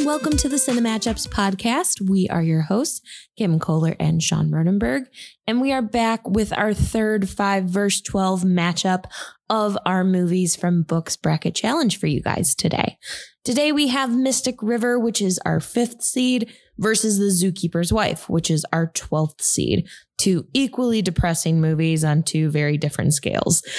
and 0.00 0.06
welcome 0.06 0.34
to 0.34 0.48
the 0.48 0.56
Cinematchups 0.56 1.28
podcast. 1.28 2.00
We 2.08 2.26
are 2.28 2.42
your 2.42 2.62
hosts, 2.62 3.02
Kim 3.36 3.58
Kohler 3.58 3.96
and 4.00 4.22
Sean 4.22 4.50
Rodenberg, 4.50 5.04
and 5.46 5.60
we 5.60 5.72
are 5.72 5.82
back 5.82 6.26
with 6.26 6.56
our 6.56 6.72
third 6.72 7.28
5 7.28 7.64
verse 7.64 8.00
12 8.00 8.40
matchup 8.42 9.04
of 9.50 9.76
our 9.84 10.04
movies 10.04 10.54
from 10.54 10.82
Books 10.84 11.16
Bracket 11.16 11.56
Challenge 11.56 11.98
for 11.98 12.06
you 12.06 12.22
guys 12.22 12.54
today. 12.54 12.96
Today 13.44 13.72
we 13.72 13.88
have 13.88 14.16
Mystic 14.16 14.62
River, 14.62 14.98
which 14.98 15.20
is 15.20 15.40
our 15.44 15.60
fifth 15.60 16.02
seed, 16.02 16.52
versus 16.78 17.18
The 17.18 17.24
Zookeeper's 17.52 17.92
Wife, 17.92 18.28
which 18.28 18.50
is 18.50 18.64
our 18.72 18.92
12th 18.92 19.42
seed. 19.42 19.88
Two 20.18 20.46
equally 20.54 21.02
depressing 21.02 21.60
movies 21.60 22.04
on 22.04 22.22
two 22.22 22.48
very 22.48 22.78
different 22.78 23.12
scales. 23.12 23.62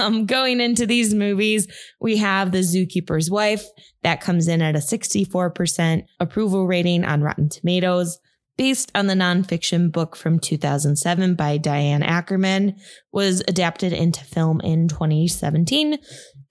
Um, 0.00 0.26
going 0.26 0.60
into 0.60 0.86
these 0.86 1.14
movies, 1.14 1.68
we 2.00 2.16
have 2.16 2.52
The 2.52 2.58
Zookeeper's 2.58 3.30
Wife 3.30 3.64
that 4.02 4.20
comes 4.20 4.48
in 4.48 4.60
at 4.60 4.74
a 4.74 4.80
64% 4.80 6.02
approval 6.20 6.66
rating 6.66 7.04
on 7.04 7.22
Rotten 7.22 7.48
Tomatoes 7.48 8.18
based 8.56 8.90
on 8.94 9.06
the 9.06 9.14
nonfiction 9.14 9.90
book 9.90 10.16
from 10.16 10.38
2007 10.38 11.34
by 11.34 11.58
Diane 11.58 12.02
Ackerman, 12.02 12.76
was 13.12 13.42
adapted 13.48 13.92
into 13.92 14.24
film 14.24 14.60
in 14.62 14.88
2017. 14.88 15.98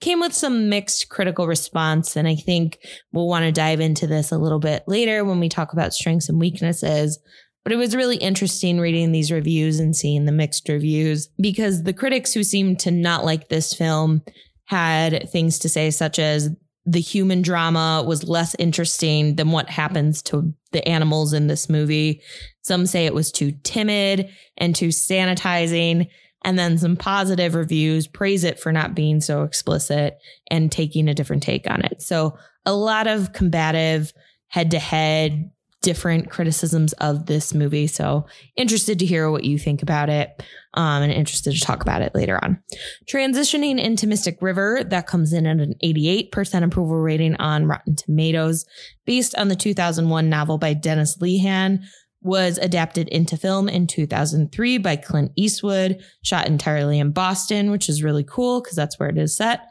Came 0.00 0.20
with 0.20 0.34
some 0.34 0.68
mixed 0.68 1.08
critical 1.08 1.46
response, 1.46 2.16
and 2.16 2.28
I 2.28 2.34
think 2.34 2.78
we'll 3.12 3.28
want 3.28 3.44
to 3.44 3.52
dive 3.52 3.80
into 3.80 4.06
this 4.06 4.32
a 4.32 4.38
little 4.38 4.58
bit 4.58 4.84
later 4.86 5.24
when 5.24 5.40
we 5.40 5.48
talk 5.48 5.72
about 5.72 5.94
strengths 5.94 6.28
and 6.28 6.38
weaknesses. 6.38 7.18
But 7.62 7.72
it 7.72 7.76
was 7.76 7.96
really 7.96 8.18
interesting 8.18 8.78
reading 8.78 9.12
these 9.12 9.32
reviews 9.32 9.80
and 9.80 9.96
seeing 9.96 10.26
the 10.26 10.32
mixed 10.32 10.68
reviews 10.68 11.28
because 11.40 11.82
the 11.82 11.94
critics 11.94 12.34
who 12.34 12.44
seemed 12.44 12.80
to 12.80 12.90
not 12.90 13.24
like 13.24 13.48
this 13.48 13.72
film 13.72 14.22
had 14.66 15.30
things 15.30 15.58
to 15.60 15.68
say, 15.68 15.90
such 15.90 16.18
as 16.18 16.50
the 16.86 17.00
human 17.00 17.42
drama 17.42 18.04
was 18.06 18.28
less 18.28 18.54
interesting 18.58 19.36
than 19.36 19.50
what 19.50 19.70
happens 19.70 20.22
to 20.22 20.52
the 20.72 20.86
animals 20.86 21.32
in 21.32 21.46
this 21.46 21.68
movie. 21.68 22.20
Some 22.62 22.86
say 22.86 23.06
it 23.06 23.14
was 23.14 23.32
too 23.32 23.52
timid 23.62 24.28
and 24.58 24.76
too 24.76 24.88
sanitizing. 24.88 26.08
And 26.44 26.58
then 26.58 26.76
some 26.76 26.96
positive 26.96 27.54
reviews 27.54 28.06
praise 28.06 28.44
it 28.44 28.60
for 28.60 28.70
not 28.70 28.94
being 28.94 29.22
so 29.22 29.44
explicit 29.44 30.18
and 30.50 30.70
taking 30.70 31.08
a 31.08 31.14
different 31.14 31.42
take 31.42 31.70
on 31.70 31.82
it. 31.82 32.02
So, 32.02 32.38
a 32.66 32.74
lot 32.74 33.06
of 33.06 33.32
combative 33.32 34.12
head 34.48 34.70
to 34.70 34.78
head 34.78 35.50
different 35.84 36.30
criticisms 36.30 36.94
of 36.94 37.26
this 37.26 37.52
movie. 37.52 37.86
So 37.86 38.26
interested 38.56 38.98
to 38.98 39.06
hear 39.06 39.30
what 39.30 39.44
you 39.44 39.58
think 39.58 39.82
about 39.82 40.08
it 40.08 40.42
um, 40.72 41.02
and 41.02 41.12
interested 41.12 41.52
to 41.52 41.60
talk 41.60 41.82
about 41.82 42.00
it 42.00 42.14
later 42.14 42.42
on. 42.42 42.58
Transitioning 43.06 43.78
into 43.78 44.06
Mystic 44.06 44.38
River, 44.40 44.82
that 44.82 45.06
comes 45.06 45.34
in 45.34 45.46
at 45.46 45.58
an 45.58 45.74
88% 45.84 46.64
approval 46.64 46.96
rating 46.96 47.36
on 47.36 47.66
Rotten 47.66 47.94
Tomatoes, 47.94 48.64
based 49.04 49.36
on 49.36 49.48
the 49.48 49.56
2001 49.56 50.28
novel 50.28 50.56
by 50.58 50.72
Dennis 50.72 51.18
Lehane. 51.18 51.84
Was 52.22 52.56
adapted 52.56 53.08
into 53.10 53.36
film 53.36 53.68
in 53.68 53.86
2003 53.86 54.78
by 54.78 54.96
Clint 54.96 55.32
Eastwood, 55.36 56.02
shot 56.22 56.46
entirely 56.46 56.98
in 56.98 57.10
Boston, 57.10 57.70
which 57.70 57.90
is 57.90 58.02
really 58.02 58.24
cool 58.24 58.62
because 58.62 58.74
that's 58.74 58.98
where 58.98 59.10
it 59.10 59.18
is 59.18 59.36
set. 59.36 59.66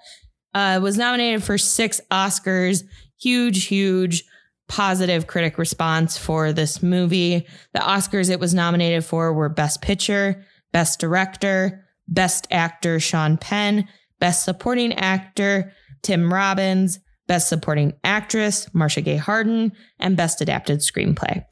Uh, 0.54 0.80
was 0.80 0.96
nominated 0.96 1.44
for 1.44 1.58
six 1.58 2.00
Oscars. 2.12 2.84
Huge, 3.20 3.66
huge 3.66 4.24
positive 4.68 5.28
critic 5.28 5.58
response 5.58 6.18
for 6.18 6.54
this 6.54 6.82
movie. 6.82 7.46
The 7.74 7.80
Oscars 7.80 8.30
it 8.30 8.40
was 8.40 8.54
nominated 8.54 9.06
for 9.06 9.34
were 9.34 9.50
Best 9.50 9.82
Picture, 9.82 10.46
Best 10.72 11.00
Director, 11.00 11.86
Best 12.08 12.48
Actor 12.52 13.00
Sean 13.00 13.38
Penn, 13.38 13.88
Best 14.20 14.46
Supporting 14.46 14.94
Actor 14.94 15.72
Tim 16.02 16.34
Robbins, 16.34 17.00
Best 17.28 17.48
Supporting 17.48 17.94
Actress, 18.04 18.68
Marcia 18.74 19.02
Gay 19.02 19.18
Harden, 19.18 19.72
and 20.00 20.18
Best 20.18 20.42
Adapted 20.42 20.80
Screenplay. 20.80 21.44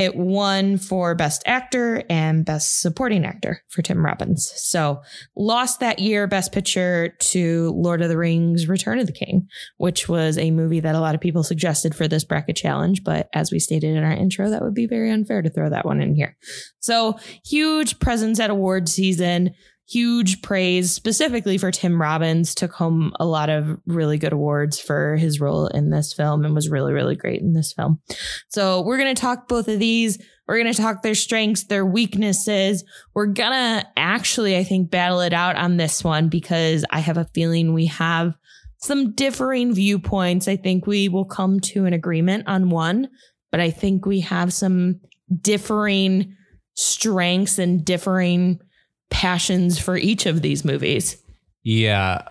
It 0.00 0.16
won 0.16 0.78
for 0.78 1.14
Best 1.14 1.42
Actor 1.44 2.04
and 2.08 2.42
Best 2.42 2.80
Supporting 2.80 3.26
Actor 3.26 3.62
for 3.68 3.82
Tim 3.82 4.02
Robbins. 4.02 4.50
So, 4.56 5.02
lost 5.36 5.80
that 5.80 5.98
year 5.98 6.26
Best 6.26 6.52
Picture 6.52 7.10
to 7.18 7.70
Lord 7.72 8.00
of 8.00 8.08
the 8.08 8.16
Rings 8.16 8.66
Return 8.66 8.98
of 8.98 9.06
the 9.06 9.12
King, 9.12 9.46
which 9.76 10.08
was 10.08 10.38
a 10.38 10.52
movie 10.52 10.80
that 10.80 10.94
a 10.94 11.00
lot 11.00 11.14
of 11.14 11.20
people 11.20 11.42
suggested 11.42 11.94
for 11.94 12.08
this 12.08 12.24
bracket 12.24 12.56
challenge. 12.56 13.04
But 13.04 13.28
as 13.34 13.52
we 13.52 13.58
stated 13.58 13.94
in 13.94 14.02
our 14.02 14.10
intro, 14.10 14.48
that 14.48 14.62
would 14.62 14.72
be 14.72 14.86
very 14.86 15.10
unfair 15.10 15.42
to 15.42 15.50
throw 15.50 15.68
that 15.68 15.84
one 15.84 16.00
in 16.00 16.14
here. 16.14 16.34
So, 16.78 17.18
huge 17.44 17.98
presence 17.98 18.40
at 18.40 18.48
award 18.48 18.88
season 18.88 19.54
huge 19.90 20.40
praise 20.40 20.92
specifically 20.92 21.58
for 21.58 21.70
Tim 21.70 22.00
Robbins. 22.00 22.54
Took 22.54 22.72
home 22.72 23.12
a 23.18 23.26
lot 23.26 23.50
of 23.50 23.78
really 23.86 24.18
good 24.18 24.32
awards 24.32 24.78
for 24.78 25.16
his 25.16 25.40
role 25.40 25.66
in 25.66 25.90
this 25.90 26.12
film 26.12 26.44
and 26.44 26.54
was 26.54 26.68
really, 26.68 26.92
really 26.92 27.16
great 27.16 27.40
in 27.40 27.54
this 27.54 27.72
film. 27.72 28.00
So 28.48 28.82
we're 28.82 28.98
going 28.98 29.14
to 29.14 29.20
talk 29.20 29.48
both 29.48 29.68
of 29.68 29.80
these. 29.80 30.18
We're 30.46 30.62
going 30.62 30.72
to 30.72 30.80
talk 30.82 31.02
their 31.02 31.14
strengths, 31.14 31.64
their 31.64 31.86
weaknesses. 31.86 32.84
We're 33.14 33.26
going 33.26 33.52
to 33.52 33.86
actually, 33.96 34.56
I 34.56 34.64
think, 34.64 34.90
battle 34.90 35.20
it 35.20 35.32
out 35.32 35.56
on 35.56 35.76
this 35.76 36.04
one 36.04 36.28
because 36.28 36.84
I 36.90 37.00
have 37.00 37.18
a 37.18 37.28
feeling 37.34 37.72
we 37.72 37.86
have 37.86 38.34
some 38.78 39.12
differing 39.12 39.74
viewpoints. 39.74 40.48
I 40.48 40.56
think 40.56 40.86
we 40.86 41.08
will 41.08 41.24
come 41.24 41.60
to 41.60 41.84
an 41.84 41.92
agreement 41.92 42.44
on 42.46 42.70
one, 42.70 43.08
but 43.50 43.60
I 43.60 43.70
think 43.70 44.06
we 44.06 44.20
have 44.20 44.52
some 44.52 45.00
differing 45.40 46.34
strengths 46.74 47.58
and 47.58 47.84
differing 47.84 48.60
passions 49.10 49.78
for 49.78 49.96
each 49.96 50.26
of 50.26 50.42
these 50.42 50.64
movies. 50.64 51.22
Yeah. 51.62 52.22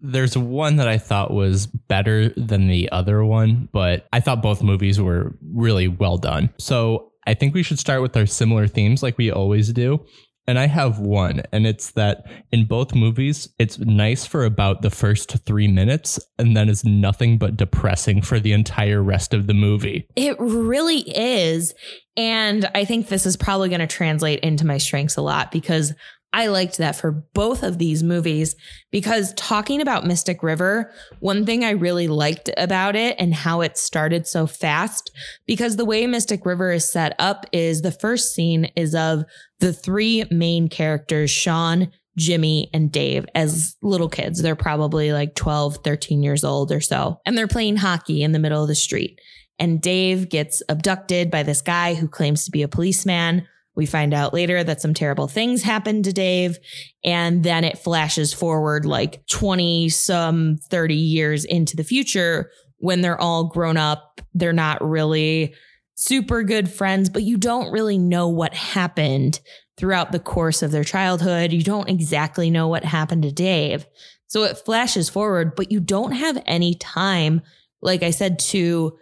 There's 0.00 0.36
one 0.36 0.76
that 0.76 0.88
I 0.88 0.98
thought 0.98 1.32
was 1.32 1.66
better 1.66 2.28
than 2.30 2.68
the 2.68 2.90
other 2.92 3.24
one, 3.24 3.68
but 3.72 4.06
I 4.12 4.20
thought 4.20 4.42
both 4.42 4.62
movies 4.62 5.00
were 5.00 5.34
really 5.54 5.88
well 5.88 6.18
done. 6.18 6.50
So 6.58 7.12
I 7.26 7.34
think 7.34 7.54
we 7.54 7.62
should 7.62 7.78
start 7.78 8.02
with 8.02 8.16
our 8.16 8.26
similar 8.26 8.66
themes 8.68 9.02
like 9.02 9.18
we 9.18 9.30
always 9.30 9.72
do. 9.72 10.04
And 10.48 10.60
I 10.60 10.68
have 10.68 11.00
one, 11.00 11.42
and 11.50 11.66
it's 11.66 11.90
that 11.92 12.24
in 12.52 12.66
both 12.66 12.94
movies, 12.94 13.48
it's 13.58 13.80
nice 13.80 14.24
for 14.24 14.44
about 14.44 14.80
the 14.80 14.90
first 14.90 15.44
three 15.44 15.66
minutes, 15.66 16.20
and 16.38 16.56
then 16.56 16.68
it's 16.68 16.84
nothing 16.84 17.36
but 17.36 17.56
depressing 17.56 18.22
for 18.22 18.38
the 18.38 18.52
entire 18.52 19.02
rest 19.02 19.34
of 19.34 19.48
the 19.48 19.54
movie. 19.54 20.06
It 20.14 20.36
really 20.38 21.00
is. 21.00 21.74
And 22.16 22.70
I 22.76 22.84
think 22.84 23.08
this 23.08 23.26
is 23.26 23.36
probably 23.36 23.70
going 23.70 23.80
to 23.80 23.88
translate 23.88 24.38
into 24.40 24.64
my 24.64 24.78
strengths 24.78 25.16
a 25.16 25.22
lot 25.22 25.50
because 25.50 25.92
I 26.36 26.48
liked 26.48 26.76
that 26.76 26.96
for 26.96 27.12
both 27.32 27.62
of 27.62 27.78
these 27.78 28.02
movies 28.02 28.56
because 28.90 29.32
talking 29.34 29.80
about 29.80 30.04
Mystic 30.04 30.42
River, 30.42 30.92
one 31.18 31.46
thing 31.46 31.64
I 31.64 31.70
really 31.70 32.08
liked 32.08 32.50
about 32.58 32.94
it 32.94 33.16
and 33.18 33.32
how 33.32 33.62
it 33.62 33.78
started 33.78 34.26
so 34.26 34.46
fast, 34.46 35.10
because 35.46 35.76
the 35.76 35.86
way 35.86 36.06
Mystic 36.06 36.44
River 36.44 36.72
is 36.72 36.86
set 36.86 37.14
up 37.18 37.46
is 37.52 37.80
the 37.80 37.90
first 37.90 38.34
scene 38.34 38.66
is 38.76 38.94
of 38.94 39.24
the 39.60 39.72
three 39.72 40.24
main 40.30 40.68
characters, 40.68 41.30
Sean, 41.30 41.90
Jimmy, 42.18 42.68
and 42.74 42.92
Dave, 42.92 43.24
as 43.34 43.74
little 43.80 44.10
kids. 44.10 44.42
They're 44.42 44.54
probably 44.54 45.14
like 45.14 45.36
12, 45.36 45.78
13 45.82 46.22
years 46.22 46.44
old 46.44 46.70
or 46.70 46.82
so. 46.82 47.18
And 47.24 47.38
they're 47.38 47.48
playing 47.48 47.76
hockey 47.76 48.22
in 48.22 48.32
the 48.32 48.38
middle 48.38 48.60
of 48.60 48.68
the 48.68 48.74
street. 48.74 49.18
And 49.58 49.80
Dave 49.80 50.28
gets 50.28 50.62
abducted 50.68 51.30
by 51.30 51.44
this 51.44 51.62
guy 51.62 51.94
who 51.94 52.08
claims 52.08 52.44
to 52.44 52.50
be 52.50 52.60
a 52.60 52.68
policeman 52.68 53.46
we 53.76 53.86
find 53.86 54.14
out 54.14 54.34
later 54.34 54.64
that 54.64 54.80
some 54.80 54.94
terrible 54.94 55.28
things 55.28 55.62
happened 55.62 56.04
to 56.06 56.12
Dave. 56.12 56.58
And 57.04 57.44
then 57.44 57.62
it 57.62 57.78
flashes 57.78 58.32
forward 58.32 58.86
like 58.86 59.24
20 59.26 59.90
some 59.90 60.56
30 60.70 60.94
years 60.94 61.44
into 61.44 61.76
the 61.76 61.84
future 61.84 62.50
when 62.78 63.02
they're 63.02 63.20
all 63.20 63.44
grown 63.44 63.76
up. 63.76 64.20
They're 64.34 64.52
not 64.52 64.82
really 64.82 65.54
super 65.94 66.42
good 66.42 66.70
friends, 66.70 67.08
but 67.10 67.22
you 67.22 67.36
don't 67.36 67.70
really 67.70 67.98
know 67.98 68.28
what 68.28 68.54
happened 68.54 69.40
throughout 69.76 70.10
the 70.10 70.18
course 70.18 70.62
of 70.62 70.70
their 70.70 70.84
childhood. 70.84 71.52
You 71.52 71.62
don't 71.62 71.88
exactly 71.88 72.50
know 72.50 72.68
what 72.68 72.84
happened 72.84 73.22
to 73.24 73.32
Dave. 73.32 73.86
So 74.26 74.42
it 74.44 74.58
flashes 74.58 75.08
forward, 75.08 75.54
but 75.54 75.70
you 75.70 75.80
don't 75.80 76.12
have 76.12 76.42
any 76.46 76.74
time, 76.74 77.42
like 77.82 78.02
I 78.02 78.10
said, 78.10 78.38
to 78.40 78.98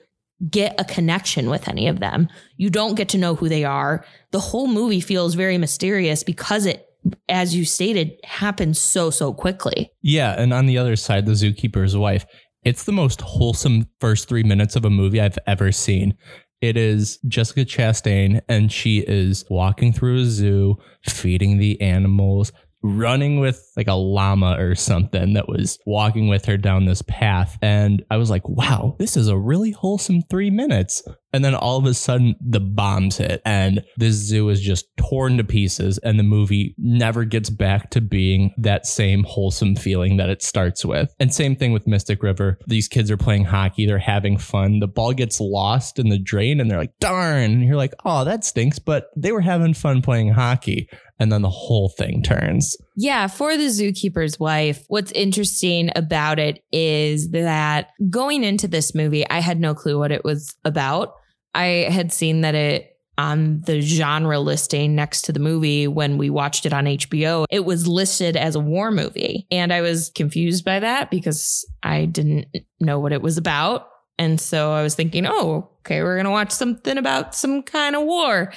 get 0.51 0.79
a 0.81 0.85
connection 0.85 1.49
with 1.49 1.69
any 1.69 1.89
of 1.89 2.01
them. 2.01 2.29
You 2.57 2.71
don't 2.71 2.97
get 2.97 3.09
to 3.11 3.19
know 3.19 3.35
who 3.35 3.49
they 3.49 3.65
are. 3.65 4.05
The 4.33 4.41
whole 4.41 4.67
movie 4.67 5.01
feels 5.01 5.35
very 5.35 5.59
mysterious 5.59 6.23
because 6.23 6.67
it 6.67 6.87
as 7.29 7.55
you 7.55 7.65
stated 7.65 8.13
happens 8.25 8.79
so 8.79 9.11
so 9.11 9.33
quickly. 9.33 9.91
Yeah, 10.03 10.41
and 10.41 10.53
on 10.53 10.67
the 10.67 10.79
other 10.79 10.97
side 10.97 11.27
the 11.27 11.33
zookeeper's 11.33 11.97
wife, 11.97 12.25
it's 12.65 12.85
the 12.85 12.93
most 12.93 13.21
wholesome 13.21 13.89
first 14.01 14.29
3 14.29 14.43
minutes 14.43 14.75
of 14.75 14.85
a 14.85 14.91
movie 14.91 15.21
I've 15.21 15.39
ever 15.47 15.71
seen. 15.71 16.17
It 16.63 16.79
is 16.79 17.19
Jessica 17.29 17.67
Chastain, 17.67 18.41
and 18.49 18.73
she 18.73 19.01
is 19.01 19.45
walking 19.51 19.93
through 19.93 20.23
a 20.23 20.25
zoo, 20.25 20.77
feeding 21.07 21.59
the 21.59 21.79
animals, 21.83 22.53
running 22.85 23.41
with 23.41 23.73
like 23.79 23.89
a 23.89 23.95
llama 23.95 24.57
or 24.59 24.75
something 24.75 25.33
that 25.33 25.49
was 25.49 25.79
walking 25.87 26.29
with 26.29 26.45
her 26.45 26.59
down 26.59 26.85
this 26.85 27.01
path. 27.03 27.59
And 27.63 28.05
I 28.11 28.19
was 28.19 28.29
like, 28.29 28.47
wow, 28.47 28.95
this 28.99 29.17
is 29.17 29.29
a 29.29 29.39
really 29.39 29.71
wholesome 29.71 30.21
three 30.29 30.51
minutes. 30.51 31.03
And 31.35 31.45
then 31.45 31.57
all 31.57 31.77
of 31.79 31.85
a 31.85 31.95
sudden, 31.95 32.37
the 32.41 32.61
bombs 32.61 33.17
hit, 33.17 33.43
and 33.45 33.85
this 33.97 34.15
zoo 34.15 34.49
is 34.51 34.61
just 34.61 34.87
torn 34.97 35.37
to 35.39 35.45
pieces. 35.45 35.99
And 35.99 36.17
the 36.17 36.23
movie 36.23 36.77
never 36.79 37.25
gets 37.25 37.51
back 37.51 37.91
to 37.91 38.01
being 38.01 38.55
that 38.57 38.87
same 38.87 39.25
wholesome 39.25 39.75
feeling 39.75 40.17
that 40.19 40.31
it 40.31 40.43
starts 40.43 40.85
with. 40.85 41.13
And 41.19 41.35
same 41.35 41.57
thing 41.57 41.73
with 41.73 41.89
Mystic 41.89 42.23
River. 42.23 42.61
These 42.69 42.87
kids 42.87 43.11
are 43.11 43.17
playing 43.17 43.47
hockey, 43.47 43.85
they're 43.85 43.99
having 43.99 44.39
fun. 44.39 44.79
The 44.79 44.87
ball 44.87 45.13
gets 45.13 45.41
lost 45.41 45.99
in 45.99 46.09
the 46.09 46.21
drain, 46.21 46.61
and 46.61 46.71
they're 46.71 46.79
like, 46.79 46.97
darn. 47.01 47.51
And 47.51 47.65
you're 47.65 47.75
like, 47.75 47.95
oh, 48.05 48.25
that 48.25 48.45
stinks. 48.45 48.79
But 48.79 49.09
they 49.17 49.33
were 49.33 49.41
having 49.41 49.75
fun 49.75 50.03
playing 50.03 50.29
hockey. 50.29 50.89
And 51.19 51.33
then 51.33 51.43
the 51.43 51.51
whole 51.51 51.89
thing 51.89 52.23
turns. 52.23 52.77
Yeah, 52.97 53.27
for 53.27 53.57
the 53.57 53.65
zookeeper's 53.65 54.39
wife, 54.39 54.85
what's 54.89 55.13
interesting 55.13 55.91
about 55.97 56.39
it 56.39 56.63
is 56.73 57.31
that 57.31 57.91
going 58.11 58.45
into 58.45 58.69
this 58.69 58.95
movie, 58.95 59.29
I 59.29 59.41
had 59.41 59.61
no 59.61 59.75
clue 59.75 59.99
what 59.99 60.13
it 60.13 60.25
was 60.25 60.55
about. 60.65 61.15
I 61.55 61.89
had 61.91 62.13
seen 62.13 62.41
that 62.43 62.55
it 62.55 62.91
on 63.17 63.61
the 63.63 63.81
genre 63.81 64.41
listing 64.41 64.95
next 64.95 65.23
to 65.23 65.33
the 65.33 65.41
movie 65.41 65.87
when 65.87 66.19
we 66.19 66.31
watched 66.31 66.67
it 66.67 66.73
on 66.73 66.85
HBO, 66.85 67.45
it 67.51 67.65
was 67.65 67.87
listed 67.87 68.37
as 68.37 68.57
a 68.57 68.61
war 68.61 68.91
movie. 68.91 69.47
And 69.51 69.73
I 69.73 69.81
was 69.81 70.11
confused 70.11 70.65
by 70.65 70.81
that 70.81 71.11
because 71.11 71.65
I 71.83 72.07
didn't 72.07 72.49
know 72.81 72.99
what 72.99 73.13
it 73.13 73.23
was 73.23 73.37
about. 73.39 73.89
And 74.19 74.41
so 74.41 74.73
I 74.73 74.83
was 74.83 74.95
thinking, 74.95 75.27
oh, 75.27 75.71
okay, 75.81 76.03
we're 76.03 76.17
going 76.17 76.25
to 76.25 76.31
watch 76.31 76.51
something 76.53 76.99
about 76.99 77.35
some 77.35 77.63
kind 77.63 77.97
of 77.97 78.03
war. 78.05 78.53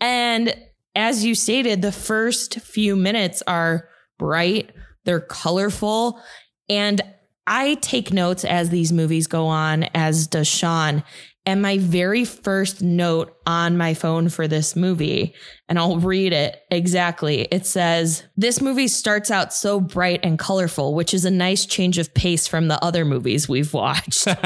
And 0.00 0.54
as 0.94 1.24
you 1.24 1.34
stated, 1.34 1.82
the 1.82 1.92
first 1.92 2.60
few 2.60 2.96
minutes 2.96 3.42
are 3.46 3.88
bright, 4.18 4.70
they're 5.04 5.20
colorful. 5.20 6.20
And 6.68 7.00
I 7.46 7.74
take 7.76 8.12
notes 8.12 8.44
as 8.44 8.68
these 8.68 8.92
movies 8.92 9.26
go 9.26 9.46
on, 9.46 9.84
as 9.94 10.26
does 10.26 10.48
Sean. 10.48 11.02
And 11.48 11.62
my 11.62 11.78
very 11.78 12.26
first 12.26 12.82
note 12.82 13.37
on 13.48 13.78
my 13.78 13.94
phone 13.94 14.28
for 14.28 14.46
this 14.46 14.76
movie, 14.76 15.34
and 15.70 15.78
I'll 15.78 15.98
read 15.98 16.34
it 16.34 16.60
exactly. 16.70 17.48
It 17.50 17.64
says, 17.64 18.22
This 18.36 18.60
movie 18.60 18.88
starts 18.88 19.30
out 19.30 19.54
so 19.54 19.80
bright 19.80 20.20
and 20.22 20.38
colorful, 20.38 20.94
which 20.94 21.14
is 21.14 21.24
a 21.24 21.30
nice 21.30 21.64
change 21.64 21.96
of 21.96 22.12
pace 22.12 22.46
from 22.46 22.68
the 22.68 22.78
other 22.84 23.06
movies 23.06 23.48
we've 23.48 23.72
watched. 23.72 24.26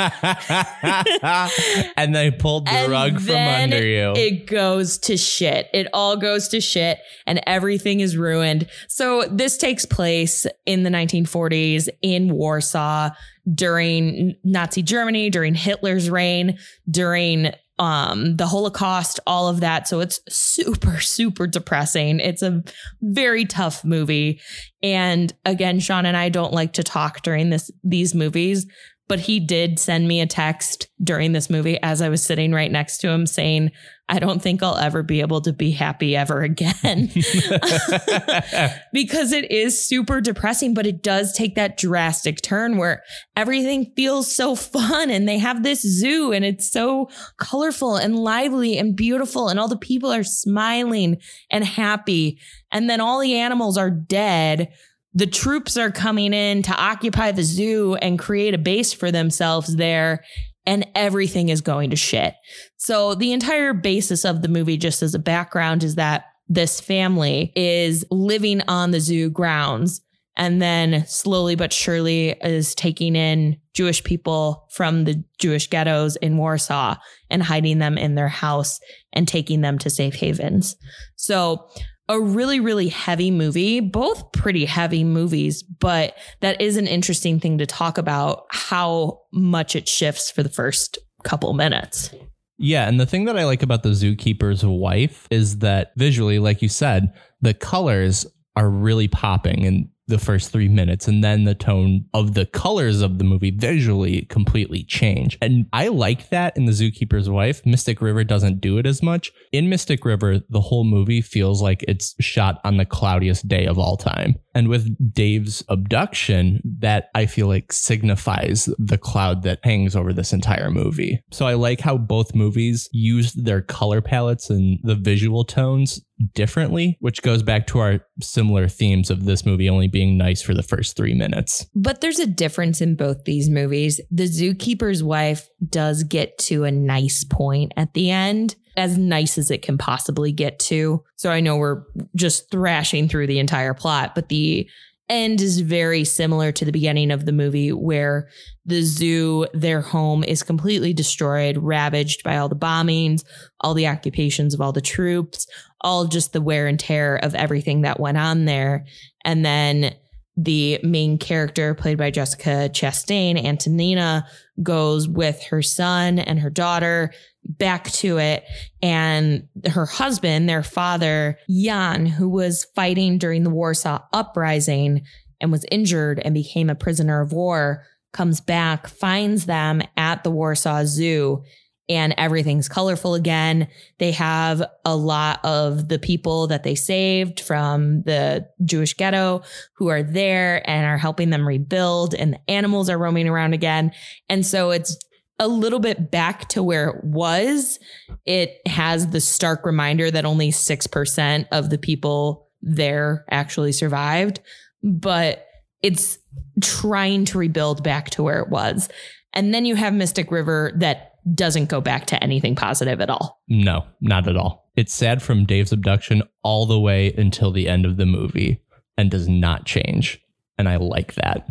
and 1.96 2.14
they 2.14 2.30
pulled 2.30 2.66
the 2.66 2.70
And 2.70 2.92
rug 2.92 3.20
from 3.20 3.34
under 3.34 3.84
you. 3.84 4.12
It 4.14 4.46
goes 4.46 4.98
to 4.98 5.16
shit. 5.16 5.68
It 5.74 5.88
all 5.92 6.16
goes 6.16 6.46
to 6.48 6.60
shit 6.60 7.00
and 7.26 7.40
everything 7.44 7.98
is 7.98 8.16
ruined. 8.16 8.68
So 8.86 9.24
this 9.28 9.56
takes 9.56 9.84
place 9.84 10.46
in 10.64 10.84
the 10.84 10.90
1940s 10.90 11.88
in 12.02 12.32
Warsaw 12.32 13.10
during 13.52 14.36
Nazi 14.44 14.82
Germany, 14.82 15.28
during 15.28 15.54
Hitler's 15.54 16.08
reign, 16.08 16.58
during 16.88 17.52
um 17.78 18.36
the 18.36 18.46
Holocaust, 18.46 19.18
all 19.26 19.48
of 19.48 19.60
that. 19.60 19.88
So 19.88 20.00
it's 20.00 20.20
super 20.28 21.00
super 21.00 21.46
depressing. 21.46 22.20
It's 22.20 22.42
a 22.42 22.62
very 23.00 23.44
tough 23.44 23.84
movie. 23.84 24.40
And 24.82 25.32
again, 25.44 25.80
Sean 25.80 26.06
and 26.06 26.16
I 26.16 26.28
don't 26.28 26.52
like 26.52 26.74
to 26.74 26.82
talk 26.82 27.22
during 27.22 27.50
this 27.50 27.70
these 27.82 28.14
movies, 28.14 28.66
but 29.12 29.20
he 29.20 29.38
did 29.40 29.78
send 29.78 30.08
me 30.08 30.22
a 30.22 30.26
text 30.26 30.88
during 31.04 31.32
this 31.32 31.50
movie 31.50 31.78
as 31.82 32.00
I 32.00 32.08
was 32.08 32.24
sitting 32.24 32.52
right 32.52 32.72
next 32.72 32.96
to 33.02 33.10
him 33.10 33.26
saying, 33.26 33.70
I 34.08 34.18
don't 34.18 34.40
think 34.40 34.62
I'll 34.62 34.78
ever 34.78 35.02
be 35.02 35.20
able 35.20 35.42
to 35.42 35.52
be 35.52 35.70
happy 35.70 36.16
ever 36.16 36.40
again. 36.40 37.10
because 38.94 39.32
it 39.32 39.50
is 39.50 39.78
super 39.78 40.22
depressing, 40.22 40.72
but 40.72 40.86
it 40.86 41.02
does 41.02 41.34
take 41.34 41.56
that 41.56 41.76
drastic 41.76 42.40
turn 42.40 42.78
where 42.78 43.02
everything 43.36 43.92
feels 43.94 44.34
so 44.34 44.54
fun 44.56 45.10
and 45.10 45.28
they 45.28 45.36
have 45.36 45.62
this 45.62 45.82
zoo 45.82 46.32
and 46.32 46.42
it's 46.42 46.72
so 46.72 47.10
colorful 47.36 47.96
and 47.96 48.18
lively 48.18 48.78
and 48.78 48.96
beautiful 48.96 49.50
and 49.50 49.60
all 49.60 49.68
the 49.68 49.76
people 49.76 50.10
are 50.10 50.24
smiling 50.24 51.18
and 51.50 51.64
happy. 51.66 52.40
And 52.70 52.88
then 52.88 53.02
all 53.02 53.20
the 53.20 53.36
animals 53.36 53.76
are 53.76 53.90
dead. 53.90 54.72
The 55.14 55.26
troops 55.26 55.76
are 55.76 55.90
coming 55.90 56.32
in 56.32 56.62
to 56.62 56.74
occupy 56.74 57.32
the 57.32 57.42
zoo 57.42 57.94
and 57.96 58.18
create 58.18 58.54
a 58.54 58.58
base 58.58 58.92
for 58.92 59.10
themselves 59.10 59.76
there. 59.76 60.24
And 60.64 60.86
everything 60.94 61.48
is 61.48 61.60
going 61.60 61.90
to 61.90 61.96
shit. 61.96 62.34
So 62.76 63.16
the 63.16 63.32
entire 63.32 63.74
basis 63.74 64.24
of 64.24 64.42
the 64.42 64.48
movie, 64.48 64.76
just 64.76 65.02
as 65.02 65.12
a 65.12 65.18
background, 65.18 65.82
is 65.82 65.96
that 65.96 66.26
this 66.48 66.80
family 66.80 67.52
is 67.56 68.04
living 68.12 68.60
on 68.68 68.92
the 68.92 69.00
zoo 69.00 69.28
grounds 69.28 70.02
and 70.36 70.62
then 70.62 71.06
slowly 71.06 71.56
but 71.56 71.72
surely 71.72 72.30
is 72.42 72.74
taking 72.74 73.16
in 73.16 73.56
Jewish 73.74 74.02
people 74.04 74.68
from 74.70 75.04
the 75.04 75.22
Jewish 75.38 75.68
ghettos 75.68 76.16
in 76.16 76.36
Warsaw 76.36 76.96
and 77.30 77.42
hiding 77.42 77.78
them 77.78 77.98
in 77.98 78.14
their 78.14 78.28
house 78.28 78.78
and 79.12 79.26
taking 79.26 79.60
them 79.60 79.78
to 79.78 79.90
safe 79.90 80.14
havens. 80.14 80.76
So 81.16 81.68
a 82.12 82.20
really, 82.20 82.60
really 82.60 82.88
heavy 82.88 83.30
movie, 83.30 83.80
both 83.80 84.32
pretty 84.32 84.64
heavy 84.64 85.02
movies, 85.02 85.62
but 85.62 86.16
that 86.40 86.60
is 86.60 86.76
an 86.76 86.86
interesting 86.86 87.40
thing 87.40 87.58
to 87.58 87.66
talk 87.66 87.96
about 87.96 88.44
how 88.50 89.20
much 89.32 89.74
it 89.74 89.88
shifts 89.88 90.30
for 90.30 90.42
the 90.42 90.48
first 90.48 90.98
couple 91.24 91.52
minutes. 91.54 92.14
Yeah, 92.58 92.86
and 92.86 93.00
the 93.00 93.06
thing 93.06 93.24
that 93.24 93.38
I 93.38 93.44
like 93.44 93.62
about 93.62 93.82
the 93.82 93.90
zookeeper's 93.90 94.64
wife 94.64 95.26
is 95.30 95.58
that 95.58 95.92
visually, 95.96 96.38
like 96.38 96.62
you 96.62 96.68
said, 96.68 97.12
the 97.40 97.54
colors 97.54 98.26
are 98.56 98.68
really 98.68 99.08
popping 99.08 99.64
and 99.66 99.88
the 100.08 100.18
first 100.18 100.50
three 100.50 100.68
minutes, 100.68 101.06
and 101.06 101.22
then 101.22 101.44
the 101.44 101.54
tone 101.54 102.04
of 102.12 102.34
the 102.34 102.46
colors 102.46 103.00
of 103.00 103.18
the 103.18 103.24
movie 103.24 103.50
visually 103.50 104.22
completely 104.26 104.84
change. 104.84 105.38
And 105.40 105.66
I 105.72 105.88
like 105.88 106.28
that 106.30 106.56
in 106.56 106.64
The 106.64 106.72
Zookeeper's 106.72 107.30
Wife. 107.30 107.64
Mystic 107.64 108.02
River 108.02 108.24
doesn't 108.24 108.60
do 108.60 108.78
it 108.78 108.86
as 108.86 109.02
much. 109.02 109.32
In 109.52 109.68
Mystic 109.68 110.04
River, 110.04 110.40
the 110.50 110.60
whole 110.60 110.84
movie 110.84 111.20
feels 111.20 111.62
like 111.62 111.84
it's 111.86 112.14
shot 112.20 112.60
on 112.64 112.76
the 112.76 112.84
cloudiest 112.84 113.46
day 113.46 113.66
of 113.66 113.78
all 113.78 113.96
time. 113.96 114.36
And 114.54 114.68
with 114.68 115.14
Dave's 115.14 115.64
abduction, 115.68 116.60
that 116.80 117.08
I 117.14 117.26
feel 117.26 117.46
like 117.46 117.72
signifies 117.72 118.68
the 118.78 118.98
cloud 118.98 119.42
that 119.44 119.60
hangs 119.62 119.96
over 119.96 120.12
this 120.12 120.32
entire 120.32 120.70
movie. 120.70 121.22
So 121.30 121.46
I 121.46 121.54
like 121.54 121.80
how 121.80 121.96
both 121.96 122.34
movies 122.34 122.88
used 122.92 123.44
their 123.44 123.62
color 123.62 124.02
palettes 124.02 124.50
and 124.50 124.78
the 124.82 124.94
visual 124.94 125.44
tones 125.44 126.00
differently, 126.34 126.96
which 127.00 127.22
goes 127.22 127.42
back 127.42 127.66
to 127.68 127.78
our 127.78 128.00
similar 128.20 128.68
themes 128.68 129.10
of 129.10 129.24
this 129.24 129.44
movie 129.44 129.68
only 129.68 129.88
being 129.88 130.16
nice 130.16 130.42
for 130.42 130.54
the 130.54 130.62
first 130.62 130.96
three 130.96 131.14
minutes. 131.14 131.66
But 131.74 132.00
there's 132.00 132.18
a 132.18 132.26
difference 132.26 132.80
in 132.80 132.96
both 132.96 133.24
these 133.24 133.48
movies. 133.48 134.00
The 134.10 134.24
zookeeper's 134.24 135.02
wife 135.02 135.48
does 135.68 136.02
get 136.02 136.38
to 136.38 136.64
a 136.64 136.70
nice 136.70 137.24
point 137.24 137.72
at 137.76 137.94
the 137.94 138.10
end, 138.10 138.56
as 138.76 138.96
nice 138.96 139.38
as 139.38 139.50
it 139.50 139.62
can 139.62 139.78
possibly 139.78 140.32
get 140.32 140.58
to. 140.58 141.02
So 141.16 141.30
I 141.30 141.40
know 141.40 141.56
we're 141.56 141.84
just 142.16 142.50
thrashing 142.50 143.08
through 143.08 143.26
the 143.26 143.38
entire 143.38 143.74
plot, 143.74 144.14
but 144.14 144.28
the 144.28 144.68
end 145.08 145.40
is 145.40 145.60
very 145.60 146.04
similar 146.04 146.52
to 146.52 146.64
the 146.64 146.72
beginning 146.72 147.10
of 147.10 147.26
the 147.26 147.32
movie 147.32 147.70
where 147.70 148.28
the 148.64 148.82
zoo 148.82 149.46
their 149.52 149.80
home 149.80 150.24
is 150.24 150.42
completely 150.42 150.94
destroyed 150.94 151.58
ravaged 151.58 152.22
by 152.22 152.36
all 152.36 152.48
the 152.48 152.56
bombings 152.56 153.22
all 153.60 153.74
the 153.74 153.86
occupations 153.86 154.54
of 154.54 154.60
all 154.60 154.72
the 154.72 154.80
troops 154.80 155.46
all 155.82 156.06
just 156.06 156.32
the 156.32 156.40
wear 156.40 156.66
and 156.66 156.78
tear 156.78 157.16
of 157.16 157.34
everything 157.34 157.82
that 157.82 158.00
went 158.00 158.18
on 158.18 158.44
there 158.44 158.86
and 159.24 159.44
then 159.44 159.94
the 160.36 160.80
main 160.82 161.18
character 161.18 161.74
played 161.74 161.98
by 161.98 162.10
Jessica 162.10 162.70
Chastain, 162.72 163.42
Antonina, 163.42 164.26
goes 164.62 165.06
with 165.06 165.42
her 165.44 165.60
son 165.60 166.18
and 166.18 166.40
her 166.40 166.50
daughter 166.50 167.12
back 167.44 167.90
to 167.90 168.18
it. 168.18 168.44
And 168.80 169.48
her 169.68 169.84
husband, 169.84 170.48
their 170.48 170.62
father, 170.62 171.38
Jan, 171.50 172.06
who 172.06 172.28
was 172.28 172.66
fighting 172.74 173.18
during 173.18 173.42
the 173.42 173.50
Warsaw 173.50 174.02
uprising 174.12 175.02
and 175.40 175.52
was 175.52 175.66
injured 175.70 176.20
and 176.20 176.34
became 176.34 176.70
a 176.70 176.74
prisoner 176.74 177.20
of 177.20 177.32
war, 177.32 177.84
comes 178.12 178.40
back, 178.40 178.86
finds 178.86 179.46
them 179.46 179.82
at 179.96 180.22
the 180.24 180.30
Warsaw 180.30 180.84
Zoo 180.84 181.42
and 181.88 182.14
everything's 182.16 182.68
colorful 182.68 183.14
again. 183.14 183.68
They 183.98 184.12
have 184.12 184.62
a 184.84 184.96
lot 184.96 185.44
of 185.44 185.88
the 185.88 185.98
people 185.98 186.46
that 186.46 186.62
they 186.62 186.74
saved 186.74 187.40
from 187.40 188.02
the 188.02 188.46
Jewish 188.64 188.94
ghetto 188.94 189.42
who 189.76 189.88
are 189.88 190.02
there 190.02 190.68
and 190.68 190.86
are 190.86 190.98
helping 190.98 191.30
them 191.30 191.46
rebuild, 191.46 192.14
and 192.14 192.34
the 192.34 192.50
animals 192.50 192.88
are 192.88 192.98
roaming 192.98 193.28
around 193.28 193.52
again. 193.52 193.92
And 194.28 194.46
so 194.46 194.70
it's 194.70 194.96
a 195.38 195.48
little 195.48 195.80
bit 195.80 196.10
back 196.10 196.48
to 196.50 196.62
where 196.62 196.88
it 196.88 197.04
was. 197.04 197.78
It 198.26 198.56
has 198.66 199.08
the 199.08 199.20
stark 199.20 199.66
reminder 199.66 200.10
that 200.10 200.24
only 200.24 200.50
6% 200.50 201.46
of 201.50 201.70
the 201.70 201.78
people 201.78 202.48
there 202.60 203.24
actually 203.28 203.72
survived, 203.72 204.40
but 204.84 205.46
it's 205.82 206.18
trying 206.62 207.24
to 207.24 207.38
rebuild 207.38 207.82
back 207.82 208.10
to 208.10 208.22
where 208.22 208.38
it 208.38 208.50
was. 208.50 208.88
And 209.32 209.52
then 209.52 209.64
you 209.64 209.74
have 209.74 209.94
Mystic 209.94 210.30
River 210.30 210.72
that 210.76 211.11
doesn't 211.34 211.68
go 211.68 211.80
back 211.80 212.06
to 212.06 212.22
anything 212.22 212.54
positive 212.54 213.00
at 213.00 213.10
all. 213.10 213.40
No, 213.48 213.86
not 214.00 214.28
at 214.28 214.36
all. 214.36 214.70
It's 214.76 214.94
sad 214.94 215.22
from 215.22 215.44
Dave's 215.44 215.72
abduction 215.72 216.22
all 216.42 216.66
the 216.66 216.80
way 216.80 217.12
until 217.12 217.52
the 217.52 217.68
end 217.68 217.84
of 217.84 217.96
the 217.96 218.06
movie 218.06 218.62
and 218.96 219.10
does 219.10 219.28
not 219.28 219.64
change. 219.64 220.20
And 220.58 220.68
I 220.68 220.76
like 220.76 221.14
that. 221.14 221.46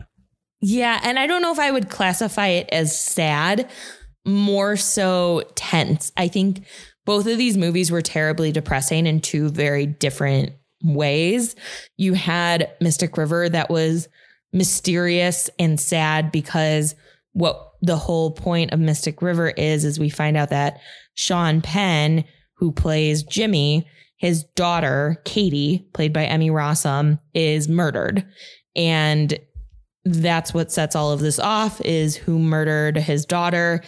Yeah. 0.61 0.99
And 1.03 1.17
I 1.17 1.27
don't 1.27 1.41
know 1.41 1.51
if 1.51 1.59
I 1.59 1.71
would 1.71 1.89
classify 1.89 2.47
it 2.47 2.69
as 2.71 2.97
sad 2.97 3.69
more 4.25 4.75
so 4.75 5.43
tense. 5.55 6.11
I 6.17 6.27
think 6.27 6.63
both 7.05 7.25
of 7.25 7.37
these 7.37 7.57
movies 7.57 7.91
were 7.91 8.01
terribly 8.01 8.51
depressing 8.51 9.07
in 9.07 9.21
two 9.21 9.49
very 9.49 9.85
different 9.85 10.51
ways. 10.83 11.55
You 11.97 12.13
had 12.13 12.71
Mystic 12.79 13.17
River 13.17 13.49
that 13.49 13.69
was 13.69 14.07
mysterious 14.53 15.49
and 15.57 15.79
sad 15.79 16.31
because 16.31 16.95
what 17.33 17.70
the 17.81 17.97
whole 17.97 18.31
point 18.31 18.71
of 18.71 18.79
Mystic 18.79 19.21
River 19.21 19.49
is 19.49 19.83
is 19.83 19.99
we 19.99 20.09
find 20.09 20.37
out 20.37 20.49
that 20.49 20.79
Sean 21.15 21.61
Penn, 21.61 22.23
who 22.55 22.71
plays 22.71 23.23
Jimmy, 23.23 23.87
his 24.17 24.43
daughter, 24.55 25.19
Katie, 25.25 25.87
played 25.93 26.13
by 26.13 26.25
Emmy 26.25 26.51
Rossum, 26.51 27.19
is 27.33 27.67
murdered. 27.67 28.23
And 28.75 29.37
that's 30.05 30.53
what 30.53 30.71
sets 30.71 30.95
all 30.95 31.11
of 31.11 31.19
this 31.19 31.39
off 31.39 31.81
is 31.81 32.15
who 32.15 32.37
murdered 32.37 32.97
his 32.97 33.25
daughter. 33.25 33.81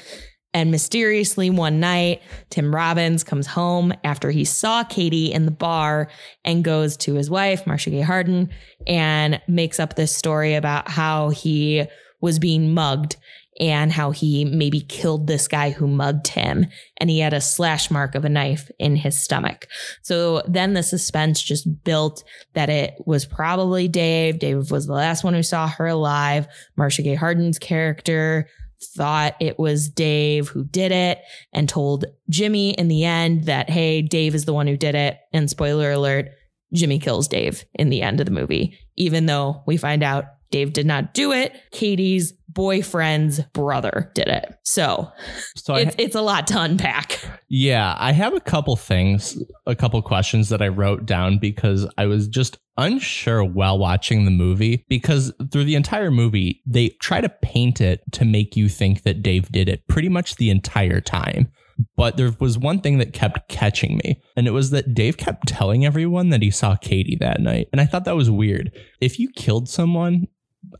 And 0.55 0.69
mysteriously, 0.69 1.49
one 1.49 1.79
night, 1.79 2.21
Tim 2.49 2.73
Robbins 2.73 3.23
comes 3.23 3.47
home 3.47 3.93
after 4.03 4.29
he 4.29 4.45
saw 4.45 4.83
Katie 4.83 5.31
in 5.31 5.45
the 5.45 5.51
bar 5.51 6.09
and 6.43 6.63
goes 6.63 6.95
to 6.97 7.15
his 7.15 7.29
wife, 7.29 7.65
Marcia 7.65 7.89
Gay 7.89 8.01
Harden, 8.01 8.49
and 8.85 9.41
makes 9.47 9.79
up 9.79 9.95
this 9.95 10.15
story 10.15 10.53
about 10.53 10.89
how 10.89 11.29
he 11.29 11.85
was 12.21 12.39
being 12.39 12.73
mugged 12.73 13.17
and 13.59 13.91
how 13.91 14.11
he 14.11 14.45
maybe 14.45 14.81
killed 14.81 15.27
this 15.27 15.47
guy 15.47 15.69
who 15.69 15.87
mugged 15.87 16.27
him 16.27 16.65
and 16.97 17.09
he 17.09 17.19
had 17.19 17.33
a 17.33 17.41
slash 17.41 17.91
mark 17.91 18.15
of 18.15 18.25
a 18.25 18.29
knife 18.29 18.71
in 18.79 18.95
his 18.95 19.21
stomach. 19.21 19.67
So 20.01 20.41
then 20.47 20.73
the 20.73 20.83
suspense 20.83 21.41
just 21.41 21.83
built 21.83 22.23
that 22.53 22.69
it 22.69 22.95
was 23.05 23.25
probably 23.25 23.87
Dave. 23.87 24.39
Dave 24.39 24.71
was 24.71 24.87
the 24.87 24.93
last 24.93 25.23
one 25.23 25.33
who 25.33 25.43
saw 25.43 25.67
her 25.67 25.87
alive. 25.87 26.47
Marcia 26.75 27.03
Gay 27.03 27.15
Harden's 27.15 27.59
character 27.59 28.47
thought 28.95 29.35
it 29.39 29.57
was 29.57 29.89
Dave 29.89 30.49
who 30.49 30.65
did 30.65 30.91
it 30.91 31.19
and 31.53 31.69
told 31.69 32.05
Jimmy 32.29 32.71
in 32.71 32.87
the 32.87 33.05
end 33.05 33.45
that, 33.45 33.69
hey, 33.69 34.01
Dave 34.01 34.35
is 34.35 34.45
the 34.45 34.53
one 34.53 34.67
who 34.67 34.77
did 34.77 34.95
it. 34.95 35.17
And 35.31 35.49
spoiler 35.49 35.91
alert, 35.91 36.29
Jimmy 36.73 36.99
kills 36.99 37.27
Dave 37.27 37.65
in 37.75 37.89
the 37.89 38.01
end 38.01 38.19
of 38.19 38.25
the 38.25 38.31
movie, 38.31 38.77
even 38.97 39.25
though 39.25 39.63
we 39.65 39.77
find 39.77 40.03
out 40.03 40.25
Dave 40.51 40.73
did 40.73 40.85
not 40.85 41.13
do 41.13 41.31
it. 41.31 41.55
Katie's 41.71 42.33
boyfriend's 42.53 43.41
brother 43.53 44.11
did 44.13 44.27
it. 44.27 44.55
So, 44.63 45.11
so 45.55 45.75
it's, 45.75 45.95
it's 45.97 46.15
a 46.15 46.21
lot 46.21 46.47
to 46.47 46.61
unpack. 46.61 47.19
Yeah, 47.49 47.95
I 47.97 48.11
have 48.11 48.33
a 48.33 48.39
couple 48.39 48.75
things, 48.75 49.41
a 49.65 49.75
couple 49.75 50.01
questions 50.01 50.49
that 50.49 50.61
I 50.61 50.67
wrote 50.67 51.05
down 51.05 51.37
because 51.37 51.87
I 51.97 52.05
was 52.05 52.27
just 52.27 52.57
unsure 52.77 53.43
while 53.43 53.77
watching 53.77 54.25
the 54.25 54.31
movie 54.31 54.83
because 54.89 55.31
through 55.51 55.65
the 55.65 55.75
entire 55.75 56.11
movie, 56.11 56.61
they 56.65 56.89
try 57.01 57.21
to 57.21 57.29
paint 57.29 57.81
it 57.81 58.01
to 58.13 58.25
make 58.25 58.55
you 58.55 58.69
think 58.69 59.03
that 59.03 59.21
Dave 59.21 59.51
did 59.51 59.69
it 59.69 59.87
pretty 59.87 60.09
much 60.09 60.35
the 60.35 60.49
entire 60.49 61.01
time. 61.01 61.51
But 61.95 62.17
there 62.17 62.31
was 62.39 62.57
one 62.57 62.81
thing 62.81 62.99
that 62.99 63.13
kept 63.13 63.49
catching 63.49 63.97
me, 64.03 64.21
and 64.35 64.47
it 64.47 64.51
was 64.51 64.69
that 64.69 64.93
Dave 64.93 65.17
kept 65.17 65.47
telling 65.47 65.85
everyone 65.85 66.29
that 66.29 66.43
he 66.43 66.51
saw 66.51 66.75
Katie 66.75 67.17
that 67.19 67.41
night. 67.41 67.67
And 67.71 67.81
I 67.81 67.85
thought 67.85 68.05
that 68.05 68.15
was 68.15 68.29
weird. 68.29 68.71
If 69.01 69.19
you 69.19 69.29
killed 69.35 69.67
someone 69.67 70.27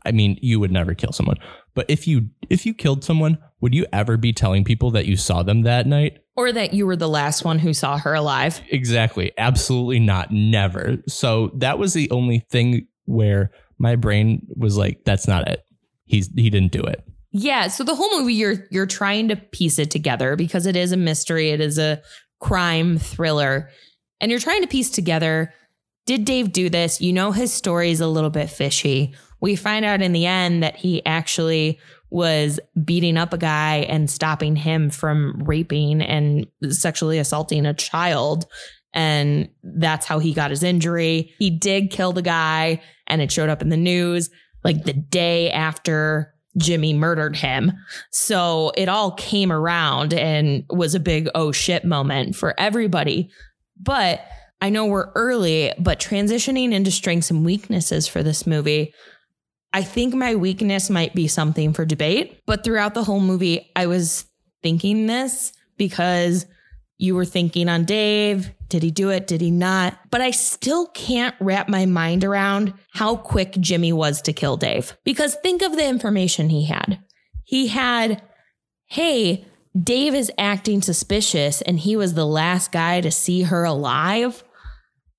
I 0.04 0.12
mean, 0.12 0.38
you 0.42 0.60
would 0.60 0.72
never 0.72 0.94
kill 0.94 1.12
someone, 1.12 1.36
but 1.74 1.86
if 1.88 2.06
you 2.06 2.28
if 2.50 2.66
you 2.66 2.74
killed 2.74 3.04
someone, 3.04 3.38
would 3.60 3.74
you 3.74 3.86
ever 3.92 4.16
be 4.16 4.32
telling 4.32 4.64
people 4.64 4.90
that 4.92 5.06
you 5.06 5.16
saw 5.16 5.42
them 5.42 5.62
that 5.62 5.86
night? 5.86 6.18
Or 6.36 6.52
that 6.52 6.74
you 6.74 6.86
were 6.86 6.96
the 6.96 7.08
last 7.08 7.44
one 7.44 7.58
who 7.58 7.72
saw 7.72 7.96
her 7.98 8.12
alive? 8.12 8.60
Exactly. 8.70 9.32
Absolutely 9.38 10.00
not. 10.00 10.30
Never. 10.32 10.96
So 11.08 11.50
that 11.56 11.78
was 11.78 11.94
the 11.94 12.10
only 12.10 12.44
thing 12.50 12.86
where 13.04 13.52
my 13.78 13.96
brain 13.96 14.46
was 14.56 14.76
like, 14.76 15.04
that's 15.04 15.28
not 15.28 15.48
it. 15.48 15.64
He's 16.04 16.28
he 16.34 16.50
didn't 16.50 16.72
do 16.72 16.82
it. 16.82 17.04
Yeah. 17.30 17.68
So 17.68 17.84
the 17.84 17.94
whole 17.94 18.20
movie 18.20 18.34
you're 18.34 18.66
you're 18.70 18.86
trying 18.86 19.28
to 19.28 19.36
piece 19.36 19.78
it 19.78 19.90
together 19.90 20.36
because 20.36 20.66
it 20.66 20.76
is 20.76 20.92
a 20.92 20.96
mystery. 20.96 21.50
It 21.50 21.60
is 21.60 21.78
a 21.78 22.02
crime 22.40 22.98
thriller. 22.98 23.70
And 24.20 24.30
you're 24.30 24.40
trying 24.40 24.62
to 24.62 24.68
piece 24.68 24.90
together 24.90 25.52
did 26.06 26.26
Dave 26.26 26.52
do 26.52 26.68
this? 26.68 27.00
You 27.00 27.12
know 27.12 27.32
his 27.32 27.52
story 27.52 27.90
is 27.90 28.00
a 28.00 28.06
little 28.06 28.30
bit 28.30 28.50
fishy 28.50 29.14
we 29.44 29.56
find 29.56 29.84
out 29.84 30.00
in 30.00 30.12
the 30.12 30.24
end 30.24 30.62
that 30.62 30.74
he 30.74 31.04
actually 31.04 31.78
was 32.08 32.58
beating 32.82 33.18
up 33.18 33.34
a 33.34 33.36
guy 33.36 33.84
and 33.90 34.10
stopping 34.10 34.56
him 34.56 34.88
from 34.88 35.38
raping 35.44 36.00
and 36.00 36.46
sexually 36.70 37.18
assaulting 37.18 37.66
a 37.66 37.74
child. 37.74 38.46
And 38.94 39.50
that's 39.62 40.06
how 40.06 40.18
he 40.18 40.32
got 40.32 40.48
his 40.48 40.62
injury. 40.62 41.34
He 41.38 41.50
did 41.50 41.90
kill 41.90 42.12
the 42.12 42.22
guy 42.22 42.80
and 43.06 43.20
it 43.20 43.30
showed 43.30 43.50
up 43.50 43.60
in 43.60 43.68
the 43.68 43.76
news 43.76 44.30
like 44.64 44.84
the 44.84 44.94
day 44.94 45.50
after 45.50 46.32
Jimmy 46.56 46.94
murdered 46.94 47.36
him. 47.36 47.70
So 48.12 48.72
it 48.78 48.88
all 48.88 49.10
came 49.10 49.52
around 49.52 50.14
and 50.14 50.64
was 50.70 50.94
a 50.94 51.00
big 51.00 51.28
oh 51.34 51.52
shit 51.52 51.84
moment 51.84 52.34
for 52.34 52.58
everybody. 52.58 53.28
But 53.78 54.24
I 54.62 54.70
know 54.70 54.86
we're 54.86 55.12
early, 55.14 55.70
but 55.78 56.00
transitioning 56.00 56.72
into 56.72 56.90
strengths 56.90 57.30
and 57.30 57.44
weaknesses 57.44 58.08
for 58.08 58.22
this 58.22 58.46
movie, 58.46 58.94
I 59.74 59.82
think 59.82 60.14
my 60.14 60.36
weakness 60.36 60.88
might 60.88 61.16
be 61.16 61.26
something 61.26 61.72
for 61.72 61.84
debate, 61.84 62.40
but 62.46 62.62
throughout 62.62 62.94
the 62.94 63.02
whole 63.02 63.18
movie, 63.18 63.72
I 63.74 63.86
was 63.86 64.24
thinking 64.62 65.08
this 65.08 65.52
because 65.76 66.46
you 66.96 67.16
were 67.16 67.24
thinking 67.24 67.68
on 67.68 67.84
Dave. 67.84 68.52
Did 68.68 68.84
he 68.84 68.92
do 68.92 69.10
it? 69.10 69.26
Did 69.26 69.40
he 69.40 69.50
not? 69.50 69.98
But 70.10 70.20
I 70.20 70.30
still 70.30 70.86
can't 70.86 71.34
wrap 71.40 71.68
my 71.68 71.86
mind 71.86 72.22
around 72.22 72.72
how 72.92 73.16
quick 73.16 73.56
Jimmy 73.58 73.92
was 73.92 74.22
to 74.22 74.32
kill 74.32 74.56
Dave. 74.56 74.96
Because 75.02 75.34
think 75.42 75.60
of 75.60 75.72
the 75.72 75.86
information 75.86 76.50
he 76.50 76.66
had. 76.66 77.00
He 77.42 77.66
had, 77.66 78.22
hey, 78.86 79.44
Dave 79.76 80.14
is 80.14 80.30
acting 80.38 80.82
suspicious 80.82 81.60
and 81.62 81.80
he 81.80 81.96
was 81.96 82.14
the 82.14 82.26
last 82.26 82.70
guy 82.70 83.00
to 83.00 83.10
see 83.10 83.42
her 83.42 83.64
alive. 83.64 84.44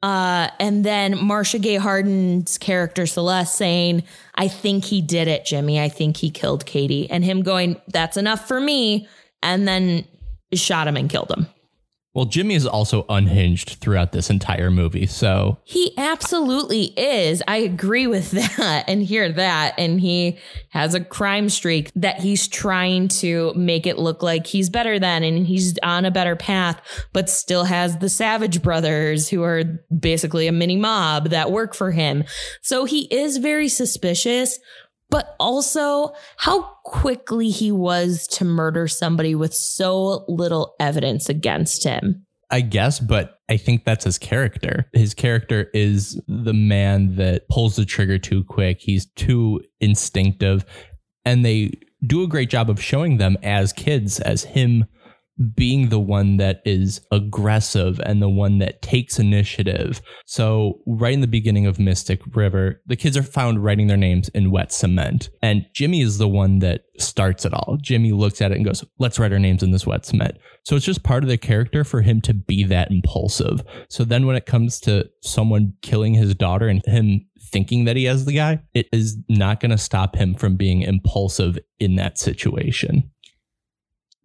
Uh, 0.05 0.51
and 0.59 0.85
then 0.85 1.17
Marcia 1.17 1.57
Gay 1.57 1.77
Harden's 1.77 2.59
character 2.59 3.07
Celeste 3.07 3.55
saying, 3.55 4.03
I 4.35 4.47
think 4.47 4.85
he 4.85 5.01
did 5.01 5.27
it, 5.27 5.45
Jimmy. 5.45 5.81
I 5.81 5.89
think 5.89 6.17
he 6.17 6.29
killed 6.29 6.67
Katie. 6.67 7.09
And 7.09 7.25
him 7.25 7.41
going, 7.41 7.81
That's 7.88 8.15
enough 8.15 8.47
for 8.47 8.62
me. 8.62 9.07
And 9.41 9.67
then 9.67 10.05
shot 10.53 10.88
him 10.88 10.95
and 10.95 11.09
killed 11.09 11.31
him. 11.31 11.47
Well, 12.15 12.25
Jimmy 12.25 12.55
is 12.55 12.65
also 12.65 13.05
unhinged 13.10 13.77
throughout 13.81 14.13
this 14.13 14.29
entire 14.29 14.72
movie. 14.72 15.05
So 15.05 15.60
he 15.65 15.93
absolutely 15.98 16.86
is. 16.98 17.43
I 17.45 17.57
agree 17.57 18.07
with 18.07 18.31
that 18.57 18.86
and 18.88 19.03
hear 19.03 19.29
that. 19.34 19.75
And 19.77 20.00
he 20.00 20.39
has 20.69 20.93
a 20.93 21.03
crime 21.03 21.50
streak 21.50 21.91
that 21.95 22.22
he's 22.22 22.48
trying 22.48 23.10
to 23.10 23.53
make 23.53 23.86
it 23.86 24.00
look 24.00 24.24
like 24.24 24.48
he's 24.48 24.69
better 24.69 24.98
than 24.98 25.24
and 25.24 25.45
he's 25.45 25.77
on 25.84 26.05
a 26.05 26.12
better 26.12 26.38
path, 26.38 26.81
but 27.12 27.29
still 27.29 27.65
has 27.65 27.98
the 27.98 28.10
Savage 28.10 28.62
brothers 28.62 29.27
who 29.27 29.43
are 29.43 29.63
basically 30.00 30.48
a 30.48 30.53
mini 30.53 30.77
mob 30.77 31.31
that 31.31 31.51
work 31.51 31.75
for 31.75 31.91
him. 31.91 32.24
So 32.62 32.86
he 32.86 33.13
is 33.13 33.38
very 33.38 33.67
suspicious, 33.67 34.57
but 35.09 35.35
also 35.39 36.13
how 36.38 36.62
quickly 36.83 37.50
he 37.50 37.71
was 37.71 38.27
to 38.27 38.45
murder 38.45 38.88
somebody 38.88 39.35
with 39.35 39.53
so 39.53 40.25
little 40.27 40.75
evidence 40.79 41.29
against 41.29 41.83
him. 41.83 42.25
I 42.51 42.62
guess, 42.62 43.00
but 43.00 43.39
I 43.50 43.57
think 43.57 43.85
that's 43.85 44.05
his 44.05 44.17
character. 44.17 44.89
His 44.93 45.13
character 45.13 45.69
is 45.74 46.21
the 46.27 46.53
man 46.53 47.15
that 47.15 47.47
pulls 47.50 47.75
the 47.75 47.85
trigger 47.85 48.17
too 48.17 48.43
quick. 48.43 48.81
He's 48.81 49.07
too 49.07 49.62
instinctive. 49.79 50.65
And 51.25 51.43
they 51.43 51.71
do 52.05 52.24
a 52.24 52.27
great 52.27 52.50
job 52.50 52.69
of 52.69 52.81
showing 52.81 53.17
them 53.17 53.38
as 53.41 53.74
kids, 53.74 54.19
as 54.19 54.43
him 54.43 54.85
being 55.54 55.89
the 55.89 56.00
one 56.00 56.38
that 56.38 56.62
is 56.65 57.01
aggressive 57.12 58.00
and 58.06 58.22
the 58.22 58.30
one 58.30 58.60
that 58.60 58.82
takes 58.82 59.20
initiative. 59.20 60.01
So, 60.25 60.80
right 60.88 61.13
in 61.13 61.22
the 61.22 61.27
beginning 61.27 61.65
of 61.65 61.80
Mystic 61.80 62.22
River, 62.34 62.82
the 62.86 62.96
kids 62.96 63.18
are 63.18 63.24
found 63.24 63.63
writing 63.63 63.88
their 63.88 63.98
names 63.98 64.30
in 64.30 64.51
wet 64.51 64.72
cement. 64.72 65.30
And 65.42 65.65
Jimmy 65.74 66.01
is 66.01 66.18
the 66.18 66.27
one 66.27 66.60
that 66.60 66.86
starts 66.98 67.46
it 67.46 67.54
all. 67.54 67.77
Jimmy 67.82 68.13
looks 68.13 68.42
at 68.42 68.51
it 68.51 68.56
and 68.56 68.65
goes, 68.65 68.84
Let's 68.98 69.20
write 69.20 69.34
our 69.34 69.39
names 69.39 69.62
in 69.62 69.72
this 69.72 69.86
wet 69.86 70.06
cement. 70.06 70.38
So, 70.63 70.75
it's 70.75 70.86
just 70.86 71.04
part 71.04 71.24
of 71.24 71.30
the 71.30 71.38
character 71.38 71.84
for 71.84 72.01
him 72.01 72.22
to 72.22 72.34
be 72.34 72.63
that 72.65 72.92
impulsive. 72.92 73.63
So, 73.89 74.06
then 74.06 74.25
when 74.25 74.38
it 74.38 74.46
comes 74.46 74.80
to 74.82 75.10
someone 75.22 75.74
killing 75.82 76.13
his 76.13 76.34
daughter 76.34 76.68
and 76.68 76.82
him 76.86 77.25
thinking 77.51 77.86
that 77.86 77.96
he 77.96 78.06
has 78.06 78.25
the 78.25 78.34
guy, 78.34 78.60
it 78.74 78.88
is 78.92 79.18
not 79.30 79.60
going 79.60 79.72
to 79.72 79.77
stop 79.77 80.15
him 80.15 80.34
from 80.34 80.56
being 80.56 80.82
impulsive 80.82 81.58
in 81.80 81.96
that 81.96 82.18
situation. 82.18 83.12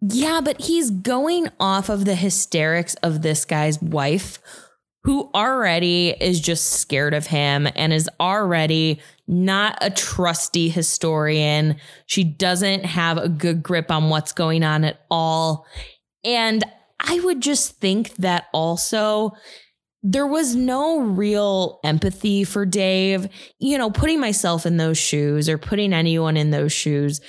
Yeah, 0.01 0.41
but 0.43 0.61
he's 0.61 0.89
going 0.89 1.49
off 1.59 1.89
of 1.89 2.05
the 2.05 2.15
hysterics 2.15 2.95
of 2.95 3.21
this 3.21 3.45
guy's 3.45 3.81
wife, 3.81 4.39
who 5.03 5.29
already 5.33 6.09
is 6.19 6.39
just 6.39 6.73
scared 6.73 7.13
of 7.13 7.27
him 7.27 7.67
and 7.75 7.91
is 7.93 8.09
already 8.19 8.99
not 9.27 9.77
a 9.81 9.89
trusty 9.89 10.69
historian. 10.69 11.77
She 12.05 12.23
doesn't 12.23 12.85
have 12.85 13.17
a 13.17 13.29
good 13.29 13.63
grip 13.63 13.89
on 13.91 14.09
what's 14.09 14.31
going 14.31 14.63
on 14.63 14.83
at 14.83 15.01
all. 15.09 15.65
And 16.23 16.63
I 16.99 17.19
would 17.19 17.41
just 17.41 17.79
think 17.79 18.15
that 18.17 18.45
also 18.53 19.31
there 20.03 20.27
was 20.27 20.55
no 20.55 20.99
real 20.99 21.79
empathy 21.83 22.43
for 22.43 22.65
Dave. 22.65 23.27
You 23.59 23.77
know, 23.77 23.89
putting 23.89 24.19
myself 24.19 24.65
in 24.65 24.77
those 24.77 24.97
shoes 24.97 25.47
or 25.49 25.57
putting 25.57 25.93
anyone 25.93 26.37
in 26.37 26.51
those 26.51 26.71
shoes 26.71 27.21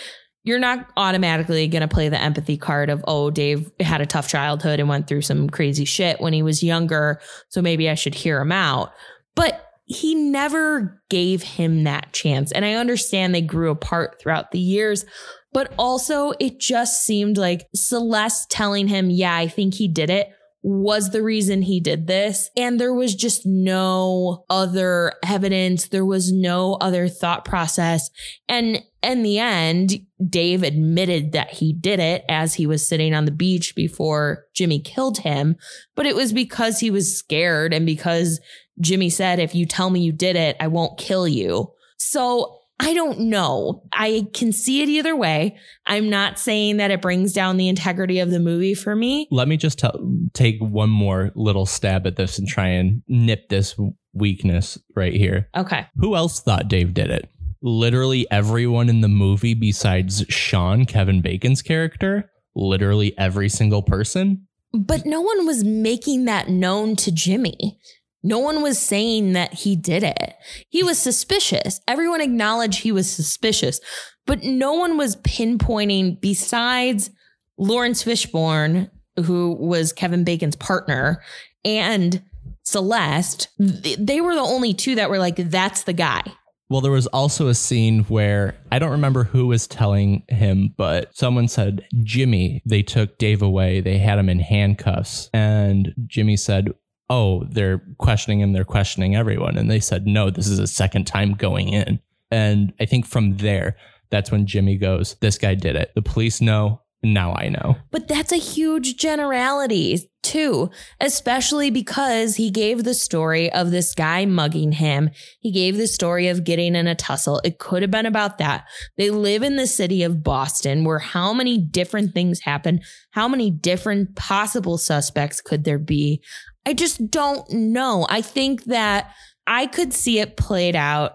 you're 0.45 0.59
not 0.59 0.89
automatically 0.97 1.69
going 1.69 1.83
to 1.83 1.89
play 1.89 2.09
the 2.09 2.21
empathy 2.21 2.57
card 2.57 2.91
of, 2.91 3.05
oh, 3.07 3.31
Dave 3.31 3.71
had 3.81 4.01
a 4.01 4.07
tough 4.07 4.29
childhood 4.29 4.81
and 4.81 4.89
went 4.89 5.07
through 5.07 5.23
some 5.23 5.49
crazy 5.49 5.85
shit 5.85 6.21
when 6.21 6.33
he 6.33 6.43
was 6.43 6.63
younger. 6.63 7.21
So 7.49 7.63
maybe 7.63 7.89
I 7.89 7.95
should 7.95 8.15
hear 8.15 8.41
him 8.41 8.53
out. 8.53 8.93
But 9.35 9.69
he 9.85 10.15
never 10.15 11.01
gave 11.11 11.43
him 11.43 11.85
that 11.85 12.13
chance. 12.13 12.51
And 12.51 12.65
I 12.65 12.75
understand 12.75 13.35
they 13.35 13.43
grew 13.43 13.71
apart 13.71 14.21
throughout 14.21 14.51
the 14.51 14.59
years, 14.59 15.05
but 15.53 15.73
also 15.79 16.33
it 16.41 16.59
just 16.59 17.05
seemed 17.05 17.37
like 17.37 17.69
Celeste 17.75 18.51
telling 18.51 18.89
him, 18.89 19.11
yeah, 19.11 19.37
I 19.37 19.49
think 19.49 19.75
he 19.75 19.87
did 19.87 20.11
it 20.11 20.33
was 20.63 21.11
the 21.11 21.23
reason 21.23 21.63
he 21.63 21.81
did 21.81 22.07
this. 22.07 22.49
And 22.57 22.81
there 22.81 22.95
was 22.95 23.15
just 23.15 23.45
no 23.45 24.45
other 24.49 25.13
evidence. 25.27 25.89
There 25.89 26.07
was 26.07 26.33
no 26.33 26.75
other 26.75 27.09
thought 27.09 27.45
process. 27.45 28.09
And 28.49 28.83
in 29.03 29.25
the 29.25 29.41
end, 29.41 30.07
Dave 30.25 30.63
admitted 30.63 31.33
that 31.33 31.51
he 31.51 31.73
did 31.73 31.99
it 31.99 32.25
as 32.29 32.55
he 32.55 32.67
was 32.67 32.87
sitting 32.87 33.13
on 33.13 33.25
the 33.25 33.33
beach 33.33 33.75
before 33.75 34.45
Jimmy 34.55 34.79
killed 34.79 35.19
him. 35.19 35.57
But 35.97 36.07
it 36.07 36.15
was 36.15 36.33
because 36.33 36.79
he 36.79 36.91
was 36.91 37.17
scared 37.17 37.75
and 37.75 37.85
because 37.85 38.41
Jimmy 38.81 39.11
said, 39.11 39.41
if 39.41 39.55
you 39.55 39.67
tell 39.67 39.91
me 39.91 40.01
you 40.01 40.13
did 40.13 40.37
it, 40.37 40.57
I 40.61 40.69
won't 40.69 40.99
kill 40.99 41.27
you. 41.27 41.73
So 41.99 42.62
I 42.83 42.95
don't 42.95 43.21
know. 43.21 43.85
I 43.93 44.27
can 44.35 44.53
see 44.53 44.83
it 44.83 44.89
either 44.89 45.15
way. 45.15 45.57
I'm 45.87 46.11
not 46.11 46.39
saying 46.39 46.79
that 46.79 46.91
it 46.91 47.01
brings 47.01 47.33
down 47.33 47.57
the 47.57 47.69
integrity 47.69 48.19
of 48.19 48.31
the 48.31 48.41
movie 48.41 48.75
for 48.75 48.97
me. 48.97 49.29
Let 49.31 49.47
me 49.47 49.57
just 49.57 49.79
tell, 49.79 49.95
take 50.33 50.59
one 50.61 50.91
more 50.91 51.31
little 51.37 51.65
stab 51.65 52.07
at 52.07 52.17
this 52.17 52.39
and 52.39 52.49
try 52.49 52.67
and 52.67 53.03
nip 53.07 53.49
this 53.49 53.79
weakness 54.13 54.79
right 54.97 55.15
here. 55.15 55.49
Okay. 55.57 55.87
Who 55.97 56.17
else 56.17 56.41
thought 56.41 56.69
Dave 56.69 56.93
did 56.93 57.11
it? 57.11 57.29
Literally 57.63 58.27
everyone 58.31 58.89
in 58.89 59.01
the 59.01 59.09
movie 59.09 59.55
besides 59.55 60.25
Sean, 60.29 60.85
Kevin 60.85 61.23
Bacon's 61.23 61.63
character. 61.63 62.31
Literally 62.57 63.17
every 63.17 63.49
single 63.49 63.83
person. 63.83 64.49
But 64.73 65.07
no 65.07 65.21
one 65.21 65.47
was 65.47 65.63
making 65.63 66.25
that 66.25 66.49
known 66.49 66.97
to 66.97 67.13
Jimmy. 67.13 67.79
No 68.23 68.39
one 68.39 68.63
was 68.63 68.79
saying 68.79 69.33
that 69.33 69.53
he 69.53 69.77
did 69.77 70.03
it. 70.03 70.35
He 70.69 70.83
was 70.83 70.99
suspicious. 70.99 71.81
Everyone 71.89 72.21
acknowledged 72.21 72.81
he 72.81 72.93
was 72.93 73.11
suspicious, 73.11 73.81
but 74.27 74.43
no 74.45 74.73
one 74.75 74.97
was 74.97 75.17
pinpointing 75.17 76.21
besides 76.21 77.11
Laurence 77.59 78.05
Fishburne, 78.05 78.91
who 79.25 79.57
was 79.59 79.93
Kevin 79.93 80.25
Bacon's 80.25 80.57
partner, 80.57 81.23
and 81.65 82.23
Celeste. 82.63 83.49
They 83.59 84.21
were 84.21 84.35
the 84.35 84.41
only 84.41 84.73
two 84.73 84.95
that 84.95 85.11
were 85.11 85.19
like, 85.19 85.37
that's 85.37 85.83
the 85.83 85.93
guy. 85.93 86.23
Well, 86.71 86.81
there 86.81 86.91
was 86.91 87.07
also 87.09 87.49
a 87.49 87.55
scene 87.55 88.05
where 88.05 88.55
I 88.71 88.79
don't 88.79 88.93
remember 88.93 89.25
who 89.25 89.49
was 89.49 89.67
telling 89.67 90.23
him, 90.31 90.73
but 90.79 91.15
someone 91.15 91.47
said, 91.47 91.85
Jimmy, 92.03 92.63
they 92.65 92.83
took 92.83 93.19
Dave 93.19 93.43
away. 93.43 93.81
They 93.81 93.99
had 93.99 94.19
him 94.19 94.31
in 94.31 94.39
handcuffs. 94.39 95.29
And 95.35 95.93
Jimmy 96.07 96.39
said, 96.39 96.73
oh, 97.11 97.45
they're 97.51 97.83
questioning 97.99 98.41
him, 98.41 98.53
they're 98.53 98.65
questioning 98.65 99.17
everyone. 99.17 99.57
And 99.59 99.71
they 99.71 99.81
said, 99.81 100.07
no, 100.07 100.31
this 100.31 100.49
is 100.49 100.59
a 100.59 100.67
second 100.67 101.07
time 101.07 101.35
going 101.35 101.69
in. 101.69 102.01
And 102.31 102.73
I 102.81 102.87
think 102.87 103.07
from 103.07 103.37
there, 103.37 103.77
that's 104.11 104.31
when 104.31 104.47
Jimmy 104.47 104.77
goes, 104.77 105.17
this 105.21 105.39
guy 105.39 105.55
did 105.55 105.77
it. 105.77 105.91
The 105.95 106.03
police 106.03 106.41
know. 106.41 106.81
Now 107.05 107.35
I 107.35 107.49
know. 107.49 107.75
But 107.91 108.07
that's 108.07 108.31
a 108.31 108.37
huge 108.37 108.97
generality, 108.97 110.09
too, 110.23 110.71
especially 111.01 111.69
because 111.69 112.37
he 112.37 112.49
gave 112.49 112.85
the 112.85 112.95
story 112.95 113.53
of 113.53 113.73
this 113.73 113.93
guy 113.93 114.25
mugging 114.25 114.71
him. 114.71 115.11
He 115.41 115.51
gave 115.51 115.77
the 115.77 115.89
story 115.89 116.29
of 116.29 116.45
getting 116.45 116.77
in 116.77 116.87
a 116.87 116.95
tussle. 116.95 117.41
It 117.43 117.59
could 117.59 117.83
have 117.83 117.91
been 117.91 118.07
about 118.07 118.39
that. 118.39 118.67
They 118.97 119.11
live 119.11 119.43
in 119.43 119.57
the 119.57 119.67
city 119.67 120.05
of 120.05 120.23
Boston 120.23 120.85
where 120.85 121.01
how 121.01 121.33
many 121.33 121.59
different 121.59 122.15
things 122.15 122.39
happen? 122.39 122.83
How 123.11 123.27
many 123.27 123.51
different 123.51 124.15
possible 124.15 124.79
suspects 124.79 125.41
could 125.41 125.65
there 125.65 125.81
be? 125.81 126.23
I 126.67 126.75
just 126.75 127.11
don't 127.11 127.51
know. 127.51 128.07
I 128.09 128.23
think 128.23 128.65
that 128.65 129.13
I 129.47 129.67
could 129.67 129.93
see 129.93 130.21
it 130.21 130.37
played 130.37 130.77
out 130.77 131.15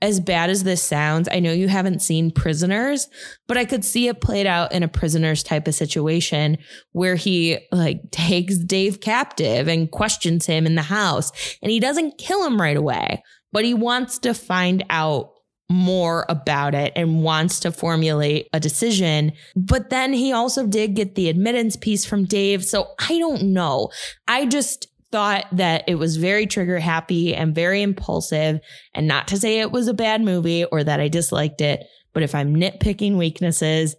as 0.00 0.20
bad 0.20 0.48
as 0.48 0.64
this 0.64 0.82
sounds. 0.82 1.28
I 1.30 1.40
know 1.40 1.52
you 1.52 1.68
haven't 1.68 2.02
seen 2.02 2.30
Prisoners, 2.30 3.08
but 3.46 3.56
I 3.56 3.64
could 3.64 3.84
see 3.84 4.08
it 4.08 4.20
played 4.20 4.46
out 4.46 4.72
in 4.72 4.82
a 4.82 4.88
prisoners 4.88 5.42
type 5.42 5.66
of 5.66 5.74
situation 5.74 6.58
where 6.92 7.16
he 7.16 7.58
like 7.72 8.00
takes 8.10 8.58
Dave 8.58 9.00
captive 9.00 9.68
and 9.68 9.90
questions 9.90 10.46
him 10.46 10.66
in 10.66 10.76
the 10.76 10.82
house 10.82 11.32
and 11.62 11.70
he 11.70 11.80
doesn't 11.80 12.18
kill 12.18 12.44
him 12.44 12.60
right 12.60 12.76
away, 12.76 13.22
but 13.52 13.64
he 13.64 13.74
wants 13.74 14.18
to 14.20 14.34
find 14.34 14.84
out 14.90 15.30
more 15.68 16.24
about 16.28 16.74
it 16.74 16.92
and 16.96 17.22
wants 17.22 17.60
to 17.60 17.70
formulate 17.70 18.48
a 18.52 18.60
decision. 18.60 19.32
But 19.54 19.90
then 19.90 20.12
he 20.12 20.32
also 20.32 20.66
did 20.66 20.94
get 20.94 21.14
the 21.14 21.28
admittance 21.28 21.76
piece 21.76 22.04
from 22.04 22.24
Dave. 22.24 22.64
So 22.64 22.88
I 22.98 23.18
don't 23.18 23.52
know. 23.52 23.90
I 24.26 24.46
just 24.46 24.88
thought 25.10 25.46
that 25.52 25.84
it 25.86 25.96
was 25.96 26.16
very 26.16 26.46
trigger 26.46 26.78
happy 26.78 27.34
and 27.34 27.54
very 27.54 27.82
impulsive. 27.82 28.60
And 28.94 29.06
not 29.06 29.28
to 29.28 29.38
say 29.38 29.60
it 29.60 29.72
was 29.72 29.88
a 29.88 29.94
bad 29.94 30.22
movie 30.22 30.64
or 30.64 30.84
that 30.84 31.00
I 31.00 31.08
disliked 31.08 31.60
it, 31.60 31.86
but 32.12 32.22
if 32.22 32.34
I'm 32.34 32.54
nitpicking 32.54 33.16
weaknesses, 33.16 33.96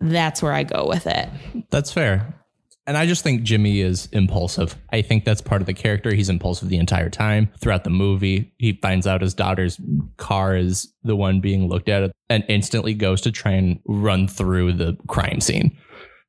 that's 0.00 0.42
where 0.42 0.52
I 0.52 0.62
go 0.62 0.86
with 0.88 1.06
it. 1.06 1.28
That's 1.70 1.92
fair. 1.92 2.34
And 2.86 2.96
I 2.96 3.06
just 3.06 3.24
think 3.24 3.42
Jimmy 3.42 3.80
is 3.80 4.08
impulsive. 4.12 4.76
I 4.92 5.02
think 5.02 5.24
that's 5.24 5.40
part 5.40 5.60
of 5.60 5.66
the 5.66 5.74
character. 5.74 6.14
He's 6.14 6.28
impulsive 6.28 6.68
the 6.68 6.78
entire 6.78 7.10
time 7.10 7.50
throughout 7.60 7.82
the 7.82 7.90
movie. 7.90 8.52
He 8.58 8.74
finds 8.74 9.06
out 9.06 9.22
his 9.22 9.34
daughter's 9.34 9.80
car 10.18 10.56
is 10.56 10.92
the 11.02 11.16
one 11.16 11.40
being 11.40 11.68
looked 11.68 11.88
at 11.88 12.12
and 12.30 12.44
instantly 12.48 12.94
goes 12.94 13.20
to 13.22 13.32
try 13.32 13.52
and 13.52 13.80
run 13.86 14.28
through 14.28 14.74
the 14.74 14.96
crime 15.08 15.40
scene. 15.40 15.76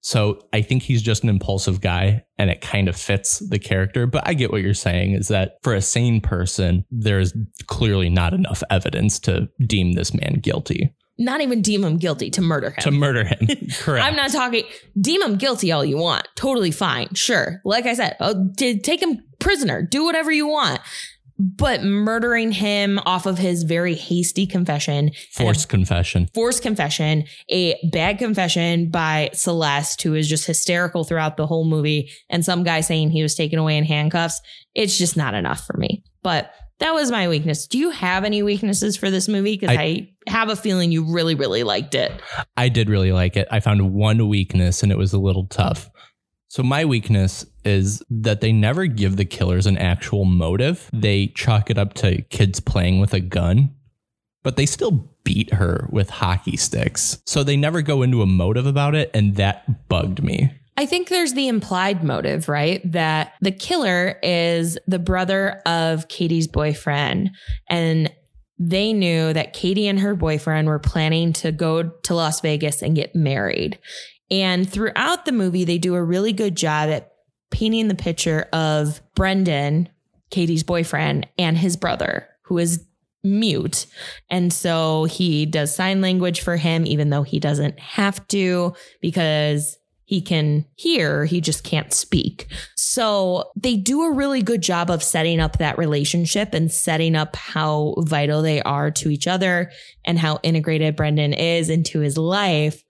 So 0.01 0.39
I 0.53 0.61
think 0.61 0.83
he's 0.83 1.01
just 1.01 1.23
an 1.23 1.29
impulsive 1.29 1.81
guy 1.81 2.23
and 2.37 2.49
it 2.49 2.61
kind 2.61 2.87
of 2.87 2.95
fits 2.95 3.39
the 3.39 3.59
character. 3.59 4.07
But 4.07 4.27
I 4.27 4.33
get 4.33 4.51
what 4.51 4.61
you're 4.61 4.73
saying 4.73 5.13
is 5.13 5.27
that 5.27 5.57
for 5.61 5.75
a 5.75 5.81
sane 5.81 6.21
person, 6.21 6.85
there's 6.89 7.33
clearly 7.67 8.09
not 8.09 8.33
enough 8.33 8.63
evidence 8.69 9.19
to 9.21 9.49
deem 9.65 9.93
this 9.93 10.13
man 10.13 10.39
guilty 10.41 10.93
not 11.17 11.41
even 11.41 11.61
deem 11.61 11.83
him 11.83 11.97
guilty 11.97 12.29
to 12.31 12.41
murder 12.41 12.69
him. 12.69 12.81
To 12.81 12.91
murder 12.91 13.23
him. 13.23 13.47
Correct. 13.79 14.05
I'm 14.05 14.15
not 14.15 14.31
talking, 14.31 14.63
deem 14.99 15.21
him 15.21 15.37
guilty 15.37 15.71
all 15.71 15.83
you 15.83 15.97
want. 15.97 16.27
Totally 16.35 16.71
fine. 16.71 17.13
Sure. 17.13 17.61
Like 17.65 17.85
I 17.85 17.93
said, 17.93 18.15
oh, 18.19 18.49
take 18.57 19.01
him 19.01 19.23
prisoner, 19.39 19.81
do 19.81 20.03
whatever 20.03 20.31
you 20.31 20.47
want. 20.47 20.79
But 21.39 21.83
murdering 21.83 22.51
him 22.51 22.99
off 23.05 23.27
of 23.27 23.37
his 23.37 23.61
very 23.61 23.93
hasty 23.93 24.47
confession, 24.47 25.11
forced 25.33 25.69
confession, 25.69 26.29
forced 26.33 26.63
confession, 26.63 27.25
a 27.47 27.75
bad 27.91 28.17
confession 28.17 28.89
by 28.89 29.29
Celeste, 29.33 30.01
who 30.01 30.15
is 30.15 30.27
just 30.27 30.47
hysterical 30.47 31.03
throughout 31.03 31.37
the 31.37 31.45
whole 31.45 31.65
movie, 31.65 32.09
and 32.31 32.43
some 32.43 32.63
guy 32.63 32.81
saying 32.81 33.11
he 33.11 33.21
was 33.21 33.35
taken 33.35 33.59
away 33.59 33.77
in 33.77 33.83
handcuffs. 33.83 34.41
It's 34.73 34.97
just 34.97 35.15
not 35.15 35.35
enough 35.35 35.63
for 35.63 35.77
me. 35.77 36.01
But 36.23 36.51
that 36.79 36.93
was 36.93 37.11
my 37.11 37.27
weakness. 37.27 37.67
Do 37.67 37.77
you 37.77 37.89
have 37.89 38.23
any 38.23 38.43
weaknesses 38.43 38.95
for 38.95 39.09
this 39.09 39.27
movie? 39.27 39.57
Because 39.57 39.75
I, 39.75 39.81
I, 39.81 40.13
have 40.27 40.49
a 40.49 40.55
feeling 40.55 40.91
you 40.91 41.11
really, 41.11 41.35
really 41.35 41.63
liked 41.63 41.95
it. 41.95 42.11
I 42.55 42.69
did 42.69 42.89
really 42.89 43.11
like 43.11 43.37
it. 43.37 43.47
I 43.49 43.59
found 43.59 43.93
one 43.93 44.27
weakness 44.27 44.83
and 44.83 44.91
it 44.91 44.97
was 44.97 45.13
a 45.13 45.19
little 45.19 45.47
tough. 45.47 45.89
So, 46.49 46.63
my 46.63 46.85
weakness 46.85 47.45
is 47.65 48.01
that 48.09 48.41
they 48.41 48.53
never 48.53 48.85
give 48.85 49.17
the 49.17 49.25
killers 49.25 49.65
an 49.65 49.77
actual 49.77 50.23
motive. 50.23 50.89
They 50.93 51.27
chalk 51.27 51.69
it 51.69 51.77
up 51.77 51.93
to 51.95 52.21
kids 52.23 52.59
playing 52.61 52.99
with 52.99 53.13
a 53.13 53.19
gun, 53.19 53.75
but 54.43 54.55
they 54.55 54.65
still 54.65 55.11
beat 55.25 55.53
her 55.53 55.89
with 55.91 56.09
hockey 56.09 56.55
sticks. 56.55 57.21
So, 57.25 57.43
they 57.43 57.57
never 57.57 57.81
go 57.81 58.01
into 58.01 58.21
a 58.21 58.25
motive 58.25 58.65
about 58.65 58.95
it. 58.95 59.11
And 59.13 59.35
that 59.35 59.89
bugged 59.89 60.23
me. 60.23 60.51
I 60.77 60.85
think 60.85 61.09
there's 61.09 61.33
the 61.33 61.47
implied 61.47 62.03
motive, 62.03 62.47
right? 62.47 62.81
That 62.91 63.33
the 63.41 63.51
killer 63.51 64.19
is 64.21 64.77
the 64.87 64.99
brother 64.99 65.61
of 65.65 66.07
Katie's 66.07 66.47
boyfriend. 66.47 67.31
And 67.67 68.13
they 68.59 68.93
knew 68.93 69.33
that 69.33 69.53
Katie 69.53 69.87
and 69.87 69.99
her 69.99 70.15
boyfriend 70.15 70.67
were 70.67 70.79
planning 70.79 71.33
to 71.33 71.51
go 71.51 71.83
to 71.83 72.15
Las 72.15 72.41
Vegas 72.41 72.81
and 72.81 72.95
get 72.95 73.15
married. 73.15 73.79
And 74.29 74.69
throughout 74.69 75.25
the 75.25 75.31
movie, 75.31 75.63
they 75.63 75.77
do 75.77 75.95
a 75.95 76.03
really 76.03 76.33
good 76.33 76.55
job 76.55 76.89
at 76.89 77.11
painting 77.49 77.87
the 77.87 77.95
picture 77.95 78.47
of 78.53 79.01
Brendan, 79.15 79.89
Katie's 80.29 80.63
boyfriend, 80.63 81.27
and 81.37 81.57
his 81.57 81.75
brother, 81.75 82.27
who 82.43 82.57
is 82.57 82.83
mute. 83.23 83.87
And 84.29 84.51
so 84.51 85.05
he 85.05 85.45
does 85.45 85.73
sign 85.73 86.01
language 86.01 86.41
for 86.41 86.57
him, 86.57 86.85
even 86.85 87.09
though 87.09 87.23
he 87.23 87.39
doesn't 87.39 87.79
have 87.79 88.27
to, 88.29 88.73
because 89.01 89.77
he 90.07 90.21
can 90.21 90.65
hear, 90.75 91.25
he 91.25 91.41
just 91.41 91.65
can't 91.65 91.91
speak. 91.91 92.47
So 92.77 93.51
they 93.57 93.75
do 93.75 94.03
a 94.03 94.11
really 94.13 94.41
good 94.41 94.61
job 94.61 94.89
of 94.89 95.03
setting 95.03 95.41
up 95.41 95.57
that 95.57 95.77
relationship 95.77 96.53
and 96.53 96.71
setting 96.71 97.13
up 97.13 97.35
how 97.35 97.93
vital 97.97 98.41
they 98.41 98.61
are 98.61 98.89
to 98.89 99.09
each 99.09 99.27
other 99.27 99.69
and 100.05 100.17
how 100.17 100.39
integrated 100.43 100.95
Brendan 100.95 101.33
is 101.33 101.69
into 101.69 101.99
his 101.99 102.17
life. 102.17 102.85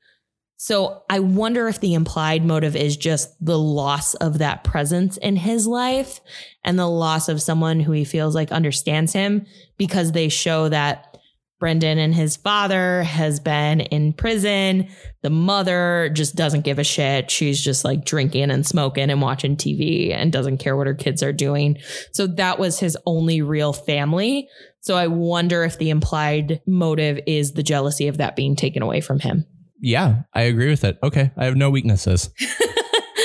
So 0.57 1.01
I 1.09 1.19
wonder 1.19 1.67
if 1.67 1.79
the 1.79 1.95
implied 1.95 2.45
motive 2.45 2.75
is 2.75 2.95
just 2.95 3.33
the 3.43 3.57
loss 3.57 4.13
of 4.13 4.37
that 4.37 4.63
presence 4.63 5.17
in 5.17 5.37
his 5.37 5.65
life 5.65 6.19
and 6.63 6.77
the 6.77 6.87
loss 6.87 7.29
of 7.29 7.41
someone 7.41 7.79
who 7.79 7.93
he 7.93 8.05
feels 8.05 8.35
like 8.35 8.51
understands 8.51 9.11
him 9.11 9.47
because 9.77 10.11
they 10.11 10.29
show 10.29 10.69
that 10.69 11.16
Brendan 11.59 11.97
and 11.97 12.13
his 12.13 12.35
father 12.35 13.03
has 13.03 13.39
been 13.39 13.81
in 13.81 14.13
prison. 14.13 14.87
The 15.23 15.29
mother 15.29 16.09
just 16.13 16.35
doesn't 16.35 16.61
give 16.61 16.77
a 16.77 16.83
shit. 16.83 17.31
She's 17.31 17.63
just 17.63 17.83
like 17.83 18.05
drinking 18.05 18.51
and 18.51 18.65
smoking 18.65 19.09
and 19.09 19.21
watching 19.21 19.57
TV 19.57 20.13
and 20.13 20.31
doesn't 20.31 20.57
care 20.57 20.77
what 20.77 20.87
her 20.87 20.93
kids 20.93 21.23
are 21.23 21.33
doing. 21.33 21.77
So 22.13 22.27
that 22.27 22.59
was 22.59 22.79
his 22.79 22.97
only 23.05 23.41
real 23.41 23.73
family. 23.73 24.47
So 24.81 24.95
I 24.95 25.07
wonder 25.07 25.63
if 25.63 25.79
the 25.79 25.89
implied 25.89 26.61
motive 26.67 27.19
is 27.25 27.53
the 27.53 27.63
jealousy 27.63 28.07
of 28.07 28.17
that 28.17 28.35
being 28.35 28.55
taken 28.55 28.83
away 28.83 29.01
from 29.01 29.19
him. 29.19 29.45
Yeah, 29.79 30.23
I 30.33 30.43
agree 30.43 30.69
with 30.69 30.83
it. 30.83 30.97
Okay, 31.03 31.31
I 31.37 31.45
have 31.45 31.55
no 31.55 31.69
weaknesses. 31.69 32.29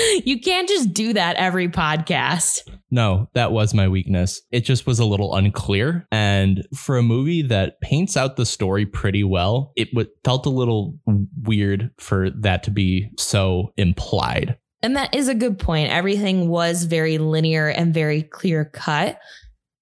you 0.24 0.40
can't 0.40 0.68
just 0.68 0.92
do 0.92 1.12
that 1.12 1.36
every 1.36 1.68
podcast. 1.68 2.60
No, 2.90 3.28
that 3.34 3.52
was 3.52 3.74
my 3.74 3.88
weakness. 3.88 4.42
It 4.50 4.60
just 4.60 4.86
was 4.86 4.98
a 4.98 5.04
little 5.04 5.34
unclear. 5.34 6.06
And 6.10 6.66
for 6.74 6.96
a 6.96 7.02
movie 7.02 7.42
that 7.42 7.80
paints 7.80 8.16
out 8.16 8.36
the 8.36 8.46
story 8.46 8.86
pretty 8.86 9.24
well, 9.24 9.72
it 9.76 9.90
w- 9.92 10.10
felt 10.24 10.46
a 10.46 10.50
little 10.50 10.98
weird 11.42 11.90
for 11.98 12.30
that 12.30 12.62
to 12.64 12.70
be 12.70 13.10
so 13.18 13.72
implied. 13.76 14.56
And 14.82 14.96
that 14.96 15.14
is 15.14 15.28
a 15.28 15.34
good 15.34 15.58
point. 15.58 15.90
Everything 15.90 16.48
was 16.48 16.84
very 16.84 17.18
linear 17.18 17.68
and 17.68 17.94
very 17.94 18.22
clear 18.22 18.64
cut, 18.64 19.20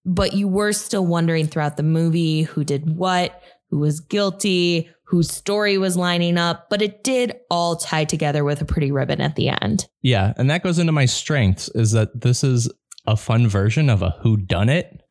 but 0.04 0.34
you 0.34 0.46
were 0.46 0.72
still 0.72 1.06
wondering 1.06 1.46
throughout 1.46 1.76
the 1.76 1.82
movie 1.82 2.42
who 2.42 2.64
did 2.64 2.96
what, 2.96 3.42
who 3.70 3.78
was 3.78 4.00
guilty, 4.00 4.90
whose 5.10 5.28
story 5.28 5.76
was 5.76 5.96
lining 5.96 6.38
up, 6.38 6.70
but 6.70 6.80
it 6.80 7.02
did 7.02 7.34
all 7.50 7.74
tie 7.74 8.04
together 8.04 8.44
with 8.44 8.60
a 8.60 8.64
pretty 8.64 8.92
ribbon 8.92 9.20
at 9.20 9.34
the 9.34 9.48
end. 9.48 9.88
Yeah, 10.02 10.32
and 10.36 10.48
that 10.50 10.62
goes 10.62 10.78
into 10.78 10.92
my 10.92 11.06
strengths 11.06 11.68
is 11.70 11.90
that 11.90 12.20
this 12.20 12.44
is 12.44 12.70
a 13.08 13.16
fun 13.16 13.48
version 13.48 13.90
of 13.90 14.02
a 14.02 14.10
who 14.22 14.36
done 14.36 14.68
it 14.68 15.02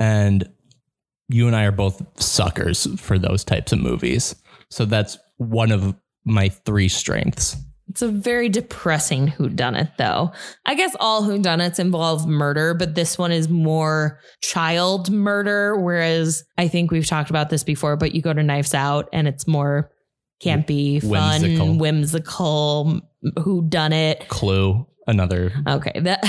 and 0.00 0.48
you 1.28 1.46
and 1.46 1.54
I 1.54 1.64
are 1.64 1.72
both 1.72 2.02
suckers 2.20 2.88
for 3.00 3.16
those 3.16 3.44
types 3.44 3.72
of 3.72 3.78
movies. 3.78 4.34
So 4.70 4.84
that's 4.84 5.18
one 5.36 5.70
of 5.70 5.94
my 6.24 6.48
three 6.48 6.88
strengths. 6.88 7.56
It's 7.88 8.02
a 8.02 8.08
very 8.08 8.48
depressing 8.48 9.28
whodunit, 9.28 9.96
though. 9.96 10.32
I 10.66 10.74
guess 10.74 10.94
all 11.00 11.22
whodunits 11.22 11.78
involve 11.78 12.26
murder, 12.26 12.74
but 12.74 12.94
this 12.94 13.16
one 13.16 13.32
is 13.32 13.48
more 13.48 14.20
child 14.42 15.10
murder. 15.10 15.76
Whereas 15.76 16.44
I 16.58 16.68
think 16.68 16.90
we've 16.90 17.06
talked 17.06 17.30
about 17.30 17.48
this 17.48 17.64
before, 17.64 17.96
but 17.96 18.14
you 18.14 18.20
go 18.20 18.32
to 18.32 18.42
Knives 18.42 18.74
Out 18.74 19.08
and 19.12 19.26
it's 19.26 19.46
more 19.46 19.90
campy, 20.44 21.00
fun, 21.00 21.40
whimsical, 21.40 21.78
whimsical 21.78 23.00
whodunit. 23.36 24.28
Clue 24.28 24.86
another. 25.08 25.52
Okay 25.66 25.98
that 26.00 26.22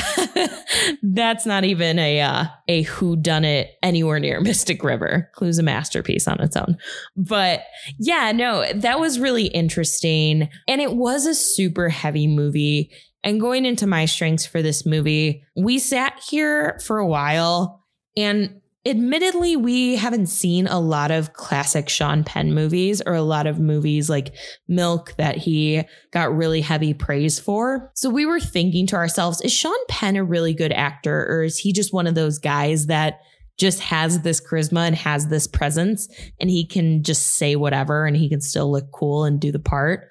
that's 1.04 1.46
not 1.46 1.64
even 1.64 2.00
a 2.00 2.22
uh, 2.22 2.46
a 2.68 2.82
who 2.84 3.16
done 3.16 3.46
it 3.46 3.72
anywhere 3.84 4.20
near 4.20 4.42
mystic 4.42 4.84
river. 4.84 5.30
Clue's 5.36 5.60
a 5.60 5.64
masterpiece 5.64 6.28
on 6.28 6.40
its 6.42 6.58
own. 6.58 6.78
But 7.16 7.62
yeah 8.00 8.32
no 8.32 8.66
that 8.74 9.00
was 9.00 9.20
really 9.20 9.48
interesting. 9.48 10.50
And 10.68 10.82
it 10.82 10.96
was 10.96 11.26
a 11.26 11.36
super 11.36 11.90
heavy 11.90 12.28
movie. 12.28 12.92
And 13.24 13.42
going 13.42 13.66
into 13.66 13.86
my 13.86 14.06
strengths 14.06 14.46
for 14.46 14.62
this 14.62 14.86
movie 14.86 15.44
we 15.56 15.78
sat 15.78 16.20
here 16.28 16.80
for 16.84 16.98
a 16.98 17.08
while 17.08 17.86
and 18.18 18.62
admittedly, 18.90 19.56
we 19.56 19.96
haven't 19.96 20.28
seen 20.28 20.68
a 20.68 20.80
lot 20.80 21.12
of 21.12 21.34
classic 21.34 21.88
Sean 21.90 22.24
Penn 22.24 22.54
movies 22.54 23.02
or 23.06 23.14
a 23.14 23.22
lot 23.22 23.48
of 23.48 23.60
movies 23.60 24.10
like 24.10 24.34
Milk 24.68 25.14
that 25.18 25.38
he 25.38 25.84
got 26.12 26.36
really 26.36 26.62
heavy 26.62 26.94
praise 26.94 27.40
for. 27.40 27.92
So 27.96 28.10
we 28.10 28.26
were 28.26 28.40
thinking 28.40 28.88
to 28.88 28.96
ourselves, 28.96 29.42
is 29.42 29.54
Sean 29.54 29.74
Penn 29.88 30.16
a 30.16 30.24
really 30.24 30.54
good 30.54 30.72
actor 30.72 31.28
or 31.30 31.44
is 31.44 31.58
he 31.58 31.72
just 31.72 31.94
one 31.94 32.08
of 32.08 32.16
those 32.16 32.40
guys 32.40 32.88
that 32.88 33.20
just 33.58 33.80
has 33.82 34.22
this 34.22 34.42
charisma 34.42 34.88
and 34.88 34.96
has 34.96 35.28
this 35.28 35.46
presence 35.46 36.08
and 36.40 36.50
he 36.50 36.66
can 36.66 37.04
just 37.04 37.36
say 37.36 37.56
whatever 37.56 38.06
and 38.06 38.16
he 38.18 38.30
can 38.30 38.42
still 38.42 38.72
look 38.72 38.92
cool 38.92 39.26
and 39.26 39.40
do 39.40 39.52
the 39.52 39.60
part? 39.60 40.08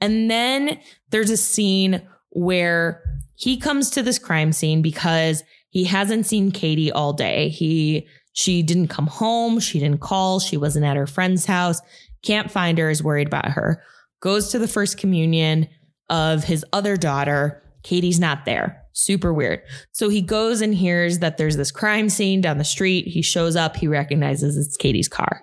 And 0.00 0.30
then 0.30 0.78
there's 1.10 1.30
a 1.30 1.36
scene 1.36 2.02
where 2.30 3.02
he 3.34 3.56
comes 3.56 3.90
to 3.90 4.02
this 4.02 4.18
crime 4.18 4.52
scene 4.52 4.82
because 4.82 5.42
he 5.70 5.84
hasn't 5.84 6.26
seen 6.26 6.50
Katie 6.50 6.92
all 6.92 7.12
day. 7.12 7.48
He 7.48 8.06
she 8.32 8.62
didn't 8.62 8.88
come 8.88 9.08
home, 9.08 9.58
she 9.58 9.80
didn't 9.80 10.00
call, 10.00 10.38
she 10.38 10.56
wasn't 10.56 10.84
at 10.84 10.96
her 10.96 11.06
friend's 11.06 11.44
house. 11.44 11.80
Can't 12.22 12.50
find 12.50 12.78
her, 12.78 12.90
is 12.90 13.02
worried 13.02 13.26
about 13.26 13.48
her. 13.48 13.82
Goes 14.20 14.50
to 14.50 14.58
the 14.58 14.68
first 14.68 14.98
communion 14.98 15.68
of 16.08 16.44
his 16.44 16.64
other 16.72 16.96
daughter. 16.96 17.62
Katie's 17.82 18.20
not 18.20 18.44
there. 18.44 18.82
Super 18.92 19.32
weird. 19.32 19.62
So 19.92 20.08
he 20.08 20.20
goes 20.20 20.60
and 20.60 20.74
hears 20.74 21.20
that 21.20 21.36
there's 21.36 21.56
this 21.56 21.70
crime 21.70 22.08
scene 22.08 22.40
down 22.40 22.58
the 22.58 22.64
street. 22.64 23.06
He 23.06 23.22
shows 23.22 23.56
up, 23.56 23.76
he 23.76 23.86
recognizes 23.86 24.56
it's 24.56 24.76
Katie's 24.76 25.08
car. 25.08 25.42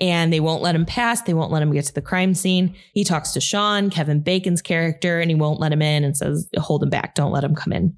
And 0.00 0.32
they 0.32 0.40
won't 0.40 0.62
let 0.62 0.74
him 0.74 0.86
pass. 0.86 1.22
They 1.22 1.34
won't 1.34 1.52
let 1.52 1.62
him 1.62 1.72
get 1.72 1.84
to 1.84 1.94
the 1.94 2.02
crime 2.02 2.34
scene. 2.34 2.74
He 2.94 3.04
talks 3.04 3.30
to 3.32 3.40
Sean, 3.40 3.90
Kevin 3.90 4.22
Bacon's 4.22 4.60
character, 4.60 5.20
and 5.20 5.30
he 5.30 5.36
won't 5.36 5.60
let 5.60 5.72
him 5.72 5.82
in 5.82 6.02
and 6.02 6.16
says, 6.16 6.48
Hold 6.56 6.82
him 6.82 6.90
back. 6.90 7.14
Don't 7.14 7.30
let 7.30 7.44
him 7.44 7.54
come 7.54 7.72
in. 7.72 7.96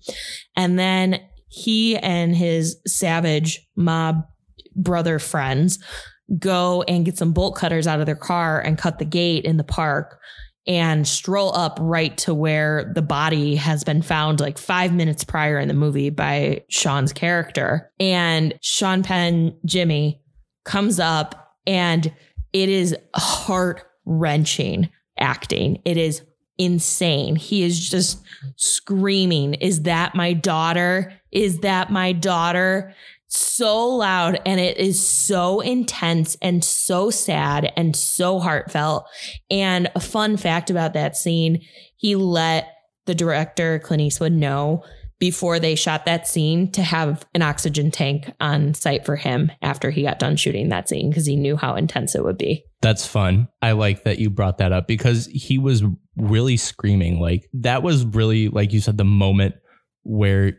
And 0.57 0.79
then 0.79 1.21
he 1.57 1.97
and 1.97 2.37
his 2.37 2.77
savage 2.87 3.67
mob 3.77 4.27
brother 4.77 5.19
friends 5.19 5.79
go 6.39 6.83
and 6.83 7.07
get 7.07 7.17
some 7.17 7.33
bolt 7.33 7.57
cutters 7.57 7.87
out 7.87 7.99
of 7.99 8.05
their 8.05 8.15
car 8.15 8.61
and 8.61 8.77
cut 8.77 8.99
the 8.99 9.07
gate 9.07 9.47
in 9.47 9.57
the 9.57 9.65
park 9.65 10.21
and 10.67 11.09
stroll 11.09 11.57
up 11.57 11.79
right 11.81 12.15
to 12.19 12.35
where 12.35 12.93
the 12.95 13.01
body 13.01 13.55
has 13.55 13.85
been 13.85 14.03
found 14.03 14.39
like 14.39 14.59
five 14.59 14.93
minutes 14.93 15.25
prior 15.25 15.59
in 15.59 15.69
the 15.69 15.75
movie 15.75 16.11
by 16.11 16.63
Sean's 16.69 17.15
character. 17.15 17.91
And 17.99 18.53
Sean 18.61 19.03
Penn, 19.03 19.57
Jimmy, 19.65 20.21
comes 20.67 21.01
up 21.01 21.55
and 21.67 22.13
it 22.53 22.69
is 22.69 22.95
heart 23.15 23.83
wrenching 24.05 24.91
acting. 25.19 25.81
It 25.87 25.97
is 25.97 26.21
insane. 26.59 27.37
He 27.37 27.63
is 27.63 27.89
just 27.89 28.23
screaming, 28.57 29.55
Is 29.55 29.83
that 29.83 30.15
my 30.15 30.33
daughter? 30.33 31.13
Is 31.33 31.61
that 31.61 31.91
my 31.91 32.13
daughter? 32.13 32.95
So 33.29 33.89
loud 33.89 34.41
and 34.47 34.61
it 34.61 34.79
is 34.79 35.05
so 35.05 35.61
intense 35.61 36.37
and 36.41 36.65
so 36.65 37.11
sad 37.11 37.73
and 37.77 37.95
so 37.95 38.39
heartfelt. 38.39 39.07
And 39.51 39.91
a 39.95 40.01
fun 40.01 40.37
fact 40.37 40.71
about 40.71 40.95
that 40.95 41.17
scene, 41.17 41.61
he 41.97 42.15
let 42.15 42.69
the 43.07 43.15
director, 43.15 43.81
Clint 43.81 44.03
Eastwood, 44.03 44.33
know 44.33 44.85
before 45.19 45.59
they 45.59 45.75
shot 45.75 46.05
that 46.05 46.29
scene 46.29 46.71
to 46.73 46.83
have 46.83 47.27
an 47.35 47.43
oxygen 47.43 47.91
tank 47.91 48.33
on 48.39 48.75
site 48.75 49.07
for 49.07 49.17
him 49.17 49.51
after 49.63 49.91
he 49.91 50.03
got 50.03 50.19
done 50.19 50.37
shooting 50.37 50.69
that 50.69 50.89
scene 50.89 51.09
because 51.09 51.27
he 51.27 51.37
knew 51.37 51.57
how 51.57 51.75
intense 51.75 52.15
it 52.15 52.23
would 52.23 52.37
be. 52.37 52.65
That's 52.87 53.05
fun. 53.05 53.49
I 53.61 53.73
like 53.73 54.05
that 54.05 54.21
you 54.21 54.31
brought 54.31 54.59
that 54.59 54.71
up 54.71 54.87
because 54.87 55.27
he 55.27 55.59
was 55.59 55.83
really 56.17 56.57
screaming. 56.57 57.19
Like 57.19 57.51
that 57.53 57.83
was 57.83 58.05
really, 58.05 58.49
like 58.49 58.73
you 58.73 58.79
said, 58.79 58.97
the 58.97 59.05
moment 59.05 59.57
where 60.05 60.57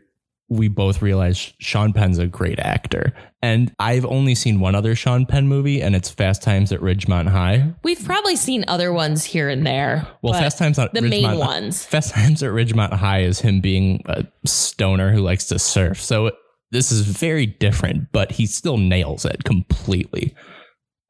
we 0.50 0.68
both 0.68 1.00
realized 1.00 1.54
Sean 1.58 1.94
Penn's 1.94 2.18
a 2.18 2.26
great 2.26 2.58
actor. 2.58 3.14
And 3.40 3.74
I've 3.78 4.04
only 4.04 4.34
seen 4.34 4.60
one 4.60 4.74
other 4.74 4.94
Sean 4.94 5.24
Penn 5.24 5.48
movie, 5.48 5.80
and 5.80 5.96
it's 5.96 6.10
Fast 6.10 6.42
Times 6.42 6.70
at 6.70 6.80
Ridgemont 6.80 7.28
High. 7.28 7.72
We've 7.82 8.04
probably 8.04 8.36
seen 8.36 8.62
other 8.68 8.92
ones 8.92 9.24
here 9.24 9.48
and 9.48 9.66
there. 9.66 10.06
Well, 10.20 10.34
Fast 10.34 10.58
Times 10.58 10.78
at 10.78 10.92
the 10.92 11.00
Ridgemont, 11.00 11.08
main 11.08 11.38
ones. 11.38 11.86
Fast 11.86 12.12
Times 12.12 12.42
at 12.42 12.50
Ridgemont 12.50 12.92
High 12.92 13.22
is 13.22 13.40
him 13.40 13.62
being 13.62 14.02
a 14.04 14.26
stoner 14.44 15.12
who 15.12 15.22
likes 15.22 15.46
to 15.46 15.58
surf. 15.58 15.98
So 16.02 16.32
this 16.72 16.92
is 16.92 17.06
very 17.06 17.46
different, 17.46 18.12
but 18.12 18.32
he 18.32 18.44
still 18.44 18.76
nails 18.76 19.24
it 19.24 19.44
completely. 19.44 20.34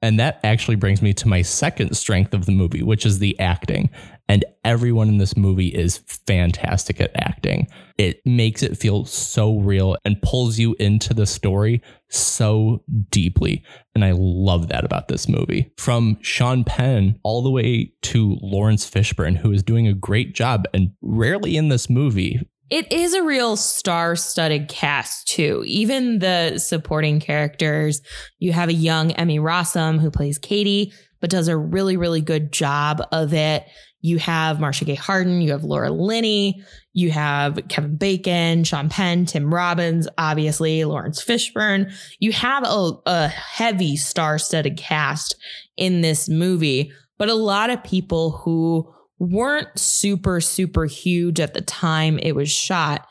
And 0.01 0.21
that 0.21 0.41
actually 0.45 0.77
brings 0.77 1.03
me 1.03 1.13
to 1.15 1.29
my 1.29 1.43
second 1.43 1.97
strength 1.97 2.33
of 2.33 2.47
the 2.47 2.53
movie, 2.53 2.83
which 2.83 3.05
is 3.05 3.19
the 3.19 3.39
acting. 3.41 3.91
And 4.29 4.45
everyone 4.65 5.09
in 5.09 5.19
this 5.19 5.37
movie 5.37 5.69
is 5.69 5.99
fantastic 6.27 7.01
at 7.01 7.11
acting. 7.17 7.67
It 7.97 8.25
makes 8.25 8.63
it 8.63 8.77
feel 8.77 9.07
so 9.07 9.59
real 9.59 9.97
and 10.05 10.21
pulls 10.23 10.59
you 10.59 10.77
into 10.79 11.15
the 11.15 11.27
story 11.27 11.83
so 12.11 12.85
deeply. 13.11 13.65
And 13.95 14.05
I 14.05 14.13
love 14.15 14.69
that 14.69 14.85
about 14.85 15.09
this 15.09 15.29
movie. 15.29 15.73
From 15.79 16.19
Sean 16.21 16.63
Penn 16.63 17.19
all 17.25 17.43
the 17.43 17.51
way 17.51 17.93
to 18.03 18.37
Laurence 18.41 18.89
Fishburne, 18.89 19.39
who 19.39 19.51
is 19.51 19.63
doing 19.63 19.89
a 19.89 19.95
great 19.95 20.35
job 20.35 20.67
and 20.73 20.93
rarely 21.03 21.57
in 21.57 21.71
this 21.71 21.91
movie 21.91 22.47
it 22.71 22.93
is 22.93 23.15
a 23.15 23.23
real 23.23 23.57
star 23.57 24.17
studded 24.17 24.69
cast, 24.69 25.29
too. 25.29 25.63
Even 25.67 26.19
the 26.19 26.59
supporting 26.59 27.21
characters. 27.21 28.01
You 28.39 28.53
have 28.53 28.69
a 28.69 28.75
young 28.75 29.13
Emmy 29.13 29.39
Rossum 29.39 29.99
who 29.99 30.11
plays 30.11 30.39
Katie, 30.39 30.93
but 31.21 31.31
does 31.31 31.49
a 31.49 31.57
really, 31.57 31.97
really 31.97 32.21
good 32.21 32.53
job 32.53 33.03
of 33.11 33.33
it. 33.33 33.67
You 34.01 34.19
have 34.19 34.61
Marcia 34.61 34.85
Gay 34.85 34.95
Harden, 34.95 35.41
you 35.41 35.51
have 35.51 35.65
Laura 35.65 35.91
Linney, 35.91 36.63
you 36.93 37.11
have 37.11 37.59
Kevin 37.69 37.97
Bacon, 37.97 38.63
Sean 38.63 38.89
Penn, 38.89 39.27
Tim 39.27 39.53
Robbins, 39.53 40.07
obviously, 40.17 40.85
Laurence 40.85 41.25
Fishburne. 41.25 41.93
You 42.21 42.33
have 42.33 42.65
a, 42.65 42.93
a 43.07 43.29
heavy 43.29 43.97
star 43.97 44.39
studded 44.39 44.77
cast 44.77 45.35
in 45.77 46.01
this 46.01 46.29
movie, 46.29 46.93
but 47.19 47.29
a 47.29 47.35
lot 47.35 47.71
of 47.71 47.83
people 47.83 48.31
who 48.31 48.93
weren't 49.19 49.79
super, 49.79 50.41
super 50.41 50.87
huge 50.87 51.41
at 51.41 51.55
the 51.55 51.61
time 51.61 52.19
it 52.23 52.35
was 52.35 52.51
shot, 52.51 53.07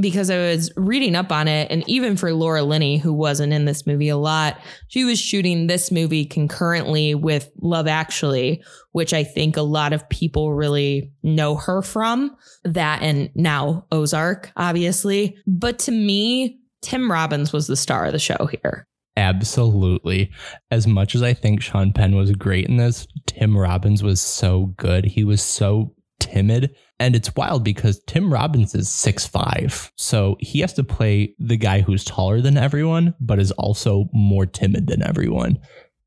because 0.00 0.28
I 0.28 0.38
was 0.38 0.72
reading 0.76 1.14
up 1.14 1.30
on 1.30 1.46
it. 1.46 1.70
And 1.70 1.88
even 1.88 2.16
for 2.16 2.32
Laura 2.34 2.64
Linney, 2.64 2.98
who 2.98 3.12
wasn't 3.12 3.52
in 3.52 3.64
this 3.64 3.86
movie 3.86 4.08
a 4.08 4.16
lot, 4.16 4.58
she 4.88 5.04
was 5.04 5.20
shooting 5.20 5.68
this 5.68 5.92
movie 5.92 6.24
concurrently 6.24 7.14
with 7.14 7.48
Love 7.60 7.86
Actually, 7.86 8.60
which 8.90 9.14
I 9.14 9.22
think 9.22 9.56
a 9.56 9.62
lot 9.62 9.92
of 9.92 10.08
people 10.08 10.52
really 10.52 11.12
know 11.22 11.54
her 11.54 11.80
from. 11.80 12.36
That 12.64 13.02
and 13.02 13.30
now 13.36 13.86
Ozark, 13.92 14.50
obviously. 14.56 15.36
But 15.46 15.78
to 15.80 15.92
me, 15.92 16.58
Tim 16.82 17.08
Robbins 17.08 17.52
was 17.52 17.68
the 17.68 17.76
star 17.76 18.06
of 18.06 18.12
the 18.12 18.18
show 18.18 18.46
here. 18.46 18.88
Absolutely. 19.16 20.30
As 20.70 20.86
much 20.86 21.14
as 21.14 21.22
I 21.22 21.34
think 21.34 21.62
Sean 21.62 21.92
Penn 21.92 22.16
was 22.16 22.32
great 22.32 22.66
in 22.66 22.76
this, 22.76 23.06
Tim 23.26 23.56
Robbins 23.56 24.02
was 24.02 24.20
so 24.20 24.74
good. 24.76 25.04
He 25.04 25.24
was 25.24 25.40
so 25.40 25.94
timid. 26.18 26.74
And 26.98 27.14
it's 27.14 27.34
wild 27.34 27.64
because 27.64 28.00
Tim 28.06 28.32
Robbins 28.32 28.74
is 28.74 28.88
six 28.88 29.26
five, 29.26 29.92
So 29.96 30.36
he 30.40 30.60
has 30.60 30.72
to 30.74 30.84
play 30.84 31.34
the 31.38 31.56
guy 31.56 31.80
who's 31.80 32.04
taller 32.04 32.40
than 32.40 32.56
everyone, 32.56 33.14
but 33.20 33.38
is 33.38 33.50
also 33.52 34.06
more 34.12 34.46
timid 34.46 34.86
than 34.86 35.02
everyone. 35.02 35.58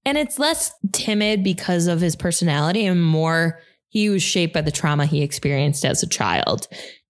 And 0.05 0.17
it's 0.17 0.39
less 0.39 0.71
timid 0.93 1.43
because 1.43 1.87
of 1.87 1.99
his 1.99 2.15
personality 2.15 2.85
and 2.85 3.03
more 3.03 3.59
he 3.89 4.09
was 4.09 4.23
shaped 4.23 4.53
by 4.53 4.61
the 4.61 4.71
trauma 4.71 5.05
he 5.05 5.21
experienced 5.21 5.83
as 5.83 6.03
a 6.03 6.07
child. 6.07 6.67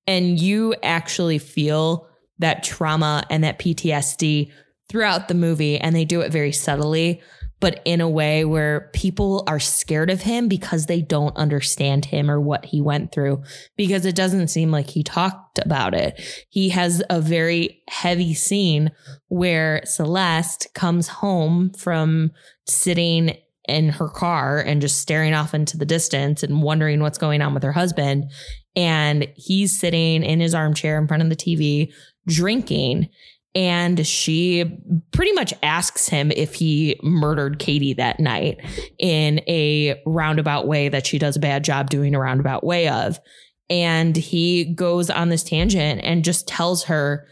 And 0.07 0.39
you 0.39 0.73
actually 0.83 1.37
feel 1.37 2.07
that 2.39 2.63
trauma 2.63 3.23
and 3.29 3.43
that 3.43 3.59
PTSD 3.59 4.51
throughout 4.89 5.27
the 5.27 5.33
movie, 5.33 5.77
and 5.77 5.95
they 5.95 6.05
do 6.05 6.21
it 6.21 6.31
very 6.31 6.51
subtly 6.51 7.21
but 7.59 7.81
in 7.85 8.01
a 8.01 8.09
way 8.09 8.45
where 8.45 8.89
people 8.93 9.43
are 9.47 9.59
scared 9.59 10.09
of 10.09 10.21
him 10.21 10.47
because 10.47 10.85
they 10.85 11.01
don't 11.01 11.35
understand 11.35 12.05
him 12.05 12.29
or 12.29 12.39
what 12.39 12.65
he 12.65 12.81
went 12.81 13.11
through 13.11 13.41
because 13.75 14.05
it 14.05 14.15
doesn't 14.15 14.49
seem 14.49 14.71
like 14.71 14.89
he 14.89 15.03
talked 15.03 15.57
about 15.59 15.93
it. 15.93 16.21
He 16.49 16.69
has 16.69 17.01
a 17.09 17.19
very 17.19 17.81
heavy 17.89 18.33
scene 18.33 18.91
where 19.29 19.81
Celeste 19.85 20.67
comes 20.75 21.07
home 21.07 21.71
from 21.71 22.31
sitting 22.67 23.35
in 23.67 23.89
her 23.89 24.07
car 24.07 24.59
and 24.59 24.79
just 24.79 24.99
staring 24.99 25.33
off 25.33 25.53
into 25.53 25.77
the 25.77 25.85
distance 25.85 26.43
and 26.43 26.61
wondering 26.61 27.01
what's 27.01 27.17
going 27.17 27.41
on 27.41 27.53
with 27.53 27.63
her 27.63 27.73
husband. 27.73 28.31
And 28.75 29.27
he's 29.35 29.77
sitting 29.77 30.23
in 30.23 30.39
his 30.39 30.53
armchair 30.53 30.97
in 30.99 31.07
front 31.07 31.23
of 31.23 31.29
the 31.29 31.35
TV 31.35 31.91
drinking 32.27 33.09
and 33.57 34.05
she 34.05 34.79
pretty 35.11 35.31
much 35.31 35.51
asks 35.63 36.07
him 36.07 36.29
if 36.29 36.53
he 36.53 36.99
murdered 37.01 37.57
Katie 37.57 37.93
that 37.93 38.19
night 38.19 38.59
in 38.99 39.39
a 39.47 39.99
roundabout 40.05 40.67
way 40.67 40.89
that 40.89 41.07
she 41.07 41.17
does 41.17 41.37
a 41.37 41.39
bad 41.39 41.63
job 41.63 41.89
doing 41.89 42.13
a 42.13 42.19
roundabout 42.19 42.63
way 42.63 42.87
of. 42.87 43.19
And 43.67 44.15
he 44.15 44.75
goes 44.75 45.09
on 45.09 45.29
this 45.29 45.43
tangent 45.43 46.01
and 46.03 46.23
just 46.23 46.47
tells 46.47 46.83
her 46.83 47.27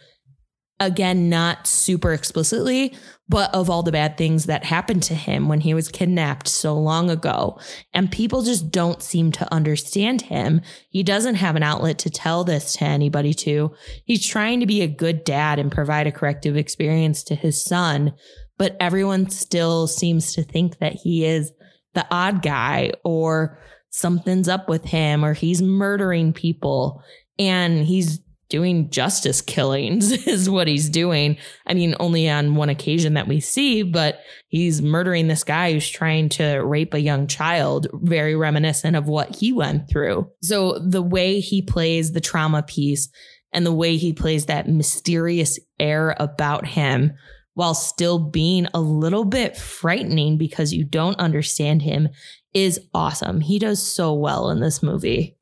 again, 0.80 1.30
not 1.30 1.68
super 1.68 2.12
explicitly, 2.12 2.94
but 3.30 3.54
of 3.54 3.70
all 3.70 3.82
the 3.82 3.92
bad 3.92 4.18
things 4.18 4.46
that 4.46 4.66
happened 4.66 5.02
to 5.04 5.16
him 5.16 5.48
when 5.48 5.62
he 5.62 5.74
was 5.74 5.88
kidnapped 5.88 6.48
so 6.48 6.76
long 6.76 7.10
ago. 7.10 7.60
And 7.94 8.12
people 8.12 8.42
just 8.42 8.72
don't 8.72 9.02
seem 9.02 9.32
to 9.34 9.54
understand 9.54 10.24
him. 10.24 10.62
He 10.90 11.02
doesn't 11.02 11.36
have 11.36 11.56
an 11.56 11.64
outlet 11.64 11.98
to 12.00 12.10
tell 12.10 12.44
this 12.44 12.74
to 12.74 12.84
anybody 12.84 13.34
to. 13.36 13.74
He's 14.04 14.28
trying 14.28 14.60
to 14.60 14.66
be 14.66 14.82
a 14.82 14.88
good 14.88 15.24
dad 15.24 15.60
and 15.60 15.72
provide 15.72 16.08
a 16.08 16.12
corrective 16.12 16.58
experience 16.58 17.24
to 17.24 17.36
his 17.36 17.64
son, 17.64 18.14
but 18.58 18.76
everyone 18.80 19.30
still 19.30 19.88
seems 19.88 20.34
to 20.34 20.44
think 20.44 20.80
that 20.80 20.94
he 20.94 21.26
is 21.26 21.52
the 21.94 22.06
odd 22.12 22.42
guy 22.42 22.92
or 23.04 23.58
something's 23.90 24.50
up 24.50 24.68
with 24.68 24.84
him 24.84 25.24
or 25.24 25.34
he's 25.34 25.62
murdering 25.62 26.34
people. 26.34 27.02
And 27.40 27.86
he's 27.86 28.20
doing 28.56 28.90
justice 28.90 29.42
killings 29.42 30.12
is 30.28 30.50
what 30.50 30.66
he's 30.66 30.88
doing. 30.90 31.36
I 31.68 31.74
mean, 31.74 31.94
only 32.00 32.30
on 32.30 32.56
one 32.56 32.70
occasion 32.70 33.16
that 33.16 33.28
we 33.28 33.42
see, 33.42 33.84
but 33.84 34.20
he's 34.48 34.82
murdering 34.82 35.28
this 35.28 35.44
guy 35.44 35.74
who's 35.74 35.90
trying 35.90 36.30
to 36.30 36.60
rape 36.60 36.94
a 36.94 37.02
young 37.02 37.28
child, 37.28 37.88
very 37.94 38.34
reminiscent 38.34 38.96
of 38.96 39.10
what 39.10 39.36
he 39.36 39.52
went 39.52 39.90
through. 39.90 40.32
So 40.42 40.80
the 40.80 41.02
way 41.02 41.42
he 41.42 41.62
plays 41.62 42.14
the 42.14 42.22
trauma 42.22 42.64
piece 42.64 43.10
and 43.52 43.66
the 43.66 43.74
way 43.74 43.98
he 43.98 44.14
plays 44.14 44.46
that 44.46 44.70
mysterious 44.70 45.60
air 45.78 46.16
about 46.18 46.66
him 46.66 47.12
while 47.56 47.74
still 47.74 48.20
being 48.20 48.70
a 48.74 48.80
little 48.80 49.26
bit 49.26 49.58
frightening 49.58 50.38
because 50.38 50.72
you 50.72 50.86
don't 50.86 51.20
understand 51.20 51.82
him 51.82 52.08
is 52.54 52.80
awesome. 52.94 53.42
He 53.42 53.60
does 53.60 53.86
so 53.86 54.14
well 54.14 54.50
in 54.50 54.62
this 54.62 54.82
movie. 54.82 55.36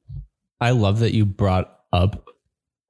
I 0.59 0.71
love 0.71 0.97
that 1.01 1.13
you 1.13 1.27
brought 1.27 1.69
up 1.91 2.27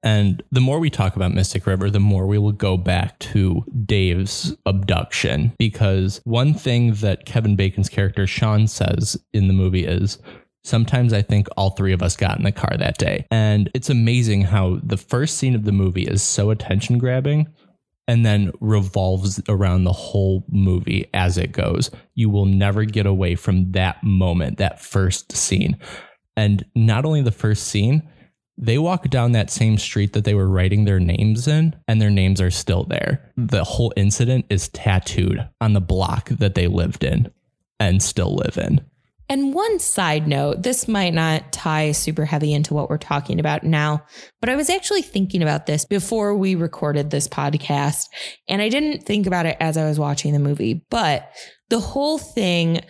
and 0.04 0.42
the 0.52 0.60
more 0.60 0.78
we 0.78 0.90
talk 0.90 1.16
about 1.16 1.32
Mystic 1.32 1.66
River, 1.66 1.90
the 1.90 1.98
more 1.98 2.26
we 2.26 2.38
will 2.38 2.52
go 2.52 2.76
back 2.76 3.18
to 3.20 3.64
Dave's 3.86 4.54
abduction. 4.66 5.52
Because 5.58 6.20
one 6.24 6.52
thing 6.54 6.92
that 6.94 7.24
Kevin 7.24 7.56
Bacon's 7.56 7.88
character 7.88 8.26
Sean 8.26 8.68
says 8.68 9.16
in 9.32 9.48
the 9.48 9.54
movie 9.54 9.86
is, 9.86 10.18
Sometimes 10.64 11.12
I 11.12 11.20
think 11.20 11.46
all 11.58 11.70
three 11.70 11.92
of 11.92 12.02
us 12.02 12.16
got 12.16 12.38
in 12.38 12.44
the 12.44 12.50
car 12.50 12.74
that 12.78 12.96
day. 12.96 13.26
And 13.30 13.70
it's 13.74 13.90
amazing 13.90 14.42
how 14.42 14.80
the 14.82 14.96
first 14.96 15.36
scene 15.36 15.54
of 15.54 15.64
the 15.64 15.72
movie 15.72 16.04
is 16.04 16.22
so 16.22 16.48
attention 16.48 16.96
grabbing 16.96 17.48
and 18.08 18.24
then 18.24 18.50
revolves 18.60 19.42
around 19.46 19.84
the 19.84 19.92
whole 19.92 20.42
movie 20.48 21.08
as 21.12 21.36
it 21.36 21.52
goes. 21.52 21.90
You 22.14 22.30
will 22.30 22.46
never 22.46 22.84
get 22.84 23.04
away 23.04 23.34
from 23.34 23.72
that 23.72 24.02
moment, 24.02 24.56
that 24.56 24.80
first 24.80 25.32
scene. 25.32 25.76
And 26.34 26.64
not 26.74 27.04
only 27.04 27.20
the 27.20 27.30
first 27.30 27.64
scene, 27.66 28.02
they 28.56 28.78
walk 28.78 29.08
down 29.08 29.32
that 29.32 29.50
same 29.50 29.78
street 29.78 30.12
that 30.12 30.24
they 30.24 30.34
were 30.34 30.48
writing 30.48 30.84
their 30.84 31.00
names 31.00 31.48
in, 31.48 31.74
and 31.88 32.00
their 32.00 32.10
names 32.10 32.40
are 32.40 32.50
still 32.50 32.84
there. 32.84 33.32
The 33.36 33.64
whole 33.64 33.92
incident 33.96 34.46
is 34.48 34.68
tattooed 34.68 35.48
on 35.60 35.72
the 35.72 35.80
block 35.80 36.28
that 36.28 36.54
they 36.54 36.68
lived 36.68 37.04
in 37.04 37.32
and 37.80 38.02
still 38.02 38.36
live 38.36 38.56
in. 38.56 38.80
And 39.28 39.54
one 39.54 39.78
side 39.78 40.28
note, 40.28 40.62
this 40.62 40.86
might 40.86 41.14
not 41.14 41.50
tie 41.50 41.92
super 41.92 42.26
heavy 42.26 42.52
into 42.52 42.74
what 42.74 42.90
we're 42.90 42.98
talking 42.98 43.40
about 43.40 43.64
now, 43.64 44.04
but 44.40 44.50
I 44.50 44.56
was 44.56 44.68
actually 44.68 45.02
thinking 45.02 45.42
about 45.42 45.66
this 45.66 45.86
before 45.86 46.36
we 46.36 46.54
recorded 46.54 47.10
this 47.10 47.26
podcast. 47.26 48.08
And 48.48 48.60
I 48.60 48.68
didn't 48.68 49.04
think 49.04 49.26
about 49.26 49.46
it 49.46 49.56
as 49.60 49.78
I 49.78 49.88
was 49.88 49.98
watching 49.98 50.34
the 50.34 50.38
movie, 50.38 50.84
but 50.90 51.30
the 51.70 51.80
whole 51.80 52.18
thing 52.18 52.82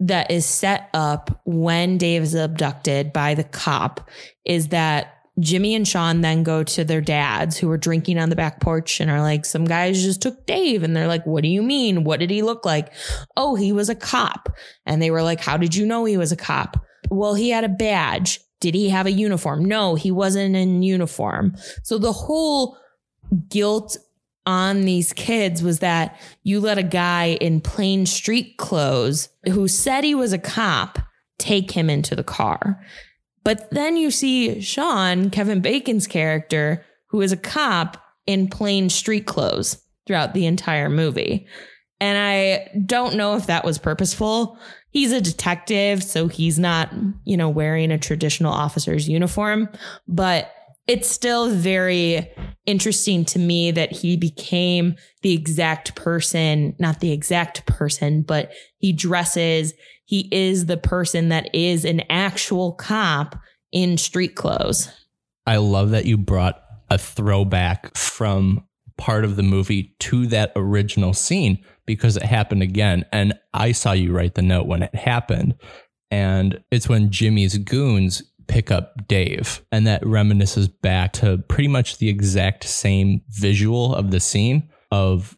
that 0.00 0.30
is 0.30 0.46
set 0.46 0.90
up 0.94 1.40
when 1.44 1.98
Dave 1.98 2.22
is 2.22 2.34
abducted 2.34 3.12
by 3.12 3.34
the 3.34 3.44
cop 3.44 4.08
is 4.44 4.68
that 4.68 5.14
Jimmy 5.40 5.74
and 5.74 5.86
Sean 5.86 6.20
then 6.20 6.42
go 6.42 6.64
to 6.64 6.84
their 6.84 7.00
dads 7.00 7.56
who 7.56 7.70
are 7.70 7.78
drinking 7.78 8.18
on 8.18 8.28
the 8.28 8.36
back 8.36 8.60
porch 8.60 9.00
and 9.00 9.10
are 9.10 9.20
like, 9.20 9.44
some 9.44 9.64
guys 9.64 10.02
just 10.02 10.20
took 10.20 10.46
Dave. 10.46 10.82
And 10.82 10.96
they're 10.96 11.06
like, 11.06 11.26
what 11.26 11.42
do 11.42 11.48
you 11.48 11.62
mean? 11.62 12.04
What 12.04 12.20
did 12.20 12.30
he 12.30 12.42
look 12.42 12.64
like? 12.64 12.92
Oh, 13.36 13.54
he 13.54 13.72
was 13.72 13.88
a 13.88 13.94
cop. 13.94 14.48
And 14.84 15.00
they 15.00 15.10
were 15.10 15.22
like, 15.22 15.40
how 15.40 15.56
did 15.56 15.76
you 15.76 15.86
know 15.86 16.04
he 16.04 16.16
was 16.16 16.32
a 16.32 16.36
cop? 16.36 16.84
Well, 17.10 17.34
he 17.34 17.50
had 17.50 17.64
a 17.64 17.68
badge. 17.68 18.40
Did 18.60 18.74
he 18.74 18.88
have 18.88 19.06
a 19.06 19.12
uniform? 19.12 19.64
No, 19.64 19.94
he 19.94 20.10
wasn't 20.10 20.56
in 20.56 20.82
uniform. 20.82 21.54
So 21.84 21.98
the 21.98 22.12
whole 22.12 22.76
guilt 23.48 23.96
on 24.48 24.80
these 24.80 25.12
kids 25.12 25.62
was 25.62 25.80
that 25.80 26.18
you 26.42 26.58
let 26.58 26.78
a 26.78 26.82
guy 26.82 27.36
in 27.38 27.60
plain 27.60 28.06
street 28.06 28.56
clothes 28.56 29.28
who 29.44 29.68
said 29.68 30.02
he 30.02 30.14
was 30.14 30.32
a 30.32 30.38
cop 30.38 30.98
take 31.38 31.70
him 31.70 31.90
into 31.90 32.16
the 32.16 32.24
car. 32.24 32.82
But 33.44 33.70
then 33.70 33.98
you 33.98 34.10
see 34.10 34.62
Sean, 34.62 35.28
Kevin 35.28 35.60
Bacon's 35.60 36.06
character, 36.06 36.82
who 37.08 37.20
is 37.20 37.30
a 37.30 37.36
cop 37.36 38.02
in 38.26 38.48
plain 38.48 38.88
street 38.88 39.26
clothes 39.26 39.82
throughout 40.06 40.32
the 40.32 40.46
entire 40.46 40.88
movie. 40.88 41.46
And 42.00 42.16
I 42.16 42.70
don't 42.86 43.16
know 43.16 43.36
if 43.36 43.46
that 43.48 43.66
was 43.66 43.76
purposeful. 43.76 44.58
He's 44.90 45.12
a 45.12 45.20
detective, 45.20 46.02
so 46.02 46.26
he's 46.26 46.58
not, 46.58 46.90
you 47.26 47.36
know, 47.36 47.50
wearing 47.50 47.92
a 47.92 47.98
traditional 47.98 48.52
officer's 48.52 49.10
uniform, 49.10 49.68
but 50.06 50.50
it's 50.88 51.08
still 51.08 51.50
very 51.50 52.32
interesting 52.66 53.24
to 53.26 53.38
me 53.38 53.70
that 53.70 53.92
he 53.92 54.16
became 54.16 54.96
the 55.22 55.34
exact 55.34 55.94
person, 55.94 56.74
not 56.78 57.00
the 57.00 57.12
exact 57.12 57.66
person, 57.66 58.22
but 58.22 58.50
he 58.78 58.92
dresses, 58.92 59.74
he 60.06 60.28
is 60.32 60.66
the 60.66 60.78
person 60.78 61.28
that 61.28 61.54
is 61.54 61.84
an 61.84 62.02
actual 62.08 62.72
cop 62.72 63.38
in 63.70 63.98
street 63.98 64.34
clothes. 64.34 64.88
I 65.46 65.58
love 65.58 65.90
that 65.90 66.06
you 66.06 66.16
brought 66.16 66.62
a 66.90 66.96
throwback 66.98 67.94
from 67.94 68.64
part 68.96 69.24
of 69.24 69.36
the 69.36 69.42
movie 69.42 69.94
to 70.00 70.26
that 70.26 70.52
original 70.56 71.12
scene 71.12 71.62
because 71.86 72.16
it 72.16 72.22
happened 72.22 72.62
again. 72.62 73.04
And 73.12 73.34
I 73.52 73.72
saw 73.72 73.92
you 73.92 74.12
write 74.12 74.34
the 74.34 74.42
note 74.42 74.66
when 74.66 74.82
it 74.82 74.94
happened. 74.94 75.54
And 76.10 76.62
it's 76.70 76.88
when 76.88 77.10
Jimmy's 77.10 77.58
goons 77.58 78.22
pick 78.48 78.70
up 78.70 79.06
Dave. 79.06 79.64
And 79.70 79.86
that 79.86 80.02
reminisces 80.02 80.68
back 80.82 81.12
to 81.14 81.38
pretty 81.48 81.68
much 81.68 81.98
the 81.98 82.08
exact 82.08 82.64
same 82.64 83.22
visual 83.28 83.94
of 83.94 84.10
the 84.10 84.20
scene 84.20 84.68
of 84.90 85.36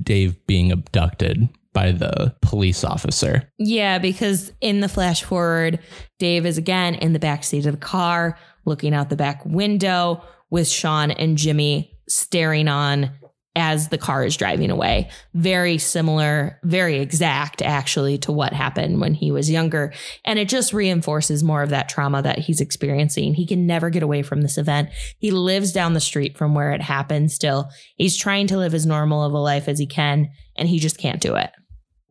Dave 0.00 0.46
being 0.46 0.72
abducted 0.72 1.48
by 1.72 1.92
the 1.92 2.34
police 2.40 2.84
officer. 2.84 3.52
Yeah, 3.58 3.98
because 3.98 4.50
in 4.62 4.80
the 4.80 4.88
flash 4.88 5.22
forward, 5.22 5.78
Dave 6.18 6.46
is 6.46 6.56
again 6.56 6.94
in 6.94 7.12
the 7.12 7.18
back 7.18 7.44
seat 7.44 7.66
of 7.66 7.72
the 7.72 7.78
car, 7.78 8.38
looking 8.64 8.94
out 8.94 9.10
the 9.10 9.16
back 9.16 9.44
window, 9.44 10.22
with 10.48 10.68
Sean 10.68 11.10
and 11.10 11.36
Jimmy 11.36 11.98
staring 12.08 12.68
on 12.68 13.10
as 13.56 13.88
the 13.88 13.98
car 13.98 14.24
is 14.24 14.36
driving 14.36 14.70
away. 14.70 15.08
Very 15.34 15.78
similar, 15.78 16.60
very 16.62 17.00
exact 17.00 17.62
actually 17.62 18.18
to 18.18 18.30
what 18.30 18.52
happened 18.52 19.00
when 19.00 19.14
he 19.14 19.32
was 19.32 19.50
younger. 19.50 19.92
And 20.24 20.38
it 20.38 20.48
just 20.48 20.74
reinforces 20.74 21.42
more 21.42 21.62
of 21.62 21.70
that 21.70 21.88
trauma 21.88 22.22
that 22.22 22.38
he's 22.38 22.60
experiencing. 22.60 23.34
He 23.34 23.46
can 23.46 23.66
never 23.66 23.90
get 23.90 24.02
away 24.02 24.22
from 24.22 24.42
this 24.42 24.58
event. 24.58 24.90
He 25.18 25.30
lives 25.30 25.72
down 25.72 25.94
the 25.94 26.00
street 26.00 26.36
from 26.36 26.54
where 26.54 26.72
it 26.72 26.82
happened 26.82 27.32
still. 27.32 27.70
He's 27.96 28.16
trying 28.16 28.46
to 28.48 28.58
live 28.58 28.74
as 28.74 28.84
normal 28.84 29.24
of 29.24 29.32
a 29.32 29.38
life 29.38 29.68
as 29.68 29.78
he 29.78 29.86
can, 29.86 30.28
and 30.56 30.68
he 30.68 30.78
just 30.78 30.98
can't 30.98 31.20
do 31.20 31.34
it. 31.34 31.50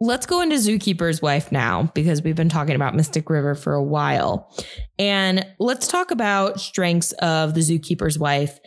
Let's 0.02 0.26
go 0.26 0.42
into 0.42 0.56
Zookeeper's 0.56 1.22
Wife 1.22 1.52
now 1.54 1.92
because 1.94 2.22
we've 2.22 2.36
been 2.36 2.50
talking 2.50 2.76
about 2.76 2.96
Mystic 2.96 3.30
River 3.30 3.56
for 3.56 3.74
a 3.76 3.84
while. 3.84 4.52
And 5.00 5.46
let's 5.58 5.88
talk 5.88 6.12
about 6.12 6.60
strengths 6.60 7.14
of 7.14 7.54
the 7.54 7.62
Zookeeper's 7.62 8.20
Wife. 8.20 8.60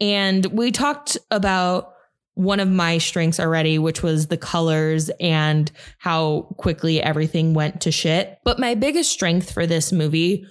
And 0.00 0.46
we 0.46 0.70
talked 0.70 1.18
about 1.30 1.94
one 2.36 2.60
of 2.60 2.68
my 2.68 2.98
strengths 2.98 3.40
already, 3.40 3.78
which 3.78 4.02
was 4.02 4.26
the 4.28 4.36
colors 4.36 5.10
and 5.20 5.72
how 5.98 6.42
quickly 6.58 7.02
everything 7.02 7.54
went 7.54 7.80
to 7.80 7.90
shit. 7.90 8.38
But 8.44 8.58
my 8.58 8.74
biggest 8.74 9.10
strength 9.10 9.50
for 9.52 9.66
this 9.66 9.90
movie 9.90 10.46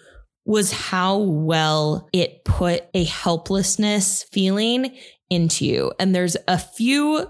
was 0.46 0.72
how 0.72 1.18
well 1.20 2.10
it 2.12 2.44
put 2.44 2.86
a 2.96 3.04
helplessness 3.04 4.24
feeling 4.32 4.98
into 5.30 5.66
you. 5.66 5.92
And 6.00 6.14
there's 6.16 6.36
a 6.48 6.58
few 6.58 7.28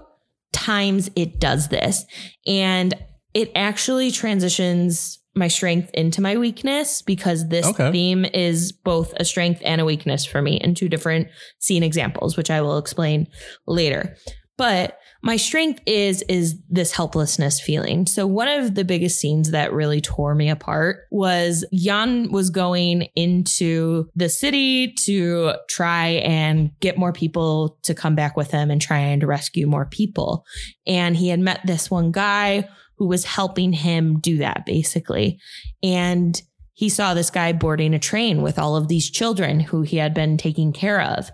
times 0.52 1.10
it 1.16 1.38
does 1.38 1.68
this, 1.68 2.04
and 2.46 2.94
it 3.34 3.52
actually 3.54 4.10
transitions 4.10 5.18
my 5.34 5.48
strength 5.48 5.90
into 5.92 6.22
my 6.22 6.38
weakness 6.38 7.02
because 7.02 7.46
this 7.48 7.66
Okay. 7.66 7.92
theme 7.92 8.24
is 8.24 8.72
both 8.72 9.12
a 9.18 9.24
strength 9.26 9.60
and 9.62 9.82
a 9.82 9.84
weakness 9.84 10.24
for 10.24 10.40
me 10.40 10.56
in 10.56 10.74
two 10.74 10.88
different 10.88 11.28
scene 11.58 11.82
examples, 11.82 12.38
which 12.38 12.50
I 12.50 12.62
will 12.62 12.78
explain 12.78 13.26
later. 13.66 14.16
But 14.58 14.98
my 15.22 15.36
strength 15.36 15.80
is 15.86 16.22
is 16.28 16.58
this 16.68 16.92
helplessness 16.92 17.60
feeling. 17.60 18.06
So 18.06 18.26
one 18.26 18.48
of 18.48 18.74
the 18.74 18.84
biggest 18.84 19.20
scenes 19.20 19.50
that 19.50 19.72
really 19.72 20.00
tore 20.00 20.34
me 20.34 20.48
apart 20.48 21.00
was 21.10 21.64
Jan 21.74 22.30
was 22.30 22.50
going 22.50 23.08
into 23.16 24.08
the 24.14 24.28
city 24.28 24.92
to 25.04 25.54
try 25.68 26.06
and 26.06 26.70
get 26.80 26.96
more 26.96 27.12
people 27.12 27.78
to 27.82 27.94
come 27.94 28.14
back 28.14 28.36
with 28.36 28.50
him 28.50 28.70
and 28.70 28.80
try 28.80 28.98
and 28.98 29.22
rescue 29.24 29.66
more 29.66 29.86
people. 29.86 30.44
And 30.86 31.16
he 31.16 31.28
had 31.28 31.40
met 31.40 31.60
this 31.64 31.90
one 31.90 32.12
guy 32.12 32.68
who 32.98 33.06
was 33.06 33.24
helping 33.24 33.72
him 33.72 34.20
do 34.20 34.38
that 34.38 34.64
basically. 34.64 35.38
And 35.82 36.40
he 36.72 36.90
saw 36.90 37.14
this 37.14 37.30
guy 37.30 37.52
boarding 37.54 37.94
a 37.94 37.98
train 37.98 38.42
with 38.42 38.58
all 38.58 38.76
of 38.76 38.88
these 38.88 39.10
children 39.10 39.60
who 39.60 39.80
he 39.80 39.96
had 39.96 40.12
been 40.12 40.36
taking 40.36 40.74
care 40.74 41.00
of. 41.00 41.30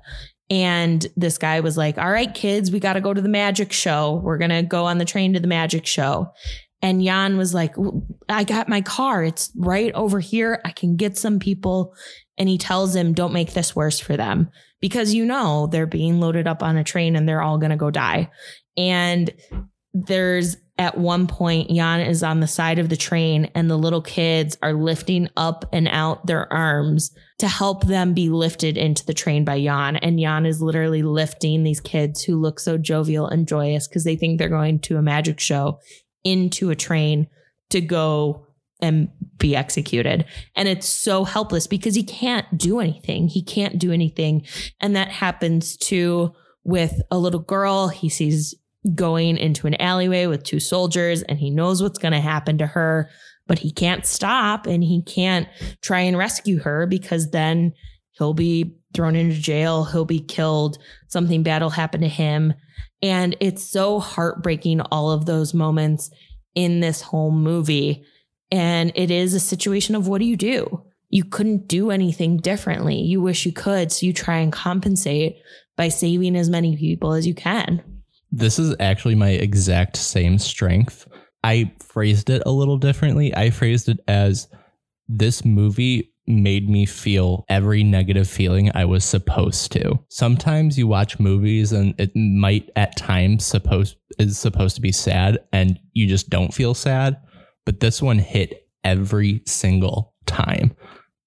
And 0.52 1.06
this 1.16 1.38
guy 1.38 1.60
was 1.60 1.78
like, 1.78 1.96
All 1.96 2.10
right, 2.10 2.32
kids, 2.32 2.70
we 2.70 2.78
got 2.78 2.92
to 2.92 3.00
go 3.00 3.14
to 3.14 3.22
the 3.22 3.28
magic 3.28 3.72
show. 3.72 4.20
We're 4.22 4.36
going 4.36 4.50
to 4.50 4.62
go 4.62 4.84
on 4.84 4.98
the 4.98 5.06
train 5.06 5.32
to 5.32 5.40
the 5.40 5.46
magic 5.48 5.86
show. 5.86 6.30
And 6.82 7.02
Jan 7.02 7.38
was 7.38 7.54
like, 7.54 7.74
I 8.28 8.44
got 8.44 8.68
my 8.68 8.82
car. 8.82 9.24
It's 9.24 9.50
right 9.56 9.90
over 9.94 10.20
here. 10.20 10.60
I 10.62 10.72
can 10.72 10.96
get 10.96 11.16
some 11.16 11.38
people. 11.38 11.94
And 12.36 12.50
he 12.50 12.58
tells 12.58 12.94
him, 12.94 13.14
Don't 13.14 13.32
make 13.32 13.54
this 13.54 13.74
worse 13.74 13.98
for 13.98 14.14
them 14.14 14.50
because 14.82 15.14
you 15.14 15.24
know 15.24 15.68
they're 15.68 15.86
being 15.86 16.20
loaded 16.20 16.46
up 16.46 16.62
on 16.62 16.76
a 16.76 16.84
train 16.84 17.16
and 17.16 17.26
they're 17.26 17.40
all 17.40 17.56
going 17.56 17.70
to 17.70 17.76
go 17.76 17.90
die. 17.90 18.30
And 18.76 19.30
there's 19.94 20.58
at 20.82 20.98
one 20.98 21.28
point, 21.28 21.70
Jan 21.70 22.00
is 22.00 22.24
on 22.24 22.40
the 22.40 22.48
side 22.48 22.80
of 22.80 22.88
the 22.88 22.96
train 22.96 23.48
and 23.54 23.70
the 23.70 23.76
little 23.76 24.02
kids 24.02 24.58
are 24.62 24.72
lifting 24.72 25.28
up 25.36 25.64
and 25.72 25.86
out 25.86 26.26
their 26.26 26.52
arms 26.52 27.12
to 27.38 27.46
help 27.46 27.86
them 27.86 28.14
be 28.14 28.28
lifted 28.28 28.76
into 28.76 29.06
the 29.06 29.14
train 29.14 29.44
by 29.44 29.62
Jan. 29.62 29.94
And 29.94 30.18
Jan 30.18 30.44
is 30.44 30.60
literally 30.60 31.04
lifting 31.04 31.62
these 31.62 31.80
kids 31.80 32.24
who 32.24 32.34
look 32.34 32.58
so 32.58 32.78
jovial 32.78 33.28
and 33.28 33.46
joyous 33.46 33.86
because 33.86 34.02
they 34.02 34.16
think 34.16 34.38
they're 34.38 34.48
going 34.48 34.80
to 34.80 34.96
a 34.96 35.02
magic 35.02 35.38
show 35.38 35.78
into 36.24 36.70
a 36.70 36.74
train 36.74 37.28
to 37.70 37.80
go 37.80 38.48
and 38.80 39.08
be 39.38 39.54
executed. 39.54 40.24
And 40.56 40.66
it's 40.66 40.88
so 40.88 41.22
helpless 41.22 41.68
because 41.68 41.94
he 41.94 42.02
can't 42.02 42.58
do 42.58 42.80
anything. 42.80 43.28
He 43.28 43.44
can't 43.44 43.78
do 43.78 43.92
anything. 43.92 44.44
And 44.80 44.96
that 44.96 45.10
happens 45.10 45.76
too 45.76 46.34
with 46.64 47.00
a 47.08 47.18
little 47.18 47.40
girl. 47.40 47.86
He 47.86 48.08
sees 48.08 48.56
going 48.94 49.36
into 49.38 49.66
an 49.66 49.80
alleyway 49.80 50.26
with 50.26 50.42
two 50.42 50.60
soldiers 50.60 51.22
and 51.22 51.38
he 51.38 51.50
knows 51.50 51.82
what's 51.82 51.98
going 51.98 52.12
to 52.12 52.20
happen 52.20 52.58
to 52.58 52.66
her, 52.66 53.08
but 53.46 53.58
he 53.58 53.70
can't 53.70 54.06
stop 54.06 54.66
and 54.66 54.82
he 54.82 55.02
can't 55.02 55.48
try 55.80 56.00
and 56.00 56.18
rescue 56.18 56.58
her 56.60 56.86
because 56.86 57.30
then 57.30 57.72
he'll 58.12 58.34
be 58.34 58.76
thrown 58.94 59.16
into 59.16 59.40
jail, 59.40 59.84
he'll 59.84 60.04
be 60.04 60.20
killed, 60.20 60.78
something 61.08 61.42
bad 61.42 61.62
will 61.62 61.70
happen 61.70 62.00
to 62.00 62.08
him. 62.08 62.52
And 63.02 63.36
it's 63.40 63.62
so 63.62 64.00
heartbreaking, 64.00 64.80
all 64.80 65.10
of 65.10 65.26
those 65.26 65.54
moments 65.54 66.10
in 66.54 66.80
this 66.80 67.00
whole 67.00 67.30
movie. 67.30 68.04
And 68.50 68.92
it 68.94 69.10
is 69.10 69.34
a 69.34 69.40
situation 69.40 69.94
of 69.94 70.08
what 70.08 70.18
do 70.18 70.24
you 70.24 70.36
do? 70.36 70.84
You 71.08 71.24
couldn't 71.24 71.68
do 71.68 71.90
anything 71.90 72.36
differently. 72.36 73.00
You 73.00 73.20
wish 73.20 73.44
you 73.44 73.52
could. 73.52 73.92
So 73.92 74.06
you 74.06 74.12
try 74.12 74.38
and 74.38 74.52
compensate 74.52 75.36
by 75.76 75.88
saving 75.88 76.36
as 76.36 76.48
many 76.48 76.76
people 76.76 77.12
as 77.12 77.26
you 77.26 77.34
can. 77.34 77.82
This 78.32 78.58
is 78.58 78.74
actually 78.80 79.14
my 79.14 79.28
exact 79.28 79.96
same 79.96 80.38
strength. 80.38 81.06
I 81.44 81.70
phrased 81.80 82.30
it 82.30 82.42
a 82.46 82.50
little 82.50 82.78
differently. 82.78 83.36
I 83.36 83.50
phrased 83.50 83.90
it 83.90 84.00
as 84.08 84.48
this 85.06 85.44
movie 85.44 86.12
made 86.26 86.68
me 86.68 86.86
feel 86.86 87.44
every 87.48 87.84
negative 87.84 88.28
feeling 88.28 88.70
I 88.74 88.86
was 88.86 89.04
supposed 89.04 89.70
to. 89.72 89.98
Sometimes 90.08 90.78
you 90.78 90.86
watch 90.86 91.20
movies 91.20 91.72
and 91.72 91.94
it 91.98 92.14
might 92.16 92.70
at 92.74 92.96
times 92.96 93.44
supposed 93.44 93.96
is 94.18 94.38
supposed 94.38 94.76
to 94.76 94.82
be 94.82 94.92
sad 94.92 95.38
and 95.52 95.78
you 95.92 96.06
just 96.06 96.30
don't 96.30 96.54
feel 96.54 96.74
sad, 96.74 97.18
but 97.66 97.80
this 97.80 98.00
one 98.00 98.18
hit 98.18 98.66
every 98.84 99.42
single 99.46 100.14
time. 100.26 100.74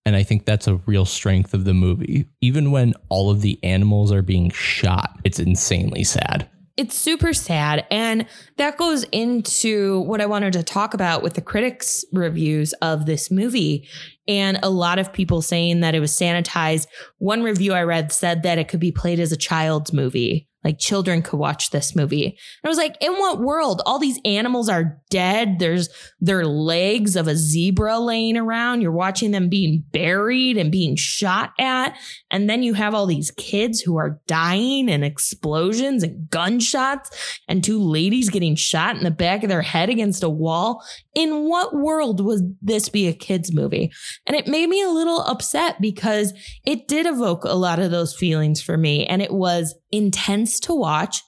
And 0.05 0.15
I 0.15 0.23
think 0.23 0.45
that's 0.45 0.67
a 0.67 0.75
real 0.85 1.05
strength 1.05 1.53
of 1.53 1.65
the 1.65 1.73
movie. 1.73 2.25
Even 2.41 2.71
when 2.71 2.93
all 3.09 3.29
of 3.29 3.41
the 3.41 3.59
animals 3.63 4.11
are 4.11 4.21
being 4.21 4.49
shot, 4.51 5.19
it's 5.23 5.39
insanely 5.39 6.03
sad. 6.03 6.49
It's 6.77 6.97
super 6.97 7.33
sad. 7.33 7.85
And 7.89 8.25
that 8.57 8.77
goes 8.77 9.03
into 9.11 10.01
what 10.01 10.19
I 10.19 10.25
wanted 10.25 10.53
to 10.53 10.63
talk 10.63 10.93
about 10.93 11.23
with 11.23 11.35
the 11.35 11.41
critics' 11.41 12.03
reviews 12.11 12.73
of 12.81 13.05
this 13.05 13.31
movie. 13.31 13.87
And 14.27 14.59
a 14.61 14.69
lot 14.69 14.99
of 14.99 15.13
people 15.13 15.41
saying 15.41 15.79
that 15.81 15.95
it 15.95 16.01
was 16.01 16.11
sanitized. 16.11 16.87
One 17.17 17.43
review 17.43 17.73
I 17.73 17.83
read 17.83 18.11
said 18.11 18.43
that 18.43 18.57
it 18.57 18.67
could 18.67 18.81
be 18.81 18.91
played 18.91 19.19
as 19.19 19.31
a 19.31 19.37
child's 19.37 19.93
movie. 19.93 20.49
Like 20.65 20.79
children 20.79 21.21
could 21.21 21.37
watch 21.37 21.69
this 21.69 21.95
movie. 21.95 22.25
And 22.25 22.35
I 22.63 22.67
was 22.67 22.79
like, 22.79 22.97
in 22.99 23.13
what 23.13 23.39
world? 23.39 23.83
All 23.85 23.99
these 23.99 24.19
animals 24.25 24.67
are 24.67 24.99
dead. 25.11 25.59
There's 25.59 25.89
their 26.19 26.43
legs 26.43 27.15
of 27.15 27.27
a 27.27 27.35
zebra 27.35 27.99
laying 27.99 28.35
around. 28.35 28.81
You're 28.81 28.91
watching 28.91 29.29
them 29.29 29.47
being 29.47 29.83
buried 29.91 30.57
and 30.57 30.71
being 30.71 30.95
shot 30.95 31.53
at. 31.59 31.95
And 32.31 32.49
then 32.49 32.63
you 32.63 32.73
have 32.73 32.95
all 32.95 33.05
these 33.05 33.29
kids 33.29 33.79
who 33.79 33.97
are 33.97 34.19
dying 34.25 34.89
and 34.89 35.05
explosions 35.05 36.01
and 36.01 36.27
gunshots 36.31 37.39
and 37.47 37.63
two 37.63 37.79
ladies 37.79 38.31
getting 38.31 38.55
shot 38.55 38.97
in 38.97 39.03
the 39.03 39.11
back 39.11 39.43
of 39.43 39.49
their 39.49 39.61
head 39.61 39.89
against 39.89 40.23
a 40.23 40.29
wall. 40.29 40.83
In 41.13 41.47
what 41.47 41.75
world 41.75 42.25
would 42.25 42.57
this 42.59 42.89
be 42.89 43.07
a 43.07 43.13
kids 43.13 43.53
movie? 43.53 43.91
And 44.25 44.35
it 44.35 44.47
made 44.47 44.67
me 44.67 44.81
a 44.81 44.89
little 44.89 45.21
upset 45.21 45.79
because 45.79 46.33
it 46.65 46.87
did 46.87 47.05
evoke 47.05 47.43
a 47.43 47.53
lot 47.53 47.77
of 47.77 47.91
those 47.91 48.15
feelings 48.15 48.63
for 48.63 48.77
me. 48.77 49.05
And 49.05 49.21
it 49.21 49.31
was 49.31 49.75
intense 49.95 50.59
to 50.61 50.73
watch, 50.73 51.21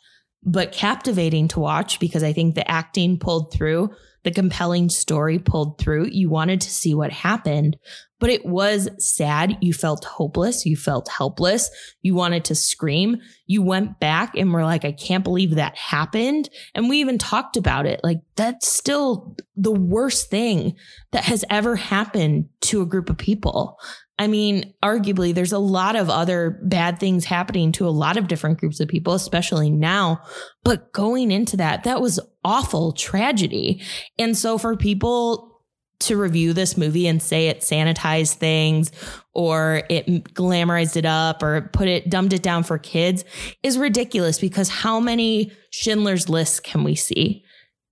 but 0.44 0.72
captivating 0.72 1.48
to 1.50 1.60
watch 1.60 2.00
because 2.00 2.24
I 2.24 2.34
think 2.34 2.56
the 2.56 2.70
acting 2.70 3.20
pulled 3.20 3.54
through, 3.54 3.90
the 4.24 4.32
compelling 4.32 4.90
story 4.90 5.40
pulled 5.40 5.80
through. 5.80 6.08
You 6.12 6.30
wanted 6.30 6.62
to 6.62 6.70
see 6.70 6.94
what 6.94 7.12
happened, 7.12 7.78
but 8.20 8.30
it 8.30 8.46
was 8.46 8.90
sad. 8.98 9.58
You 9.62 9.74
felt 9.74 10.04
hopeless. 10.04 10.66
You 10.66 10.76
felt 10.76 11.08
helpless. 11.10 11.70
You 12.02 12.16
wanted 12.16 12.46
to 12.46 12.56
scream. 12.56 13.18
You 13.46 13.62
went 13.62 14.00
back 14.00 14.36
and 14.36 14.52
were 14.52 14.64
like, 14.64 14.86
I 14.86 14.92
can't 14.92 15.24
believe 15.24 15.56
that 15.56 15.78
happened. 15.78 16.50
And 16.74 16.90
we 16.90 17.00
even 17.00 17.18
talked 17.18 17.58
about 17.58 17.86
it. 17.86 18.02
Like, 18.04 18.20
that's 18.36 18.68
still 18.68 19.36
the 19.56 19.72
worst 19.72 20.30
thing 20.30 20.76
that 21.12 21.26
has 21.26 21.46
ever 21.50 21.76
happened 21.76 22.50
to 22.62 22.82
a 22.82 22.88
group 22.88 23.10
of 23.10 23.18
people. 23.18 23.78
I 24.20 24.26
mean, 24.26 24.74
arguably, 24.84 25.34
there's 25.34 25.52
a 25.52 25.60
lot 25.60 25.96
of 25.96 26.10
other 26.10 26.60
bad 26.64 27.00
things 27.00 27.24
happening 27.24 27.72
to 27.74 27.88
a 27.88 27.90
lot 27.90 28.18
of 28.18 28.28
different 28.28 28.60
groups 28.60 28.80
of 28.80 28.88
people, 28.88 29.14
especially 29.14 29.70
now. 29.70 30.22
But 30.64 30.92
going 30.92 31.30
into 31.30 31.58
that, 31.58 31.84
that 31.84 32.02
was 32.02 32.20
awful 32.44 32.94
tragedy. 32.94 33.84
And 34.18 34.36
so 34.36 34.58
for 34.58 34.76
people 34.76 35.47
to 36.00 36.18
review 36.18 36.54
this 36.54 36.78
movie 36.78 37.08
and 37.08 37.22
say 37.22 37.48
it 37.48 37.62
sanitized 37.62 38.36
things 38.36 38.92
or 39.34 39.84
it 39.90 40.06
glamorized 40.34 40.96
it 40.96 41.06
up 41.06 41.42
or 41.42 41.70
put 41.74 41.88
it 41.88 42.10
dumbed 42.10 42.34
it 42.34 42.44
down 42.44 42.64
for 42.64 42.78
kids 42.78 43.24
is 43.64 43.78
ridiculous 43.78 44.40
because 44.40 44.70
how 44.70 45.00
many 45.00 45.52
Schindler's 45.72 46.30
lists 46.30 46.60
can 46.60 46.84
we 46.84 46.96
see? 46.96 47.44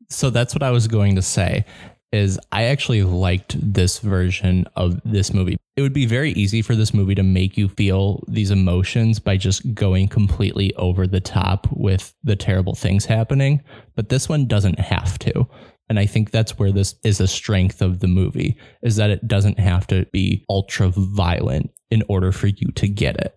So 0.10 0.30
that's 0.30 0.53
what 0.53 0.64
I 0.64 0.72
was 0.72 0.88
going 0.88 1.16
to 1.16 1.22
say. 1.22 1.66
is 2.12 2.39
I 2.51 2.64
actually 2.64 3.03
liked 3.03 3.58
this 3.60 3.99
version 3.99 4.66
of 4.76 5.01
this 5.03 5.34
movie. 5.34 5.58
It 5.76 5.82
would 5.82 5.93
be 5.93 6.06
very 6.06 6.32
easy 6.32 6.62
for 6.62 6.74
this 6.76 6.93
movie 6.93 7.16
to 7.16 7.24
make 7.24 7.58
you 7.58 7.68
feel 7.68 8.24
these 8.28 8.51
emotions 8.51 9.20
by 9.20 9.36
just 9.36 9.74
going 9.74 10.08
completely 10.08 10.74
over 10.76 11.06
the 11.06 11.20
top 11.20 11.68
with 11.72 12.14
the 12.24 12.38
terrible 12.38 12.76
things 12.76 13.06
happening, 13.06 13.62
but 13.95 14.08
this 14.08 14.30
one 14.30 14.45
doesn't 14.45 14.80
have 14.80 15.20
to. 15.20 15.45
And 15.90 16.00
I 16.00 16.06
think 16.06 16.32
that's 16.32 16.58
where 16.58 16.72
this 16.72 16.96
is 17.04 17.20
a 17.20 17.28
strength 17.28 17.82
of 17.82 18.00
the 18.00 18.08
movie 18.08 18.58
is 18.82 18.96
that 18.96 19.12
it 19.12 19.28
doesn't 19.28 19.60
have 19.60 19.86
to 19.88 20.06
be 20.12 20.44
ultra 20.50 20.90
violent 20.90 21.72
in 21.92 22.04
order 22.10 22.32
for 22.32 22.48
you 22.48 22.72
to 22.72 22.88
get 22.88 23.18
it. 23.18 23.36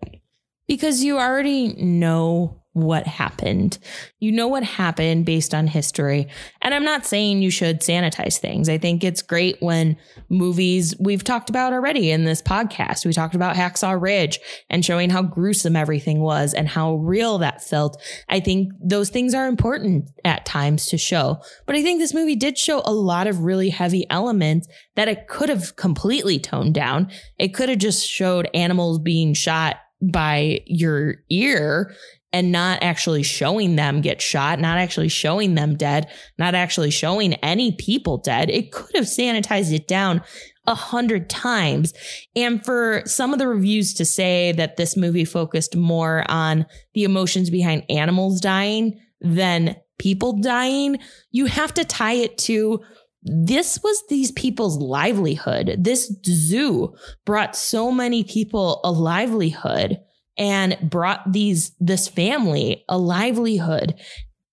Because 0.67 1.03
you 1.03 1.17
already 1.17 1.73
know 1.75 2.58
what 2.73 3.07
happened. 3.07 3.79
You 4.19 4.31
know 4.31 4.47
what 4.47 4.63
happened 4.63 5.25
based 5.25 5.53
on 5.53 5.67
history. 5.67 6.27
And 6.61 6.73
I'm 6.73 6.83
not 6.83 7.05
saying 7.05 7.41
you 7.41 7.49
should 7.49 7.81
sanitize 7.81 8.37
things. 8.37 8.69
I 8.69 8.77
think 8.77 9.03
it's 9.03 9.23
great 9.23 9.57
when 9.59 9.97
movies 10.29 10.93
we've 10.99 11.23
talked 11.23 11.49
about 11.49 11.73
already 11.73 12.11
in 12.11 12.25
this 12.25 12.41
podcast. 12.41 13.05
We 13.05 13.13
talked 13.13 13.35
about 13.35 13.55
Hacksaw 13.55 13.99
Ridge 13.99 14.39
and 14.69 14.85
showing 14.85 15.09
how 15.09 15.23
gruesome 15.23 15.75
everything 15.75 16.19
was 16.19 16.53
and 16.53 16.67
how 16.67 16.95
real 16.95 17.39
that 17.39 17.63
felt. 17.63 18.01
I 18.29 18.39
think 18.39 18.71
those 18.79 19.09
things 19.09 19.33
are 19.33 19.47
important 19.47 20.09
at 20.23 20.45
times 20.45 20.85
to 20.87 20.97
show. 20.97 21.41
But 21.65 21.75
I 21.75 21.81
think 21.81 21.99
this 21.99 22.13
movie 22.13 22.35
did 22.35 22.57
show 22.57 22.81
a 22.85 22.93
lot 22.93 23.25
of 23.25 23.41
really 23.41 23.69
heavy 23.69 24.05
elements 24.11 24.67
that 24.95 25.07
it 25.07 25.27
could 25.27 25.49
have 25.49 25.75
completely 25.75 26.39
toned 26.39 26.75
down. 26.75 27.09
It 27.39 27.53
could 27.53 27.69
have 27.69 27.79
just 27.79 28.07
showed 28.07 28.49
animals 28.53 28.99
being 28.99 29.33
shot 29.33 29.77
by 30.01 30.61
your 30.65 31.15
ear 31.29 31.93
and 32.31 32.51
not 32.51 32.83
actually 32.83 33.23
showing 33.23 33.75
them 33.75 34.01
get 34.01 34.21
shot, 34.21 34.59
not 34.59 34.77
actually 34.77 35.09
showing 35.09 35.55
them 35.55 35.75
dead, 35.75 36.07
not 36.37 36.53
actually 36.53 36.91
showing 36.91 37.33
any 37.35 37.71
people 37.71 38.17
dead. 38.17 38.49
It 38.49 38.71
could 38.71 38.95
have 38.95 39.05
sanitized 39.05 39.73
it 39.73 39.87
down 39.87 40.21
a 40.67 40.75
hundred 40.75 41.29
times. 41.29 41.93
And 42.35 42.63
for 42.63 43.01
some 43.05 43.33
of 43.33 43.39
the 43.39 43.47
reviews 43.47 43.93
to 43.95 44.05
say 44.05 44.51
that 44.53 44.77
this 44.77 44.95
movie 44.95 45.25
focused 45.25 45.75
more 45.75 46.23
on 46.29 46.67
the 46.93 47.03
emotions 47.03 47.49
behind 47.49 47.83
animals 47.89 48.39
dying 48.39 48.99
than 49.19 49.75
people 49.97 50.39
dying, 50.39 50.99
you 51.31 51.47
have 51.47 51.73
to 51.73 51.83
tie 51.83 52.13
it 52.13 52.37
to 52.37 52.81
this 53.23 53.79
was 53.83 54.01
these 54.07 54.31
people's 54.31 54.77
livelihood. 54.77 55.75
This 55.77 56.13
zoo 56.25 56.93
brought 57.25 57.55
so 57.55 57.91
many 57.91 58.23
people 58.23 58.79
a 58.83 58.91
livelihood 58.91 59.99
and 60.39 60.77
brought 60.81 61.31
these 61.31 61.73
this 61.79 62.07
family 62.07 62.85
a 62.89 62.97
livelihood. 62.97 63.93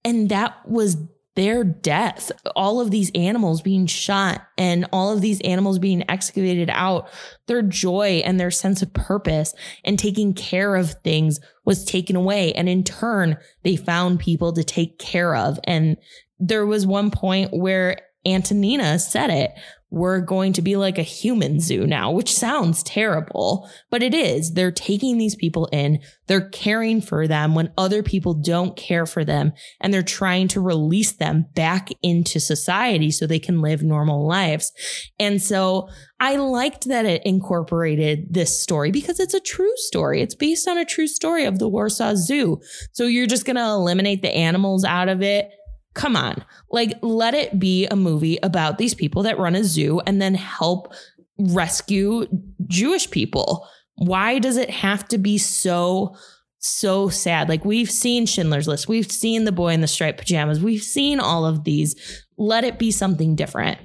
And 0.04 0.28
that 0.28 0.56
was 0.68 0.96
their 1.36 1.64
death. 1.64 2.32
All 2.56 2.80
of 2.80 2.90
these 2.90 3.10
animals 3.14 3.60
being 3.60 3.86
shot 3.86 4.42
and 4.58 4.86
all 4.92 5.12
of 5.12 5.20
these 5.20 5.40
animals 5.42 5.78
being 5.78 6.02
excavated 6.10 6.70
out 6.70 7.08
their 7.46 7.62
joy 7.62 8.22
and 8.24 8.40
their 8.40 8.50
sense 8.50 8.82
of 8.82 8.92
purpose 8.94 9.54
and 9.84 9.98
taking 9.98 10.34
care 10.34 10.76
of 10.76 10.92
things 11.04 11.38
was 11.64 11.84
taken 11.84 12.16
away. 12.16 12.52
And 12.54 12.68
in 12.68 12.82
turn 12.84 13.36
they 13.62 13.76
found 13.76 14.18
people 14.18 14.52
to 14.54 14.64
take 14.64 14.98
care 14.98 15.36
of. 15.36 15.60
And 15.64 15.98
there 16.40 16.66
was 16.66 16.86
one 16.86 17.10
point 17.10 17.52
where 17.52 17.98
Antonina 18.26 18.98
said 18.98 19.30
it 19.30 19.52
we're 19.90 20.20
going 20.20 20.52
to 20.54 20.62
be 20.62 20.76
like 20.76 20.98
a 20.98 21.02
human 21.02 21.60
zoo 21.60 21.86
now, 21.86 22.10
which 22.10 22.34
sounds 22.34 22.82
terrible, 22.82 23.68
but 23.90 24.02
it 24.02 24.14
is. 24.14 24.52
They're 24.52 24.72
taking 24.72 25.16
these 25.16 25.36
people 25.36 25.66
in, 25.72 26.00
they're 26.26 26.48
caring 26.48 27.00
for 27.00 27.28
them 27.28 27.54
when 27.54 27.72
other 27.78 28.02
people 28.02 28.34
don't 28.34 28.76
care 28.76 29.06
for 29.06 29.24
them, 29.24 29.52
and 29.80 29.94
they're 29.94 30.02
trying 30.02 30.48
to 30.48 30.60
release 30.60 31.12
them 31.12 31.46
back 31.54 31.90
into 32.02 32.40
society 32.40 33.10
so 33.10 33.26
they 33.26 33.38
can 33.38 33.60
live 33.60 33.82
normal 33.82 34.26
lives. 34.26 34.72
And 35.20 35.40
so 35.40 35.88
I 36.18 36.36
liked 36.36 36.88
that 36.88 37.04
it 37.04 37.24
incorporated 37.24 38.32
this 38.32 38.60
story 38.60 38.90
because 38.90 39.20
it's 39.20 39.34
a 39.34 39.40
true 39.40 39.76
story. 39.76 40.20
It's 40.20 40.34
based 40.34 40.66
on 40.66 40.78
a 40.78 40.84
true 40.84 41.06
story 41.06 41.44
of 41.44 41.58
the 41.58 41.68
Warsaw 41.68 42.14
Zoo. 42.16 42.60
So 42.92 43.06
you're 43.06 43.26
just 43.26 43.44
going 43.44 43.56
to 43.56 43.62
eliminate 43.62 44.22
the 44.22 44.34
animals 44.34 44.84
out 44.84 45.08
of 45.08 45.22
it 45.22 45.50
Come 45.96 46.14
on. 46.14 46.44
Like, 46.70 46.98
let 47.00 47.32
it 47.32 47.58
be 47.58 47.86
a 47.86 47.96
movie 47.96 48.38
about 48.42 48.76
these 48.76 48.92
people 48.92 49.22
that 49.22 49.38
run 49.38 49.56
a 49.56 49.64
zoo 49.64 50.00
and 50.06 50.20
then 50.20 50.34
help 50.34 50.92
rescue 51.38 52.26
Jewish 52.66 53.10
people. 53.10 53.66
Why 53.94 54.38
does 54.38 54.58
it 54.58 54.68
have 54.68 55.08
to 55.08 55.16
be 55.16 55.38
so, 55.38 56.14
so 56.58 57.08
sad? 57.08 57.48
Like, 57.48 57.64
we've 57.64 57.90
seen 57.90 58.26
Schindler's 58.26 58.68
List, 58.68 58.88
we've 58.88 59.10
seen 59.10 59.44
The 59.44 59.52
Boy 59.52 59.72
in 59.72 59.80
the 59.80 59.88
Striped 59.88 60.18
Pajamas, 60.18 60.60
we've 60.60 60.82
seen 60.82 61.18
all 61.18 61.46
of 61.46 61.64
these. 61.64 62.24
Let 62.36 62.64
it 62.64 62.78
be 62.78 62.90
something 62.90 63.34
different. 63.34 63.78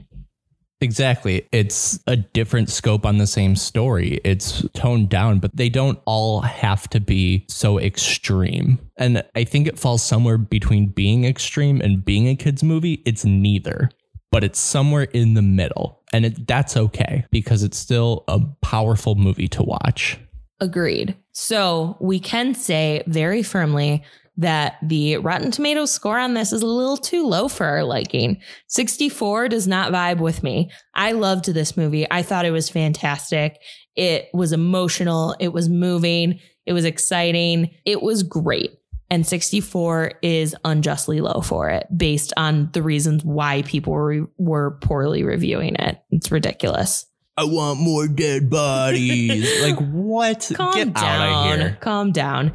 Exactly. 0.82 1.48
It's 1.52 2.00
a 2.08 2.18
different 2.18 2.70
scope 2.70 3.06
on 3.06 3.20
the 3.20 3.28
same 3.28 3.56
story. 3.56 4.20
It's 4.24 4.68
toned 4.74 5.10
down, 5.10 5.38
but 5.38 5.56
they 5.56 5.70
don't 5.70 6.00
all 6.06 6.42
have 6.42 6.90
to 6.90 7.00
be 7.00 7.46
so 7.48 7.80
extreme. 7.80 8.80
And 8.98 9.24
I 9.36 9.44
think 9.44 9.68
it 9.68 9.78
falls 9.78 10.02
somewhere 10.02 10.40
between 10.40 10.88
being 10.88 11.24
extreme 11.24 11.82
and 11.82 12.04
being 12.04 12.28
a 12.28 12.36
kids 12.36 12.64
movie. 12.64 13.04
It's 13.06 13.24
neither, 13.24 13.92
but 14.32 14.44
it's 14.44 14.60
somewhere 14.60 15.04
in 15.04 15.36
the 15.36 15.44
middle. 15.44 16.02
And 16.14 16.26
it, 16.26 16.48
that's 16.48 16.76
okay 16.76 17.26
because 17.30 17.62
it's 17.62 17.78
still 17.78 18.24
a 18.28 18.40
powerful 18.62 19.14
movie 19.14 19.48
to 19.50 19.62
watch. 19.62 20.18
Agreed. 20.60 21.16
So 21.32 21.96
we 22.00 22.20
can 22.20 22.54
say 22.56 23.04
very 23.08 23.44
firmly 23.44 24.04
that 24.38 24.78
the 24.82 25.18
Rotten 25.18 25.52
Tomatoes 25.52 25.92
score 25.92 26.18
on 26.18 26.34
this 26.34 26.54
is 26.54 26.62
a 26.62 26.68
little 26.68 26.98
too 26.98 27.28
low 27.28 27.48
for 27.48 27.66
our 27.66 27.84
liking. 27.84 28.42
64 28.68 29.50
does 29.50 29.68
not 29.68 29.92
vibe 29.92 30.20
with 30.20 30.42
me. 30.42 30.72
I 30.96 31.12
loved 31.12 31.46
this 31.46 31.76
movie. 31.76 32.08
I 32.10 32.24
thought 32.24 32.46
it 32.46 32.52
was 32.52 32.70
fantastic. 32.70 33.60
It 33.96 34.30
was 34.34 34.54
emotional, 34.54 35.36
it 35.40 35.50
was 35.50 35.68
moving, 35.68 36.40
it 36.66 36.74
was 36.74 36.86
exciting, 36.86 37.72
it 37.86 38.02
was 38.02 38.24
great. 38.24 38.72
And 39.10 39.28
64 39.28 40.14
is 40.22 40.56
unjustly 40.64 41.20
low 41.20 41.42
for 41.42 41.70
it 41.70 41.86
based 41.96 42.32
on 42.38 42.70
the 42.72 42.82
reasons 42.82 43.26
why 43.26 43.64
people 43.64 43.92
were, 43.92 44.30
were 44.38 44.78
poorly 44.80 45.24
reviewing 45.24 45.76
it. 45.76 46.02
It's 46.12 46.32
ridiculous. 46.32 47.06
I 47.38 47.46
want 47.46 47.80
more 47.80 48.08
dead 48.08 48.50
bodies. 48.50 49.62
like 49.64 49.78
what? 49.78 50.52
Calm 50.54 50.74
Get 50.74 50.94
down. 50.94 51.04
out 51.06 51.54
of 51.54 51.60
here. 51.60 51.78
Calm 51.80 52.12
down. 52.12 52.54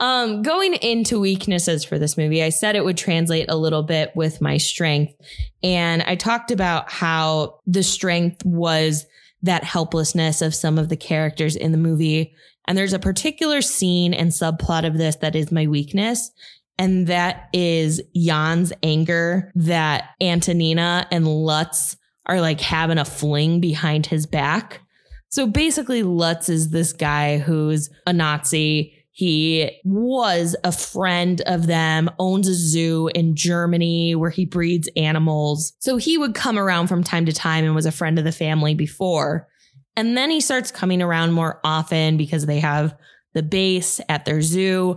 Um, 0.00 0.42
going 0.42 0.74
into 0.74 1.18
weaknesses 1.18 1.84
for 1.84 1.98
this 1.98 2.16
movie, 2.16 2.42
I 2.42 2.50
said 2.50 2.76
it 2.76 2.84
would 2.84 2.98
translate 2.98 3.50
a 3.50 3.56
little 3.56 3.82
bit 3.82 4.12
with 4.14 4.40
my 4.40 4.58
strength. 4.58 5.14
And 5.62 6.02
I 6.02 6.14
talked 6.14 6.50
about 6.50 6.90
how 6.90 7.60
the 7.66 7.82
strength 7.82 8.44
was 8.44 9.06
that 9.42 9.64
helplessness 9.64 10.42
of 10.42 10.54
some 10.54 10.78
of 10.78 10.88
the 10.88 10.96
characters 10.96 11.56
in 11.56 11.72
the 11.72 11.78
movie. 11.78 12.34
And 12.66 12.76
there's 12.76 12.92
a 12.92 12.98
particular 12.98 13.62
scene 13.62 14.12
and 14.12 14.30
subplot 14.30 14.86
of 14.86 14.98
this 14.98 15.16
that 15.16 15.36
is 15.36 15.50
my 15.50 15.66
weakness. 15.66 16.30
And 16.78 17.06
that 17.08 17.48
is 17.52 18.00
Jan's 18.14 18.72
anger 18.82 19.50
that 19.54 20.10
Antonina 20.20 21.08
and 21.10 21.26
Lutz 21.26 21.96
are 22.28 22.40
like 22.40 22.60
having 22.60 22.98
a 22.98 23.04
fling 23.04 23.60
behind 23.60 24.06
his 24.06 24.26
back. 24.26 24.80
So 25.30 25.46
basically, 25.46 26.02
Lutz 26.02 26.48
is 26.48 26.70
this 26.70 26.92
guy 26.92 27.38
who's 27.38 27.90
a 28.06 28.12
Nazi. 28.12 28.94
He 29.12 29.70
was 29.84 30.54
a 30.62 30.72
friend 30.72 31.40
of 31.42 31.66
them, 31.66 32.08
owns 32.18 32.46
a 32.46 32.54
zoo 32.54 33.10
in 33.14 33.34
Germany 33.34 34.14
where 34.14 34.30
he 34.30 34.46
breeds 34.46 34.88
animals. 34.96 35.72
So 35.80 35.96
he 35.96 36.16
would 36.16 36.34
come 36.34 36.58
around 36.58 36.86
from 36.86 37.02
time 37.02 37.26
to 37.26 37.32
time 37.32 37.64
and 37.64 37.74
was 37.74 37.86
a 37.86 37.92
friend 37.92 38.18
of 38.18 38.24
the 38.24 38.32
family 38.32 38.74
before. 38.74 39.48
And 39.96 40.16
then 40.16 40.30
he 40.30 40.40
starts 40.40 40.70
coming 40.70 41.02
around 41.02 41.32
more 41.32 41.60
often 41.64 42.16
because 42.16 42.46
they 42.46 42.60
have 42.60 42.96
the 43.34 43.42
base 43.42 44.00
at 44.08 44.24
their 44.24 44.40
zoo 44.40 44.96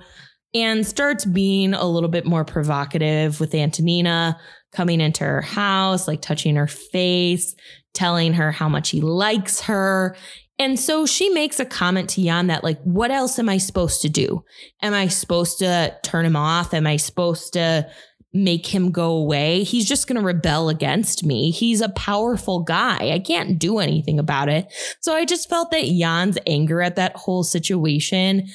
and 0.54 0.86
starts 0.86 1.26
being 1.26 1.74
a 1.74 1.86
little 1.86 2.10
bit 2.10 2.26
more 2.26 2.46
provocative 2.46 3.40
with 3.40 3.56
Antonina, 3.56 4.40
coming 4.72 5.02
into 5.02 5.24
her 5.24 5.42
house, 5.42 6.08
like 6.08 6.22
touching 6.22 6.56
her 6.56 6.68
face, 6.68 7.56
telling 7.94 8.34
her 8.34 8.52
how 8.52 8.70
much 8.70 8.90
he 8.90 9.02
likes 9.02 9.62
her. 9.62 10.16
And 10.60 10.80
so 10.80 11.06
she 11.06 11.30
makes 11.30 11.60
a 11.60 11.66
comment 11.66 12.10
to 12.12 12.24
Jan 12.24 12.48
that, 12.48 12.64
like, 12.64 12.80
what 12.84 13.10
else 13.10 13.40
am 13.40 13.50
I 13.50 13.58
supposed 13.58 14.02
to 14.04 14.10
do? 14.10 14.44
Am 14.82 14.94
I 14.94 15.08
supposed 15.08 15.60
to 15.60 15.98
turn 16.04 16.26
him 16.26 16.36
off? 16.36 16.74
Am 16.74 16.86
I 16.86 16.98
supposed 16.98 17.54
to 17.54 17.90
make 18.32 18.68
him 18.68 18.92
go 18.92 19.12
away? 19.12 19.64
He's 19.64 19.88
just 19.88 20.08
going 20.08 20.20
to 20.20 20.26
rebel 20.26 20.70
against 20.70 21.26
me. 21.26 21.50
He's 21.50 21.82
a 21.82 21.90
powerful 21.90 22.62
guy. 22.62 23.12
I 23.12 23.20
can't 23.20 23.58
do 23.58 23.80
anything 23.80 24.20
about 24.20 24.50
it. 24.50 24.72
So 25.00 25.16
I 25.16 25.26
just 25.26 25.50
felt 25.50 25.72
that 25.72 25.84
Jan's 25.84 26.38
anger 26.46 26.82
at 26.82 26.96
that 26.96 27.16
whole 27.16 27.44
situation 27.44 28.48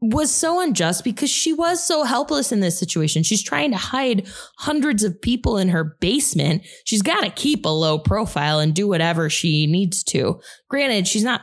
was 0.00 0.30
so 0.30 0.60
unjust 0.60 1.04
because 1.04 1.30
she 1.30 1.52
was 1.52 1.84
so 1.84 2.04
helpless 2.04 2.50
in 2.50 2.60
this 2.60 2.78
situation. 2.78 3.22
She's 3.22 3.42
trying 3.42 3.70
to 3.70 3.76
hide 3.76 4.26
hundreds 4.58 5.04
of 5.04 5.20
people 5.20 5.56
in 5.56 5.68
her 5.68 5.96
basement. 6.00 6.66
She's 6.84 7.02
got 7.02 7.22
to 7.22 7.30
keep 7.30 7.64
a 7.64 7.68
low 7.68 7.98
profile 7.98 8.58
and 8.58 8.74
do 8.74 8.88
whatever 8.88 9.30
she 9.30 9.66
needs 9.66 10.02
to. 10.04 10.40
Granted, 10.68 11.06
she's 11.06 11.24
not 11.24 11.42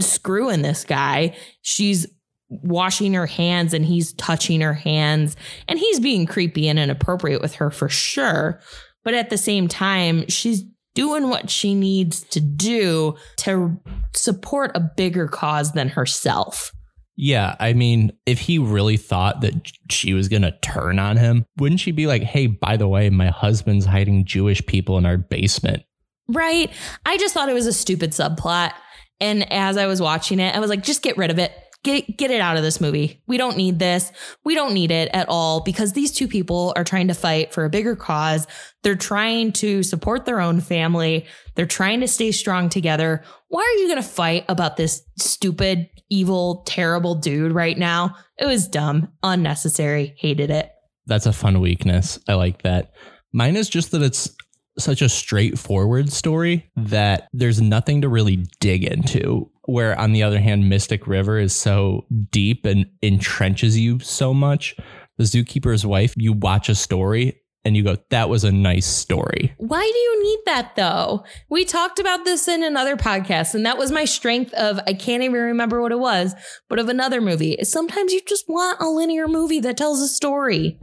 screwing 0.00 0.62
this 0.62 0.84
guy. 0.84 1.36
She's 1.62 2.06
washing 2.48 3.14
her 3.14 3.26
hands 3.26 3.74
and 3.74 3.84
he's 3.84 4.12
touching 4.14 4.60
her 4.60 4.74
hands 4.74 5.36
and 5.68 5.78
he's 5.78 6.00
being 6.00 6.26
creepy 6.26 6.68
and 6.68 6.78
inappropriate 6.78 7.42
with 7.42 7.54
her 7.56 7.70
for 7.70 7.88
sure. 7.88 8.60
But 9.02 9.14
at 9.14 9.30
the 9.30 9.38
same 9.38 9.68
time, 9.68 10.26
she's 10.28 10.64
doing 10.94 11.28
what 11.28 11.50
she 11.50 11.74
needs 11.74 12.22
to 12.22 12.40
do 12.40 13.16
to 13.36 13.78
support 14.14 14.70
a 14.74 14.80
bigger 14.80 15.28
cause 15.28 15.72
than 15.72 15.88
herself. 15.88 16.72
Yeah, 17.16 17.54
I 17.60 17.74
mean, 17.74 18.12
if 18.26 18.40
he 18.40 18.58
really 18.58 18.96
thought 18.96 19.40
that 19.42 19.70
she 19.88 20.14
was 20.14 20.28
going 20.28 20.42
to 20.42 20.58
turn 20.62 20.98
on 20.98 21.16
him, 21.16 21.46
wouldn't 21.58 21.80
she 21.80 21.92
be 21.92 22.06
like, 22.06 22.22
hey, 22.22 22.48
by 22.48 22.76
the 22.76 22.88
way, 22.88 23.08
my 23.08 23.28
husband's 23.28 23.86
hiding 23.86 24.24
Jewish 24.24 24.64
people 24.66 24.98
in 24.98 25.06
our 25.06 25.16
basement? 25.16 25.84
Right. 26.26 26.72
I 27.06 27.16
just 27.18 27.32
thought 27.32 27.48
it 27.48 27.54
was 27.54 27.66
a 27.66 27.72
stupid 27.72 28.10
subplot. 28.10 28.72
And 29.20 29.50
as 29.52 29.76
I 29.76 29.86
was 29.86 30.00
watching 30.00 30.40
it, 30.40 30.56
I 30.56 30.58
was 30.58 30.70
like, 30.70 30.82
just 30.82 31.02
get 31.02 31.16
rid 31.16 31.30
of 31.30 31.38
it. 31.38 31.52
Get, 31.84 32.16
get 32.16 32.30
it 32.30 32.40
out 32.40 32.56
of 32.56 32.62
this 32.62 32.80
movie. 32.80 33.22
We 33.26 33.36
don't 33.36 33.58
need 33.58 33.78
this. 33.78 34.10
We 34.42 34.54
don't 34.54 34.72
need 34.72 34.90
it 34.90 35.10
at 35.12 35.28
all 35.28 35.60
because 35.60 35.92
these 35.92 36.12
two 36.12 36.26
people 36.26 36.72
are 36.76 36.84
trying 36.84 37.08
to 37.08 37.14
fight 37.14 37.52
for 37.52 37.64
a 37.64 37.70
bigger 37.70 37.94
cause. 37.94 38.46
They're 38.82 38.96
trying 38.96 39.52
to 39.52 39.82
support 39.82 40.24
their 40.24 40.40
own 40.40 40.60
family. 40.60 41.26
They're 41.54 41.66
trying 41.66 42.00
to 42.00 42.08
stay 42.08 42.32
strong 42.32 42.70
together. 42.70 43.22
Why 43.48 43.60
are 43.60 43.80
you 43.80 43.86
going 43.86 44.02
to 44.02 44.08
fight 44.08 44.46
about 44.48 44.78
this 44.78 45.02
stupid, 45.18 45.88
evil, 46.14 46.62
terrible 46.66 47.14
dude 47.16 47.52
right 47.52 47.76
now? 47.76 48.16
It 48.38 48.46
was 48.46 48.68
dumb, 48.68 49.08
unnecessary, 49.22 50.14
hated 50.16 50.50
it. 50.50 50.70
That's 51.06 51.26
a 51.26 51.32
fun 51.32 51.60
weakness. 51.60 52.18
I 52.28 52.34
like 52.34 52.62
that. 52.62 52.92
Mine 53.32 53.56
is 53.56 53.68
just 53.68 53.90
that 53.90 54.02
it's 54.02 54.30
such 54.78 55.02
a 55.02 55.08
straightforward 55.08 56.12
story 56.12 56.70
that 56.76 57.28
there's 57.32 57.60
nothing 57.60 58.00
to 58.02 58.08
really 58.08 58.46
dig 58.60 58.84
into. 58.84 59.50
Where 59.66 59.98
on 59.98 60.12
the 60.12 60.22
other 60.22 60.40
hand, 60.40 60.68
Mystic 60.68 61.06
River 61.06 61.38
is 61.38 61.54
so 61.54 62.06
deep 62.30 62.64
and 62.64 62.86
entrenches 63.02 63.76
you 63.76 63.98
so 64.00 64.34
much. 64.34 64.76
The 65.16 65.24
Zookeeper's 65.24 65.86
Wife, 65.86 66.14
you 66.16 66.32
watch 66.32 66.68
a 66.68 66.74
story 66.74 67.40
and 67.64 67.76
you 67.76 67.82
go, 67.82 67.96
that 68.10 68.28
was 68.28 68.44
a 68.44 68.52
nice 68.52 68.86
story. 68.86 69.54
Why 69.58 69.80
do 69.80 69.98
you 69.98 70.22
need 70.22 70.38
that 70.46 70.76
though? 70.76 71.24
We 71.48 71.64
talked 71.64 71.98
about 71.98 72.24
this 72.24 72.46
in 72.48 72.62
another 72.62 72.96
podcast, 72.96 73.54
and 73.54 73.64
that 73.66 73.78
was 73.78 73.90
my 73.90 74.04
strength 74.04 74.52
of 74.54 74.78
I 74.86 74.92
can't 74.92 75.22
even 75.22 75.40
remember 75.40 75.80
what 75.80 75.92
it 75.92 75.98
was, 75.98 76.34
but 76.68 76.78
of 76.78 76.88
another 76.88 77.20
movie. 77.20 77.56
Sometimes 77.62 78.12
you 78.12 78.20
just 78.26 78.44
want 78.48 78.80
a 78.80 78.86
linear 78.86 79.28
movie 79.28 79.60
that 79.60 79.76
tells 79.76 80.00
a 80.00 80.08
story. 80.08 80.78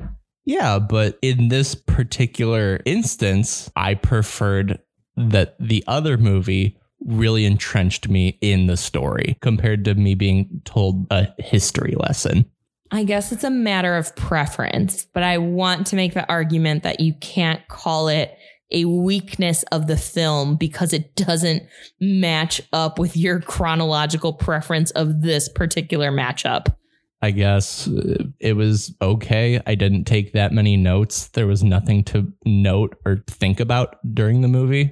Yeah, 0.45 0.79
but 0.79 1.19
in 1.21 1.49
this 1.49 1.75
particular 1.75 2.81
instance, 2.85 3.69
I 3.75 3.93
preferred 3.93 4.79
that 5.15 5.55
the 5.59 5.83
other 5.87 6.17
movie 6.17 6.77
really 7.05 7.45
entrenched 7.45 8.09
me 8.09 8.37
in 8.41 8.67
the 8.67 8.77
story 8.77 9.37
compared 9.41 9.85
to 9.85 9.95
me 9.95 10.15
being 10.15 10.61
told 10.65 11.07
a 11.11 11.27
history 11.39 11.95
lesson. 11.97 12.45
I 12.91 13.03
guess 13.03 13.31
it's 13.31 13.45
a 13.45 13.49
matter 13.49 13.95
of 13.95 14.15
preference, 14.15 15.05
but 15.13 15.23
I 15.23 15.37
want 15.37 15.87
to 15.87 15.95
make 15.95 16.13
the 16.13 16.27
argument 16.27 16.83
that 16.83 16.99
you 16.99 17.13
can't 17.13 17.65
call 17.69 18.09
it 18.09 18.37
a 18.71 18.85
weakness 18.85 19.63
of 19.63 19.87
the 19.87 19.97
film 19.97 20.55
because 20.55 20.93
it 20.93 21.15
doesn't 21.15 21.63
match 21.99 22.61
up 22.73 22.99
with 22.99 23.15
your 23.15 23.39
chronological 23.39 24.33
preference 24.33 24.91
of 24.91 25.21
this 25.21 25.49
particular 25.49 26.11
matchup. 26.11 26.73
I 27.21 27.31
guess 27.31 27.87
uh, 27.87 28.23
it 28.39 28.53
was 28.53 28.95
okay. 29.01 29.61
I 29.67 29.75
didn't 29.75 30.05
take 30.05 30.33
that 30.33 30.51
many 30.51 30.75
notes. 30.75 31.27
There 31.29 31.47
was 31.47 31.63
nothing 31.63 32.03
to 32.05 32.31
note 32.45 32.97
or 33.05 33.23
think 33.27 33.59
about 33.59 33.97
during 34.13 34.41
the 34.41 34.47
movie. 34.47 34.91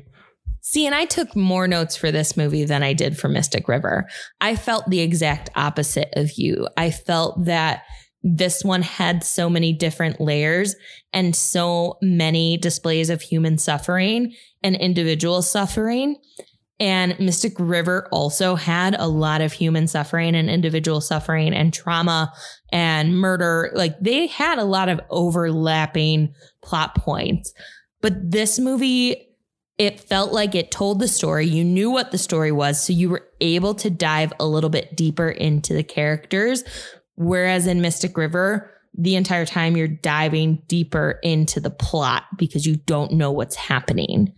See, 0.61 0.85
and 0.85 0.93
I 0.93 1.05
took 1.05 1.35
more 1.35 1.67
notes 1.67 1.95
for 1.95 2.11
this 2.11 2.35
movie 2.35 2.65
than 2.65 2.83
I 2.83 2.93
did 2.93 3.17
for 3.17 3.29
Mystic 3.29 3.67
River. 3.67 4.07
I 4.41 4.55
felt 4.55 4.89
the 4.89 4.99
exact 4.99 5.49
opposite 5.55 6.09
of 6.13 6.31
you. 6.37 6.67
I 6.77 6.91
felt 6.91 7.45
that 7.45 7.83
this 8.21 8.63
one 8.63 8.81
had 8.81 9.23
so 9.23 9.49
many 9.49 9.71
different 9.71 10.19
layers 10.19 10.75
and 11.13 11.35
so 11.35 11.97
many 12.01 12.57
displays 12.57 13.09
of 13.09 13.21
human 13.21 13.57
suffering 13.57 14.33
and 14.61 14.75
individual 14.75 15.41
suffering. 15.41 16.17
And 16.81 17.17
Mystic 17.19 17.53
River 17.57 18.07
also 18.11 18.55
had 18.55 18.95
a 18.97 19.07
lot 19.07 19.41
of 19.41 19.51
human 19.53 19.87
suffering 19.87 20.35
and 20.35 20.49
individual 20.49 21.01
suffering 21.01 21.53
and 21.53 21.73
trauma 21.73 22.33
and 22.71 23.17
murder. 23.17 23.71
Like 23.73 23.99
they 23.99 24.27
had 24.27 24.59
a 24.59 24.65
lot 24.65 24.89
of 24.89 25.01
overlapping 25.09 26.33
plot 26.63 26.95
points. 26.95 27.53
But 28.01 28.31
this 28.31 28.59
movie, 28.59 29.28
it 29.79 29.99
felt 29.99 30.31
like 30.31 30.53
it 30.53 30.69
told 30.69 30.99
the 30.99 31.07
story. 31.07 31.47
You 31.47 31.63
knew 31.63 31.89
what 31.89 32.11
the 32.11 32.19
story 32.19 32.51
was. 32.51 32.79
So 32.79 32.93
you 32.93 33.09
were 33.09 33.25
able 33.41 33.73
to 33.75 33.89
dive 33.89 34.31
a 34.39 34.45
little 34.45 34.69
bit 34.69 34.95
deeper 34.95 35.29
into 35.29 35.73
the 35.73 35.83
characters 35.83 36.63
Whereas 37.19 37.67
in 37.67 37.81
Mystic 37.81 38.17
River, 38.17 38.71
the 38.97 39.17
entire 39.17 39.45
time 39.45 39.75
you're 39.75 39.89
diving 39.89 40.63
deeper 40.67 41.19
into 41.21 41.59
the 41.59 41.69
plot 41.69 42.23
because 42.37 42.65
you 42.65 42.77
don't 42.77 43.11
know 43.11 43.29
what's 43.29 43.57
happening. 43.57 44.33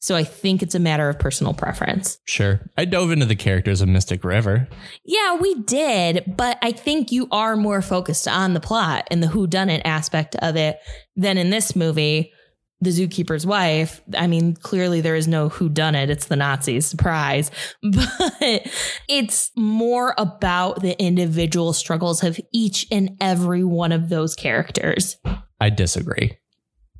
So 0.00 0.14
I 0.14 0.22
think 0.22 0.62
it's 0.62 0.74
a 0.74 0.78
matter 0.78 1.08
of 1.08 1.18
personal 1.18 1.54
preference. 1.54 2.18
Sure. 2.26 2.60
I 2.76 2.84
dove 2.84 3.10
into 3.10 3.24
the 3.24 3.36
characters 3.36 3.80
of 3.80 3.88
Mystic 3.88 4.22
River. 4.22 4.68
Yeah, 5.02 5.36
we 5.36 5.54
did, 5.62 6.34
but 6.36 6.58
I 6.60 6.72
think 6.72 7.10
you 7.10 7.26
are 7.32 7.56
more 7.56 7.80
focused 7.80 8.28
on 8.28 8.52
the 8.52 8.60
plot 8.60 9.08
and 9.10 9.22
the 9.22 9.28
who 9.28 9.46
done 9.46 9.70
it 9.70 9.80
aspect 9.86 10.36
of 10.36 10.56
it 10.56 10.78
than 11.16 11.38
in 11.38 11.48
this 11.48 11.74
movie 11.74 12.34
the 12.80 12.90
zookeeper's 12.90 13.46
wife 13.46 14.02
i 14.16 14.26
mean 14.26 14.54
clearly 14.54 15.00
there 15.00 15.16
is 15.16 15.26
no 15.26 15.48
who 15.48 15.68
done 15.68 15.94
it 15.94 16.10
it's 16.10 16.26
the 16.26 16.36
nazis 16.36 16.86
surprise. 16.86 17.50
But 17.82 18.68
it's 19.08 19.50
more 19.56 20.14
about 20.18 20.82
the 20.82 21.00
individual 21.00 21.72
struggles 21.72 22.22
of 22.22 22.40
each 22.52 22.86
and 22.90 23.16
every 23.20 23.64
one 23.64 23.92
of 23.92 24.08
those 24.08 24.34
characters. 24.34 25.16
I 25.60 25.70
disagree. 25.70 26.38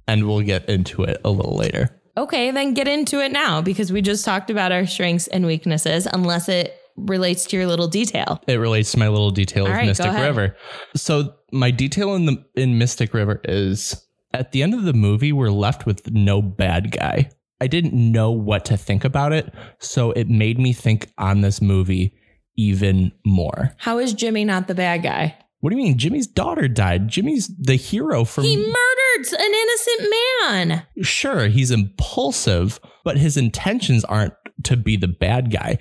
And 0.06 0.26
we'll 0.26 0.42
get 0.42 0.68
into 0.68 1.02
it 1.02 1.20
a 1.24 1.30
little 1.30 1.56
later. 1.56 2.00
Okay 2.16 2.50
then 2.50 2.74
get 2.74 2.88
into 2.88 3.20
it 3.20 3.32
now 3.32 3.60
because 3.60 3.92
we 3.92 4.00
just 4.00 4.24
talked 4.24 4.50
about 4.50 4.72
our 4.72 4.86
strengths 4.86 5.26
and 5.28 5.44
weaknesses 5.46 6.06
unless 6.06 6.48
it 6.48 6.74
relates 6.96 7.44
to 7.46 7.56
your 7.56 7.66
little 7.66 7.88
detail. 7.88 8.42
It 8.46 8.56
relates 8.56 8.92
to 8.92 8.98
my 8.98 9.08
little 9.08 9.30
detail 9.30 9.64
All 9.64 9.70
of 9.70 9.76
right, 9.76 9.86
mystic 9.86 10.12
river. 10.12 10.56
So 10.94 11.34
my 11.52 11.70
detail 11.70 12.14
in 12.14 12.26
the 12.26 12.44
in 12.54 12.78
mystic 12.78 13.12
river 13.12 13.40
is 13.44 14.05
at 14.41 14.53
the 14.53 14.62
end 14.62 14.74
of 14.74 14.84
the 14.84 14.93
movie, 14.93 15.32
we're 15.32 15.51
left 15.51 15.87
with 15.87 16.11
no 16.11 16.41
bad 16.43 16.93
guy. 16.93 17.30
I 17.61 17.66
didn't 17.66 17.95
know 17.95 18.30
what 18.30 18.64
to 18.66 18.76
think 18.76 19.05
about 19.05 19.32
it, 19.32 19.53
so 19.78 20.12
it 20.12 20.28
made 20.28 20.59
me 20.59 20.72
think 20.72 21.11
on 21.18 21.41
this 21.41 21.62
movie 21.62 22.14
even 22.57 23.12
more. 23.24 23.74
How 23.78 23.99
is 23.99 24.12
Jimmy 24.12 24.45
not 24.45 24.68
the 24.68 24.74
bad 24.74 25.03
guy? 25.03 25.37
What 25.61 25.70
do 25.70 25.76
you 25.76 25.82
mean? 25.82 25.99
Jimmy's 25.99 26.26
daughter 26.26 26.68
died. 26.68 27.09
Jimmy's 27.09 27.49
the 27.59 27.76
hero 27.76 28.24
from. 28.24 28.45
He 28.45 28.57
murdered 28.57 29.32
an 29.32 29.55
innocent 29.55 30.14
man. 30.41 30.82
Sure, 31.01 31.49
he's 31.49 31.70
impulsive, 31.70 32.78
but 33.05 33.16
his 33.16 33.37
intentions 33.37 34.05
aren't 34.05 34.34
to 34.64 34.76
be 34.76 34.97
the 34.97 35.09
bad 35.09 35.51
guy. 35.51 35.78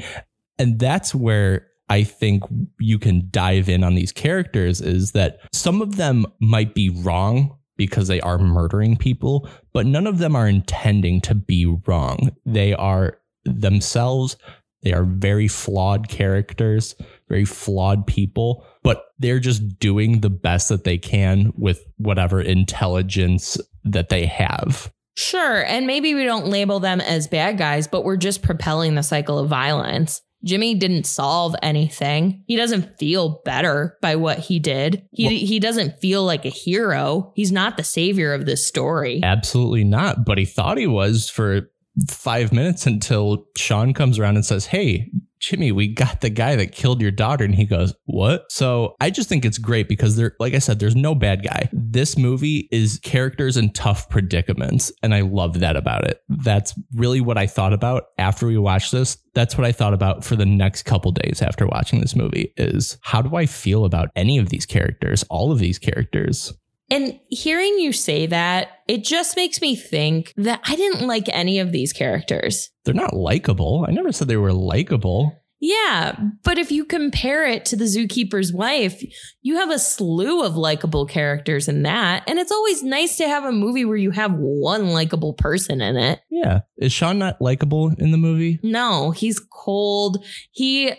And 0.57 0.79
that's 0.79 1.13
where 1.13 1.67
I 1.89 2.03
think 2.03 2.43
you 2.79 2.97
can 2.97 3.27
dive 3.29 3.69
in 3.69 3.83
on 3.83 3.95
these 3.95 4.11
characters 4.11 4.81
is 4.81 5.11
that 5.11 5.39
some 5.53 5.81
of 5.81 5.97
them 5.97 6.25
might 6.39 6.73
be 6.73 6.89
wrong 6.89 7.57
because 7.77 8.07
they 8.07 8.21
are 8.21 8.37
murdering 8.37 8.97
people, 8.97 9.47
but 9.73 9.85
none 9.85 10.07
of 10.07 10.17
them 10.17 10.35
are 10.35 10.47
intending 10.47 11.21
to 11.21 11.35
be 11.35 11.65
wrong. 11.85 12.31
They 12.45 12.73
are 12.73 13.17
themselves, 13.43 14.37
they 14.83 14.93
are 14.93 15.03
very 15.03 15.47
flawed 15.47 16.09
characters, 16.09 16.95
very 17.27 17.45
flawed 17.45 18.05
people, 18.05 18.65
but 18.83 19.05
they're 19.17 19.39
just 19.39 19.79
doing 19.79 20.21
the 20.21 20.29
best 20.29 20.69
that 20.69 20.83
they 20.83 20.97
can 20.97 21.51
with 21.57 21.83
whatever 21.97 22.39
intelligence 22.39 23.57
that 23.83 24.09
they 24.09 24.25
have. 24.27 24.91
Sure. 25.17 25.65
And 25.65 25.87
maybe 25.87 26.13
we 26.13 26.23
don't 26.23 26.47
label 26.47 26.79
them 26.79 27.01
as 27.01 27.27
bad 27.27 27.57
guys, 27.57 27.87
but 27.87 28.03
we're 28.03 28.17
just 28.17 28.43
propelling 28.43 28.95
the 28.95 29.03
cycle 29.03 29.39
of 29.39 29.49
violence. 29.49 30.21
Jimmy 30.45 30.75
didn't 30.75 31.05
solve 31.05 31.55
anything. 31.63 32.43
He 32.47 32.55
doesn't 32.55 32.97
feel 32.99 33.41
better 33.43 33.97
by 34.01 34.15
what 34.15 34.37
he 34.39 34.59
did. 34.59 35.07
He 35.11 35.25
well, 35.25 35.33
he 35.33 35.59
doesn't 35.59 35.99
feel 35.99 36.23
like 36.23 36.45
a 36.45 36.49
hero. 36.49 37.31
He's 37.35 37.51
not 37.51 37.77
the 37.77 37.83
savior 37.83 38.33
of 38.33 38.45
this 38.45 38.65
story. 38.65 39.21
Absolutely 39.23 39.83
not, 39.83 40.23
but 40.23 40.37
he 40.37 40.45
thought 40.45 40.77
he 40.77 40.87
was 40.87 41.29
for 41.29 41.71
5 42.07 42.53
minutes 42.53 42.85
until 42.85 43.45
Sean 43.57 43.93
comes 43.93 44.19
around 44.19 44.35
and 44.35 44.45
says, 44.45 44.67
"Hey, 44.67 45.09
Jimmy, 45.45 45.71
we 45.71 45.87
got 45.87 46.21
the 46.21 46.31
guy 46.31 46.55
that 46.55 46.71
killed 46.71 47.01
your 47.01 47.11
daughter. 47.11 47.45
And 47.45 47.53
he 47.53 47.65
goes, 47.65 47.93
What? 48.05 48.51
So 48.51 48.95
I 48.99 49.11
just 49.11 49.29
think 49.29 49.45
it's 49.45 49.59
great 49.59 49.87
because 49.87 50.15
there, 50.15 50.35
like 50.39 50.55
I 50.55 50.59
said, 50.59 50.79
there's 50.79 50.95
no 50.95 51.13
bad 51.13 51.43
guy. 51.43 51.69
This 51.71 52.17
movie 52.17 52.67
is 52.71 52.99
characters 53.03 53.55
in 53.55 53.71
tough 53.71 54.09
predicaments. 54.09 54.91
And 55.03 55.13
I 55.13 55.21
love 55.21 55.59
that 55.59 55.75
about 55.75 56.07
it. 56.07 56.19
That's 56.29 56.73
really 56.95 57.21
what 57.21 57.37
I 57.37 57.45
thought 57.45 57.73
about 57.73 58.05
after 58.17 58.47
we 58.47 58.57
watched 58.57 58.91
this. 58.91 59.19
That's 59.35 59.55
what 59.55 59.67
I 59.67 59.71
thought 59.71 59.93
about 59.93 60.23
for 60.23 60.35
the 60.35 60.47
next 60.47 60.83
couple 60.83 61.11
days 61.11 61.43
after 61.43 61.67
watching 61.67 62.01
this 62.01 62.15
movie 62.15 62.51
is 62.57 62.97
how 63.03 63.21
do 63.21 63.35
I 63.35 63.45
feel 63.45 63.85
about 63.85 64.09
any 64.15 64.39
of 64.39 64.49
these 64.49 64.65
characters, 64.65 65.23
all 65.29 65.51
of 65.51 65.59
these 65.59 65.77
characters? 65.77 66.53
And 66.89 67.19
hearing 67.29 67.79
you 67.79 67.91
say 67.91 68.27
that, 68.27 68.69
it 68.87 69.03
just 69.03 69.35
makes 69.35 69.61
me 69.61 69.75
think 69.75 70.33
that 70.37 70.61
I 70.65 70.75
didn't 70.75 71.07
like 71.07 71.27
any 71.29 71.59
of 71.59 71.71
these 71.71 71.91
characters. 71.93 72.69
They're 72.83 72.93
not 72.93 73.15
likable. 73.15 73.85
I 73.87 73.91
never 73.91 74.11
said 74.11 74.27
they 74.27 74.37
were 74.37 74.53
likable. 74.53 75.41
Yeah, 75.59 76.15
but 76.43 76.59
if 76.59 76.71
you 76.71 76.85
compare 76.85 77.47
it 77.47 77.65
to 77.65 77.75
the 77.75 77.85
zookeeper's 77.85 78.53
wife, 78.53 79.01
you 79.41 79.55
have 79.55 79.71
a 79.71 79.79
slew 79.79 80.43
of 80.43 80.55
likable 80.55 81.07
characters 81.07 81.67
in 81.67 81.83
that. 81.83 82.23
And 82.27 82.37
it's 82.37 82.51
always 82.51 82.83
nice 82.83 83.17
to 83.17 83.27
have 83.27 83.45
a 83.45 83.51
movie 83.51 83.85
where 83.85 83.97
you 83.97 84.11
have 84.11 84.33
one 84.33 84.89
likable 84.89 85.33
person 85.33 85.81
in 85.81 85.95
it. 85.95 86.19
Yeah. 86.29 86.59
Is 86.77 86.91
Sean 86.91 87.17
not 87.17 87.41
likable 87.41 87.93
in 87.97 88.11
the 88.11 88.17
movie? 88.17 88.59
No, 88.61 89.11
he's 89.11 89.39
cold. 89.39 90.23
He 90.51 90.91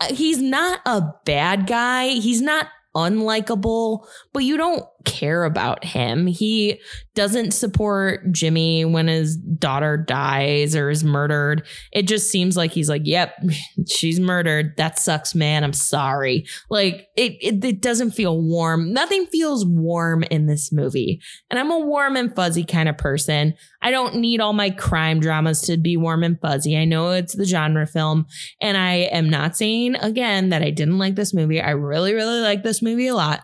uh, 0.00 0.14
he's 0.14 0.40
not 0.40 0.80
a 0.86 1.02
bad 1.26 1.66
guy. 1.66 2.08
He's 2.08 2.40
not 2.40 2.68
unlikable, 2.96 4.06
but 4.32 4.44
you 4.44 4.56
don't 4.56 4.84
care 5.04 5.44
about 5.44 5.84
him. 5.84 6.26
He 6.26 6.80
doesn't 7.14 7.52
support 7.52 8.32
Jimmy 8.32 8.84
when 8.84 9.06
his 9.06 9.36
daughter 9.36 9.96
dies 9.96 10.74
or 10.74 10.90
is 10.90 11.04
murdered. 11.04 11.64
It 11.92 12.08
just 12.08 12.30
seems 12.30 12.56
like 12.56 12.72
he's 12.72 12.88
like, 12.88 13.02
yep, 13.04 13.34
she's 13.88 14.18
murdered. 14.18 14.76
That 14.76 14.98
sucks, 14.98 15.34
man. 15.34 15.62
I'm 15.62 15.72
sorry. 15.72 16.44
Like 16.70 17.06
it, 17.16 17.36
it, 17.40 17.64
it 17.64 17.80
doesn't 17.80 18.12
feel 18.12 18.40
warm. 18.40 18.92
Nothing 18.92 19.26
feels 19.26 19.64
warm 19.64 20.24
in 20.24 20.46
this 20.46 20.72
movie. 20.72 21.20
And 21.50 21.58
I'm 21.58 21.70
a 21.70 21.78
warm 21.78 22.16
and 22.16 22.34
fuzzy 22.34 22.64
kind 22.64 22.88
of 22.88 22.98
person. 22.98 23.54
I 23.80 23.90
don't 23.90 24.16
need 24.16 24.40
all 24.40 24.52
my 24.52 24.70
crime 24.70 25.20
dramas 25.20 25.60
to 25.62 25.76
be 25.76 25.96
warm 25.96 26.24
and 26.24 26.40
fuzzy. 26.40 26.76
I 26.76 26.84
know 26.84 27.10
it's 27.10 27.36
the 27.36 27.44
genre 27.44 27.86
film. 27.86 28.26
And 28.60 28.76
I 28.76 28.94
am 29.12 29.30
not 29.30 29.56
saying 29.56 29.96
again 29.96 30.48
that 30.48 30.62
I 30.62 30.70
didn't 30.70 30.98
like 30.98 31.14
this 31.14 31.34
movie. 31.34 31.60
I 31.60 31.70
really, 31.70 32.14
really 32.14 32.40
like 32.40 32.62
this 32.62 32.82
movie 32.82 33.06
a 33.06 33.14
lot. 33.14 33.42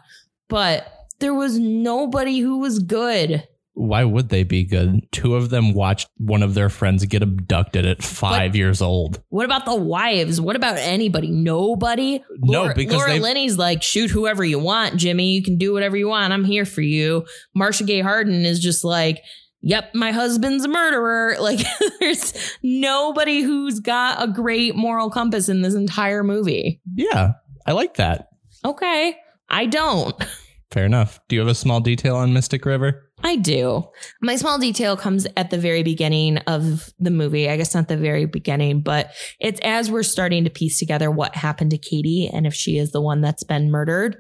But 0.49 0.91
there 1.21 1.35
was 1.35 1.59
nobody 1.59 2.39
who 2.41 2.59
was 2.59 2.79
good. 2.81 3.47
Why 3.75 4.05
would 4.05 4.29
they 4.29 4.43
be 4.43 4.65
good? 4.65 5.01
Two 5.13 5.37
of 5.37 5.49
them 5.49 5.73
watched 5.73 6.09
one 6.19 6.43
of 6.43 6.53
their 6.55 6.69
friends 6.69 7.05
get 7.07 7.23
abducted 7.23 7.87
at 7.87 8.03
five 8.03 8.53
But- 8.53 8.59
years 8.59 8.83
old. 8.83 9.23
What 9.31 9.47
about 9.47 9.65
the 9.65 9.77
wives? 9.77 10.41
What 10.41 10.57
about 10.57 10.77
anybody? 10.77 11.31
Nobody. 11.31 12.23
No, 12.41 12.63
Laura, 12.63 12.75
because 12.75 12.97
Laura 12.97 13.15
Linney's 13.17 13.57
like, 13.57 13.83
shoot 13.83 14.11
whoever 14.11 14.45
you 14.45 14.59
want, 14.59 14.97
Jimmy. 14.97 15.33
You 15.33 15.43
can 15.43 15.57
do 15.57 15.73
whatever 15.73 15.97
you 15.97 16.09
want. 16.09 16.33
I'm 16.33 16.45
here 16.45 16.67
for 16.67 16.83
you. 16.83 17.25
Marcia 17.55 17.85
Gay 17.85 18.01
Harden 18.01 18.45
is 18.45 18.61
just 18.61 18.85
like, 18.85 19.23
yep, 19.63 19.95
my 19.95 20.11
husband's 20.13 20.65
a 20.65 20.69
murderer. 20.69 21.37
Like, 21.41 21.61
there's 22.01 22.35
nobody 22.63 23.41
who's 23.41 23.81
got 23.81 24.23
a 24.23 24.27
great 24.31 24.75
moral 24.75 25.09
compass 25.11 25.49
in 25.49 25.63
this 25.63 25.75
entire 25.75 26.23
movie. 26.25 26.83
Yeah, 26.97 27.33
I 27.67 27.73
like 27.73 27.95
that. 27.95 28.29
Okay, 28.65 29.17
I 29.49 29.67
don't. 29.67 30.15
Fair 30.71 30.87
enough. 30.87 31.19
Do 31.29 31.35
you 31.35 31.41
have 31.41 31.49
a 31.49 31.55
small 31.55 31.81
detail 31.81 32.15
on 32.17 32.33
Mystic 32.33 32.65
River? 32.65 33.11
I 33.23 33.37
do. 33.37 33.89
My 34.23 34.37
small 34.37 34.59
detail 34.59 34.97
comes 34.97 35.27
at 35.37 35.51
the 35.51 35.59
very 35.59 35.83
beginning 35.83 36.39
of 36.39 36.91
the 36.99 37.11
movie. 37.11 37.51
I 37.51 37.57
guess 37.57 37.75
not 37.75 37.89
the 37.89 37.97
very 37.97 38.25
beginning, 38.25 38.83
but 38.83 39.13
it's 39.41 39.61
as 39.65 39.91
we're 39.91 40.05
starting 40.05 40.45
to 40.45 40.51
piece 40.51 40.79
together 40.79 41.11
what 41.11 41.35
happened 41.35 41.73
to 41.73 41.79
Katie 41.79 42.31
and 42.33 42.47
if 42.47 42.55
she 42.55 42.79
is 42.79 42.93
the 42.93 43.01
one 43.01 43.21
that's 43.21 43.43
been 43.43 43.71
murdered. 43.71 44.17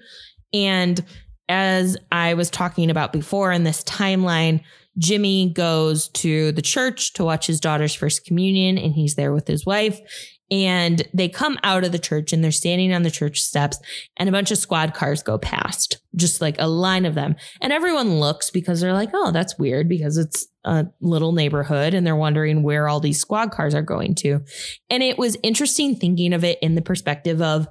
And 0.52 1.02
as 1.48 1.96
I 2.10 2.34
was 2.34 2.50
talking 2.50 2.90
about 2.90 3.12
before 3.12 3.52
in 3.52 3.64
this 3.64 3.82
timeline, 3.84 4.62
Jimmy 4.98 5.52
goes 5.52 6.08
to 6.08 6.52
the 6.52 6.62
church 6.62 7.12
to 7.14 7.24
watch 7.24 7.46
his 7.46 7.60
daughter's 7.60 7.94
first 7.94 8.24
communion 8.24 8.76
and 8.76 8.92
he's 8.92 9.14
there 9.14 9.32
with 9.32 9.46
his 9.46 9.64
wife. 9.64 10.00
And 10.50 11.06
they 11.14 11.28
come 11.28 11.58
out 11.62 11.84
of 11.84 11.92
the 11.92 11.98
church 11.98 12.32
and 12.32 12.42
they're 12.42 12.50
standing 12.50 12.92
on 12.92 13.02
the 13.02 13.10
church 13.10 13.40
steps 13.40 13.78
and 14.16 14.28
a 14.28 14.32
bunch 14.32 14.50
of 14.50 14.58
squad 14.58 14.94
cars 14.94 15.22
go 15.22 15.38
past, 15.38 16.00
just 16.16 16.40
like 16.40 16.56
a 16.58 16.66
line 16.66 17.04
of 17.04 17.14
them. 17.14 17.36
And 17.60 17.72
everyone 17.72 18.18
looks 18.18 18.50
because 18.50 18.80
they're 18.80 18.92
like, 18.92 19.10
oh, 19.14 19.30
that's 19.30 19.58
weird 19.58 19.88
because 19.88 20.16
it's 20.16 20.48
a 20.64 20.86
little 21.00 21.32
neighborhood 21.32 21.94
and 21.94 22.06
they're 22.06 22.16
wondering 22.16 22.62
where 22.62 22.88
all 22.88 23.00
these 23.00 23.20
squad 23.20 23.52
cars 23.52 23.74
are 23.74 23.82
going 23.82 24.14
to. 24.16 24.40
And 24.90 25.02
it 25.02 25.18
was 25.18 25.36
interesting 25.42 25.94
thinking 25.94 26.32
of 26.32 26.42
it 26.42 26.58
in 26.60 26.74
the 26.74 26.82
perspective 26.82 27.40
of 27.40 27.68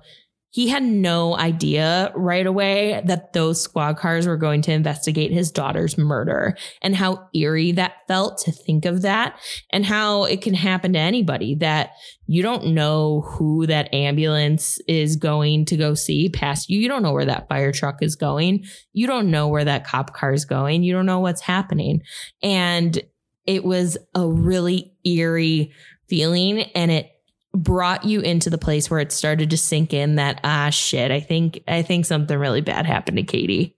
he 0.51 0.69
had 0.69 0.81
no 0.83 1.37
idea 1.37 2.11
right 2.15 2.45
away 2.45 3.01
that 3.05 3.33
those 3.33 3.61
squad 3.61 3.97
cars 3.97 4.25
were 4.25 4.37
going 4.37 4.61
to 4.63 4.71
investigate 4.71 5.31
his 5.31 5.51
daughter's 5.51 5.97
murder 5.97 6.57
and 6.81 6.95
how 6.95 7.27
eerie 7.35 7.71
that 7.73 8.07
felt 8.07 8.39
to 8.39 8.51
think 8.51 8.85
of 8.85 9.03
that 9.03 9.39
and 9.71 9.85
how 9.85 10.23
it 10.23 10.41
can 10.41 10.55
happen 10.55 10.93
to 10.93 10.99
anybody 10.99 11.55
that 11.55 11.91
you 12.25 12.41
don't 12.41 12.67
know 12.67 13.21
who 13.21 13.67
that 13.67 13.93
ambulance 13.93 14.79
is 14.87 15.15
going 15.15 15.65
to 15.65 15.77
go 15.77 15.93
see 15.93 16.29
past 16.29 16.69
you. 16.69 16.79
You 16.79 16.87
don't 16.87 17.03
know 17.03 17.13
where 17.13 17.25
that 17.25 17.47
fire 17.47 17.71
truck 17.71 18.01
is 18.01 18.15
going. 18.15 18.65
You 18.91 19.05
don't 19.05 19.29
know 19.29 19.47
where 19.47 19.65
that 19.65 19.85
cop 19.85 20.13
car 20.13 20.33
is 20.33 20.45
going. 20.45 20.83
You 20.83 20.93
don't 20.93 21.05
know 21.05 21.19
what's 21.19 21.41
happening. 21.41 22.01
And 22.41 22.99
it 23.45 23.63
was 23.63 23.97
a 24.15 24.27
really 24.27 24.93
eerie 25.05 25.73
feeling 26.07 26.61
and 26.61 26.91
it 26.91 27.11
brought 27.53 28.05
you 28.05 28.21
into 28.21 28.49
the 28.49 28.57
place 28.57 28.89
where 28.89 28.99
it 28.99 29.11
started 29.11 29.49
to 29.49 29.57
sink 29.57 29.93
in 29.93 30.15
that 30.15 30.39
ah 30.43 30.69
shit 30.69 31.11
i 31.11 31.19
think 31.19 31.61
i 31.67 31.81
think 31.81 32.05
something 32.05 32.37
really 32.37 32.61
bad 32.61 32.85
happened 32.85 33.17
to 33.17 33.23
katie 33.23 33.75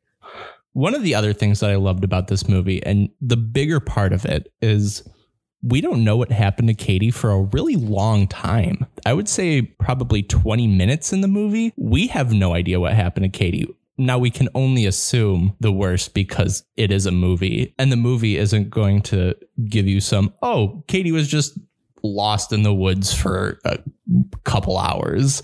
One 0.74 0.96
of 0.96 1.04
the 1.04 1.16
other 1.16 1.34
things 1.34 1.60
that 1.60 1.70
I 1.70 1.76
loved 1.76 2.06
about 2.06 2.30
this 2.30 2.48
movie, 2.48 2.82
and 2.86 3.10
the 3.20 3.36
bigger 3.36 3.82
part 3.82 4.14
of 4.14 4.24
it, 4.26 4.52
is 4.62 5.04
we 5.62 5.82
don't 5.82 6.04
know 6.06 6.16
what 6.16 6.32
happened 6.32 6.70
to 6.70 6.74
Katie 6.74 7.12
for 7.12 7.30
a 7.32 7.42
really 7.42 7.76
long 7.76 8.26
time. 8.28 8.86
I 9.06 9.14
would 9.14 9.28
say 9.28 9.62
probably 9.62 10.24
20 10.24 10.68
minutes 10.68 11.12
in 11.12 11.20
the 11.20 11.28
movie. 11.28 11.74
We 11.78 12.08
have 12.08 12.32
no 12.32 12.54
idea 12.54 12.80
what 12.80 12.94
happened 12.94 13.26
to 13.26 13.38
Katie. 13.38 13.68
Now 13.98 14.18
we 14.18 14.32
can 14.32 14.48
only 14.56 14.86
assume 14.86 15.56
the 15.60 15.74
worst 15.74 16.14
because 16.14 16.64
it 16.78 16.90
is 16.90 17.06
a 17.06 17.12
movie, 17.12 17.76
and 17.78 17.92
the 17.92 17.98
movie 17.98 18.38
isn't 18.38 18.70
going 18.70 19.02
to 19.04 19.36
give 19.68 19.88
you 19.88 20.00
some, 20.00 20.34
oh, 20.42 20.84
Katie 20.88 21.12
was 21.12 21.28
just 21.28 21.60
lost 22.04 22.52
in 22.52 22.64
the 22.64 22.74
woods 22.74 23.14
for 23.14 23.60
a 23.66 23.80
couple 24.44 24.78
hours. 24.78 25.42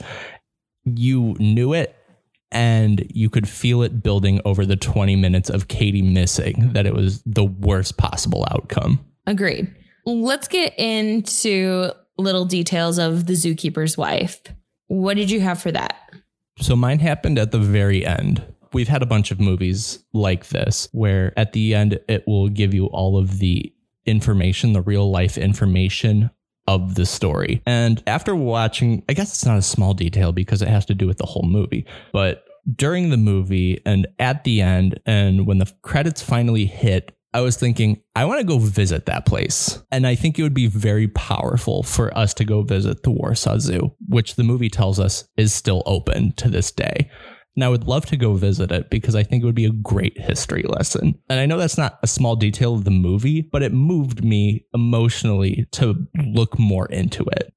You 0.85 1.35
knew 1.39 1.73
it 1.73 1.95
and 2.51 3.05
you 3.09 3.29
could 3.29 3.47
feel 3.47 3.81
it 3.81 4.01
building 4.01 4.39
over 4.45 4.65
the 4.65 4.77
20 4.77 5.15
minutes 5.15 5.49
of 5.49 5.67
Katie 5.67 6.01
missing 6.01 6.71
that 6.73 6.85
it 6.85 6.93
was 6.93 7.21
the 7.25 7.43
worst 7.43 7.97
possible 7.97 8.45
outcome. 8.51 8.99
agreed 9.25 9.73
let's 10.05 10.47
get 10.47 10.73
into 10.79 11.91
little 12.17 12.45
details 12.45 12.97
of 12.97 13.25
the 13.25 13.33
zookeeper's 13.33 13.97
wife 13.97 14.39
what 14.87 15.15
did 15.15 15.29
you 15.29 15.41
have 15.41 15.61
for 15.61 15.71
that 15.71 15.97
So 16.59 16.75
mine 16.75 16.99
happened 16.99 17.37
at 17.37 17.51
the 17.51 17.59
very 17.59 18.05
end. 18.05 18.43
We've 18.73 18.87
had 18.87 19.03
a 19.03 19.05
bunch 19.05 19.31
of 19.31 19.39
movies 19.39 19.99
like 20.13 20.47
this 20.47 20.89
where 20.91 21.37
at 21.37 21.53
the 21.53 21.73
end 21.73 21.99
it 22.07 22.27
will 22.27 22.49
give 22.49 22.73
you 22.73 22.87
all 22.87 23.17
of 23.17 23.39
the 23.39 23.73
information, 24.05 24.73
the 24.73 24.81
real 24.81 25.11
life 25.11 25.37
information 25.37 26.31
of 26.67 26.95
the 26.95 27.05
story. 27.05 27.61
And 27.65 28.01
after 28.07 28.35
watching, 28.35 29.03
I 29.09 29.13
guess 29.13 29.29
it's 29.29 29.45
not 29.45 29.57
a 29.57 29.61
small 29.61 29.93
detail 29.93 30.31
because 30.31 30.61
it 30.61 30.67
has 30.67 30.85
to 30.85 30.93
do 30.93 31.07
with 31.07 31.17
the 31.17 31.25
whole 31.25 31.47
movie, 31.47 31.85
but 32.13 32.43
during 32.75 33.09
the 33.09 33.17
movie 33.17 33.81
and 33.85 34.07
at 34.19 34.43
the 34.43 34.61
end, 34.61 34.99
and 35.05 35.47
when 35.47 35.57
the 35.57 35.71
credits 35.81 36.21
finally 36.21 36.65
hit, 36.65 37.13
I 37.33 37.41
was 37.41 37.55
thinking, 37.55 38.01
I 38.15 38.25
want 38.25 38.39
to 38.39 38.45
go 38.45 38.57
visit 38.57 39.05
that 39.05 39.25
place. 39.25 39.81
And 39.91 40.07
I 40.07 40.15
think 40.15 40.39
it 40.39 40.43
would 40.43 40.53
be 40.53 40.67
very 40.67 41.07
powerful 41.07 41.83
for 41.83 42.15
us 42.17 42.33
to 42.35 42.45
go 42.45 42.63
visit 42.63 43.03
the 43.03 43.11
Warsaw 43.11 43.59
Zoo, 43.59 43.95
which 44.07 44.35
the 44.35 44.43
movie 44.43 44.69
tells 44.69 44.99
us 44.99 45.27
is 45.37 45.53
still 45.53 45.83
open 45.85 46.31
to 46.33 46.49
this 46.49 46.71
day. 46.71 47.09
And 47.57 47.63
I 47.63 47.69
would 47.69 47.87
love 47.87 48.05
to 48.05 48.17
go 48.17 48.35
visit 48.35 48.71
it 48.71 48.91
because 48.91 49.15
I 49.15 49.23
think 49.23 49.41
it 49.41 49.47
would 49.47 49.55
be 49.55 49.65
a 49.65 49.71
great 49.71 50.15
history 50.15 50.61
lesson. 50.61 51.19
And 51.27 51.39
I 51.39 51.47
know 51.47 51.57
that's 51.57 51.77
not 51.77 51.97
a 52.03 52.07
small 52.07 52.35
detail 52.35 52.75
of 52.75 52.83
the 52.83 52.91
movie, 52.91 53.41
but 53.41 53.63
it 53.63 53.73
moved 53.73 54.23
me 54.23 54.67
emotionally 54.75 55.65
to 55.71 56.07
look 56.23 56.59
more 56.59 56.85
into 56.85 57.25
it. 57.31 57.51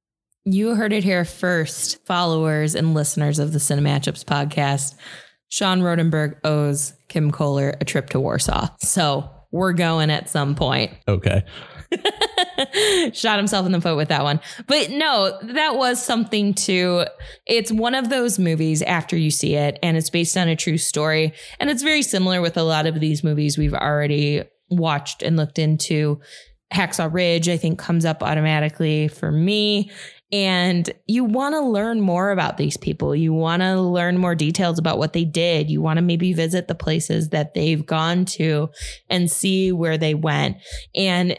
You 0.47 0.75
heard 0.75 0.95
it 0.95 1.05
here 1.05 1.27
first, 1.27 2.03
followers 2.07 2.75
and 2.75 2.95
listeners 2.95 3.39
of 3.39 3.53
the 3.53 3.59
Cinematchups 3.59 4.25
podcast. 4.25 4.95
Sean 5.51 5.83
Rodenberg 5.83 6.39
owes 6.45 6.95
Kim 7.09 7.31
Kohler 7.31 7.75
a 7.79 7.85
trip 7.85 8.09
to 8.11 8.21
Warsaw. 8.21 8.69
So 8.79 9.29
we're 9.53 9.75
going 9.75 10.09
at 10.09 10.31
some 10.31 10.55
point. 10.55 10.93
Okay. 11.09 11.45
Shot 13.13 13.39
himself 13.39 13.67
in 13.67 13.73
the 13.73 13.81
foot 13.81 13.97
with 13.97 14.09
that 14.09 14.23
one. 14.23 14.41
But 14.67 14.91
no, 14.91 15.39
that 15.43 15.77
was 15.77 16.03
something 16.03 16.55
to 16.55 17.07
it's 17.47 17.73
one 17.73 17.95
of 17.95 18.11
those 18.11 18.39
movies 18.39 18.83
after 18.83 19.17
you 19.17 19.31
see 19.31 19.55
it 19.55 19.79
and 19.83 19.97
it's 19.97 20.11
based 20.11 20.37
on 20.37 20.49
a 20.49 20.57
true 20.57 20.79
story. 20.79 21.33
And 21.59 21.71
it's 21.71 21.83
very 21.83 22.03
similar 22.03 22.41
with 22.41 22.57
a 22.57 22.63
lot 22.63 22.87
of 22.87 23.01
these 23.01 23.25
movies 23.25 23.59
we've 23.59 23.75
already 23.75 24.45
watched 24.69 25.23
and 25.23 25.37
looked 25.37 25.59
into. 25.59 26.21
Hacksaw 26.73 27.13
Ridge, 27.13 27.49
I 27.49 27.57
think, 27.57 27.79
comes 27.79 28.05
up 28.05 28.23
automatically 28.23 29.09
for 29.09 29.33
me. 29.33 29.91
And 30.33 30.89
you 31.09 31.25
want 31.25 31.57
to 31.57 31.61
learn 31.61 32.01
more 32.01 32.31
about 32.31 32.57
these 32.57 32.77
people. 32.77 33.17
You 33.17 33.33
want 33.33 33.63
to 33.63 33.81
learn 33.81 34.17
more 34.17 34.37
details 34.37 34.79
about 34.79 34.99
what 34.99 35.13
they 35.13 35.25
did. 35.25 35.69
You 35.69 35.83
want 35.83 35.97
to 35.97 36.03
maybe 36.03 36.33
visit 36.33 36.69
the 36.69 36.77
places 36.77 37.31
that 37.31 37.55
they've 37.55 37.85
gone 37.85 38.25
to 38.27 38.71
and 39.09 39.31
see 39.31 39.73
where 39.73 39.99
they 39.99 40.15
went. 40.15 40.59
And 40.95 41.37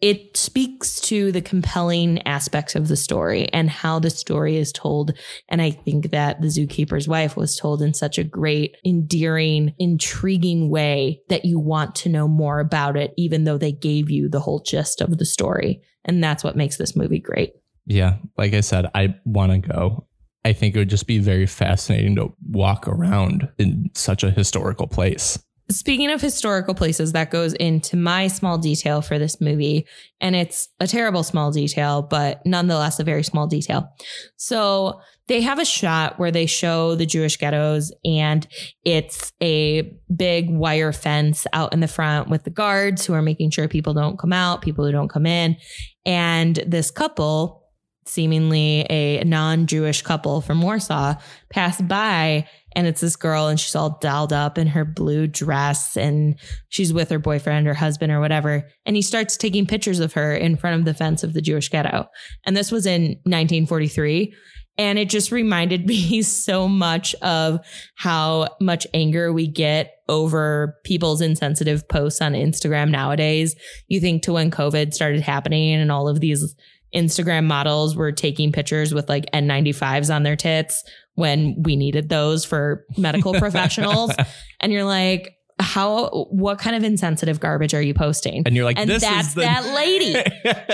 it 0.00 0.34
speaks 0.36 0.98
to 1.00 1.30
the 1.30 1.42
compelling 1.42 2.26
aspects 2.26 2.74
of 2.74 2.88
the 2.88 2.96
story 2.96 3.48
and 3.52 3.68
how 3.68 3.98
the 3.98 4.08
story 4.08 4.56
is 4.56 4.72
told. 4.72 5.12
And 5.48 5.60
I 5.60 5.70
think 5.70 6.10
that 6.10 6.40
the 6.40 6.46
zookeeper's 6.46 7.06
wife 7.06 7.36
was 7.36 7.56
told 7.56 7.82
in 7.82 7.92
such 7.92 8.16
a 8.16 8.24
great, 8.24 8.76
endearing, 8.84 9.74
intriguing 9.78 10.70
way 10.70 11.20
that 11.28 11.44
you 11.44 11.58
want 11.58 11.94
to 11.96 12.08
know 12.08 12.26
more 12.26 12.60
about 12.60 12.96
it, 12.96 13.12
even 13.18 13.44
though 13.44 13.58
they 13.58 13.72
gave 13.72 14.10
you 14.10 14.28
the 14.28 14.40
whole 14.40 14.60
gist 14.60 15.02
of 15.02 15.18
the 15.18 15.26
story. 15.26 15.82
And 16.04 16.24
that's 16.24 16.42
what 16.42 16.56
makes 16.56 16.76
this 16.76 16.96
movie 16.96 17.20
great. 17.20 17.52
Yeah. 17.84 18.16
Like 18.38 18.54
I 18.54 18.60
said, 18.60 18.86
I 18.94 19.14
want 19.26 19.52
to 19.52 19.58
go. 19.58 20.06
I 20.46 20.54
think 20.54 20.74
it 20.74 20.78
would 20.78 20.88
just 20.88 21.06
be 21.06 21.18
very 21.18 21.46
fascinating 21.46 22.16
to 22.16 22.34
walk 22.48 22.88
around 22.88 23.50
in 23.58 23.90
such 23.94 24.24
a 24.24 24.30
historical 24.30 24.86
place. 24.86 25.38
Speaking 25.70 26.10
of 26.10 26.20
historical 26.20 26.74
places, 26.74 27.12
that 27.12 27.30
goes 27.30 27.52
into 27.54 27.96
my 27.96 28.26
small 28.26 28.58
detail 28.58 29.02
for 29.02 29.18
this 29.18 29.40
movie. 29.40 29.86
And 30.20 30.34
it's 30.34 30.68
a 30.80 30.86
terrible 30.86 31.22
small 31.22 31.52
detail, 31.52 32.02
but 32.02 32.44
nonetheless 32.44 32.98
a 32.98 33.04
very 33.04 33.22
small 33.22 33.46
detail. 33.46 33.88
So 34.36 35.00
they 35.28 35.42
have 35.42 35.60
a 35.60 35.64
shot 35.64 36.18
where 36.18 36.32
they 36.32 36.46
show 36.46 36.96
the 36.96 37.06
Jewish 37.06 37.36
ghettos, 37.36 37.92
and 38.04 38.48
it's 38.84 39.32
a 39.40 39.96
big 40.14 40.50
wire 40.50 40.92
fence 40.92 41.46
out 41.52 41.72
in 41.72 41.78
the 41.78 41.86
front 41.86 42.28
with 42.28 42.42
the 42.42 42.50
guards 42.50 43.06
who 43.06 43.14
are 43.14 43.22
making 43.22 43.50
sure 43.50 43.68
people 43.68 43.94
don't 43.94 44.18
come 44.18 44.32
out, 44.32 44.62
people 44.62 44.84
who 44.84 44.90
don't 44.90 45.08
come 45.08 45.26
in. 45.26 45.56
And 46.04 46.56
this 46.66 46.90
couple, 46.90 47.62
seemingly 48.06 48.86
a 48.90 49.22
non 49.22 49.66
Jewish 49.66 50.02
couple 50.02 50.40
from 50.40 50.62
Warsaw, 50.62 51.14
pass 51.48 51.80
by 51.80 52.48
and 52.76 52.86
it's 52.86 53.00
this 53.00 53.16
girl 53.16 53.48
and 53.48 53.58
she's 53.58 53.74
all 53.74 53.98
dolled 54.00 54.32
up 54.32 54.58
in 54.58 54.68
her 54.68 54.84
blue 54.84 55.26
dress 55.26 55.96
and 55.96 56.38
she's 56.68 56.92
with 56.92 57.10
her 57.10 57.18
boyfriend 57.18 57.66
or 57.66 57.74
husband 57.74 58.12
or 58.12 58.20
whatever. 58.20 58.68
And 58.86 58.96
he 58.96 59.02
starts 59.02 59.36
taking 59.36 59.66
pictures 59.66 60.00
of 60.00 60.12
her 60.12 60.34
in 60.34 60.56
front 60.56 60.78
of 60.78 60.84
the 60.84 60.94
fence 60.94 61.22
of 61.22 61.32
the 61.32 61.42
jewish 61.42 61.68
ghetto. 61.68 62.06
And 62.46 62.56
this 62.56 62.70
was 62.70 62.86
in 62.86 63.02
1943 63.24 64.34
and 64.78 64.98
it 64.98 65.10
just 65.10 65.30
reminded 65.30 65.86
me 65.86 66.22
so 66.22 66.66
much 66.66 67.14
of 67.16 67.60
how 67.96 68.48
much 68.60 68.86
anger 68.94 69.32
we 69.32 69.46
get 69.46 69.92
over 70.08 70.76
people's 70.84 71.20
insensitive 71.20 71.86
posts 71.88 72.20
on 72.20 72.32
Instagram 72.32 72.90
nowadays. 72.90 73.54
You 73.88 74.00
think 74.00 74.22
to 74.22 74.32
when 74.32 74.50
COVID 74.50 74.94
started 74.94 75.20
happening 75.20 75.74
and 75.74 75.92
all 75.92 76.08
of 76.08 76.20
these 76.20 76.54
Instagram 76.94 77.46
models 77.46 77.94
were 77.96 78.12
taking 78.12 78.52
pictures 78.52 78.92
with 78.94 79.08
like 79.08 79.26
N95s 79.32 80.14
on 80.14 80.22
their 80.22 80.36
tits 80.36 80.82
when 81.14 81.56
we 81.62 81.76
needed 81.76 82.08
those 82.08 82.44
for 82.44 82.84
medical 82.96 83.34
professionals. 83.38 84.12
And 84.60 84.72
you're 84.72 84.84
like, 84.84 85.34
how 85.62 86.08
what 86.30 86.58
kind 86.58 86.74
of 86.74 86.82
insensitive 86.82 87.38
garbage 87.38 87.74
are 87.74 87.82
you 87.82 87.92
posting? 87.92 88.44
And 88.46 88.56
you're 88.56 88.64
like, 88.64 88.78
and 88.78 88.88
this 88.88 89.02
that's 89.02 89.28
is 89.28 89.34
the- 89.34 89.42
that 89.42 89.66
lady. 89.74 90.14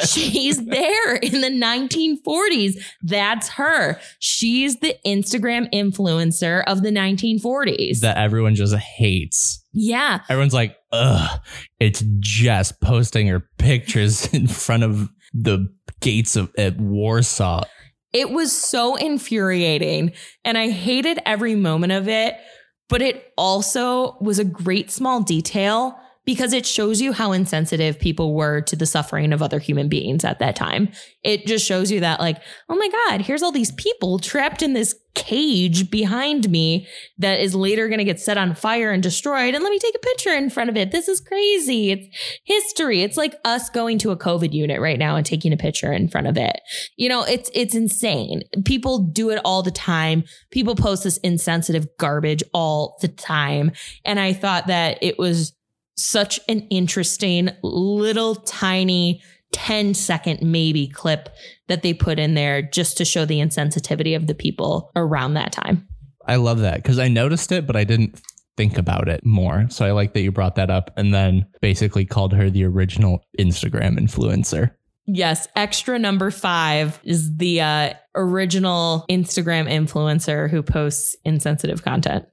She's 0.07 0.65
there 0.65 1.17
in 1.17 1.41
the 1.41 1.49
1940s. 1.51 2.75
That's 3.03 3.49
her. 3.51 3.99
She's 4.21 4.79
the 4.79 4.95
Instagram 5.05 5.69
influencer 5.75 6.63
of 6.69 6.85
the 6.85 6.91
1940s. 6.91 8.01
that 8.01 8.17
everyone 8.17 8.55
just 8.55 8.77
hates. 8.77 9.65
yeah. 9.73 10.21
Everyone's 10.29 10.55
like, 10.55 10.77
ugh, 10.93 11.41
it's 11.81 12.05
just 12.21 12.81
posting 12.81 13.27
her 13.27 13.43
pictures 13.59 14.33
in 14.33 14.47
front 14.47 14.85
of 14.85 15.09
the 15.33 15.73
gates 16.01 16.37
of 16.37 16.53
at 16.59 16.79
Warsaw. 16.79 17.65
It 18.13 18.31
was 18.31 18.53
so 18.53 18.97
infuriating 18.97 20.13
and 20.45 20.57
I 20.57 20.71
hated 20.71 21.19
every 21.27 21.55
moment 21.55 21.93
of 21.93 22.09
it, 22.09 22.37
but 22.89 23.03
it 23.03 23.33
also 23.37 24.17
was 24.21 24.39
a 24.39 24.45
great 24.45 24.91
small 24.91 25.23
detail 25.23 25.99
because 26.25 26.53
it 26.53 26.67
shows 26.67 27.01
you 27.01 27.13
how 27.13 27.33
insensitive 27.33 27.99
people 27.99 28.35
were 28.35 28.61
to 28.61 28.77
the 28.77 28.85
suffering 28.85 29.33
of 29.33 29.43
other 29.43 29.61
human 29.61 29.89
beings 29.89 30.25
at 30.25 30.41
that 30.41 30.57
time. 30.57 30.91
It 31.23 31.47
just 31.47 31.65
shows 31.65 31.91
you 31.91 32.01
that, 32.01 32.21
like, 32.21 32.43
oh 32.69 32.75
my 32.75 32.89
God, 32.89 33.21
here's 33.23 33.43
all 33.43 33.53
these 33.53 33.71
people 33.73 34.19
trapped 34.19 34.61
in 34.61 34.73
this 34.73 34.95
cage 35.17 35.91
behind 35.91 36.49
me 36.49 36.87
that 37.19 37.41
is 37.41 37.55
later 37.55 37.89
going 37.89 37.99
to 37.99 38.05
get 38.05 38.21
set 38.21 38.39
on 38.39 38.55
fire 38.55 38.93
and 38.93 39.03
destroyed. 39.03 39.55
And 39.55 39.65
let 39.65 39.71
me 39.71 39.79
take 39.79 39.97
a 39.97 40.07
picture 40.07 40.35
in 40.35 40.51
front 40.51 40.71
of 40.71 40.77
it. 40.77 40.93
This 40.93 41.09
is 41.09 41.21
crazy. 41.21 41.91
It's 41.91 42.07
history. 42.45 43.03
It's 43.03 43.17
like 43.17 43.35
us 43.45 43.69
going 43.71 43.99
to 44.01 44.11
a 44.13 44.17
COVID 44.17 44.53
unit 44.53 44.81
right 44.81 44.99
now 44.99 45.17
and 45.17 45.27
taking 45.27 45.53
a 45.53 45.57
picture 45.57 45.93
in 45.93 46.09
front 46.09 46.29
of 46.29 46.37
it. 46.37 46.61
You 46.97 47.09
know, 47.09 47.25
it's 47.25 47.51
it's 47.55 47.75
insane. 47.75 48.43
People 48.65 48.99
do 48.99 49.31
it 49.31 49.41
all 49.45 49.63
the 49.63 49.71
time. 49.71 50.23
People 50.53 50.77
post 50.77 51.03
this 51.03 51.17
insensitive 51.19 51.87
garbage 51.99 52.45
all 52.53 52.99
the 53.01 53.09
time. 53.09 53.73
And 54.05 54.21
I 54.21 54.35
thought 54.35 54.67
that 54.67 54.99
it 55.01 55.19
was 55.19 55.55
such 55.97 56.39
an 56.49 56.61
interesting 56.69 57.49
little 57.63 58.35
tiny 58.35 59.23
10 59.57 59.95
second 59.95 60.43
maybe 60.43 60.87
clip 60.87 61.31
that 61.67 61.83
they 61.83 61.95
put 61.95 62.19
in 62.19 62.35
there 62.35 62.61
just 62.61 62.99
to 62.99 63.07
show 63.07 63.25
the 63.25 63.39
insensitivity 63.39 64.15
of 64.15 64.27
the 64.27 64.35
people 64.35 64.91
around 64.95 65.33
that 65.33 65.51
time. 65.51 65.89
I 66.27 66.37
love 66.37 66.59
that 66.59 66.83
because 66.83 66.99
I 66.99 67.09
noticed 67.09 67.51
it, 67.53 67.67
but 67.67 67.75
I 67.75 67.85
didn't 67.85 68.21
think 68.59 68.77
about 68.77 69.09
it 69.09 69.25
more. 69.25 69.67
So 69.71 69.87
I 69.87 69.93
like 69.93 70.13
that 70.13 70.21
you 70.21 70.31
brought 70.31 70.57
that 70.57 70.69
up 70.69 70.91
and 70.99 71.15
then 71.15 71.47
basically 71.63 72.05
called 72.05 72.35
her 72.35 72.51
the 72.51 72.65
original 72.65 73.25
Instagram 73.39 73.99
influencer. 73.99 74.73
Yes, 75.07 75.49
extra 75.57 75.99
number 75.99 76.31
five 76.31 77.01
is 77.03 77.35
the 77.39 77.63
uh, 77.63 77.95
original 78.15 79.07
Instagram 79.09 79.71
influencer 79.71 80.51
who 80.51 80.63
posts 80.63 81.17
insensitive 81.25 81.83
content. 81.83 82.27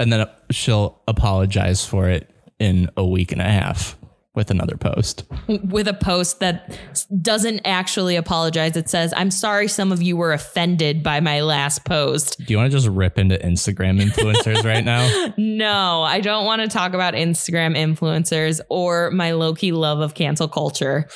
And 0.00 0.10
then 0.10 0.26
she'll 0.50 1.02
apologize 1.06 1.84
for 1.84 2.08
it 2.08 2.30
in 2.58 2.88
a 2.96 3.06
week 3.06 3.32
and 3.32 3.42
a 3.42 3.50
half 3.50 3.98
with 4.38 4.50
another 4.50 4.76
post. 4.76 5.24
with 5.64 5.86
a 5.88 5.92
post 5.92 6.40
that 6.40 6.78
doesn't 7.20 7.60
actually 7.66 8.16
apologize. 8.16 8.76
It 8.76 8.88
says, 8.88 9.12
I'm 9.16 9.30
sorry 9.30 9.68
some 9.68 9.92
of 9.92 10.00
you 10.00 10.16
were 10.16 10.32
offended 10.32 11.02
by 11.02 11.20
my 11.20 11.42
last 11.42 11.84
post. 11.84 12.38
Do 12.38 12.44
you 12.48 12.56
want 12.56 12.70
to 12.70 12.76
just 12.76 12.88
rip 12.88 13.18
into 13.18 13.36
Instagram 13.36 14.00
influencers 14.00 14.64
right 14.64 14.84
now? 14.84 15.06
No, 15.58 16.02
I 16.02 16.20
don't 16.20 16.44
want 16.44 16.62
to 16.62 16.68
talk 16.68 16.94
about 16.94 17.14
Instagram 17.14 17.76
influencers 17.76 18.60
or 18.68 19.10
my 19.10 19.32
low 19.32 19.54
key 19.54 19.72
love 19.72 19.98
of 19.98 20.14
cancel 20.14 20.46
culture. 20.46 21.08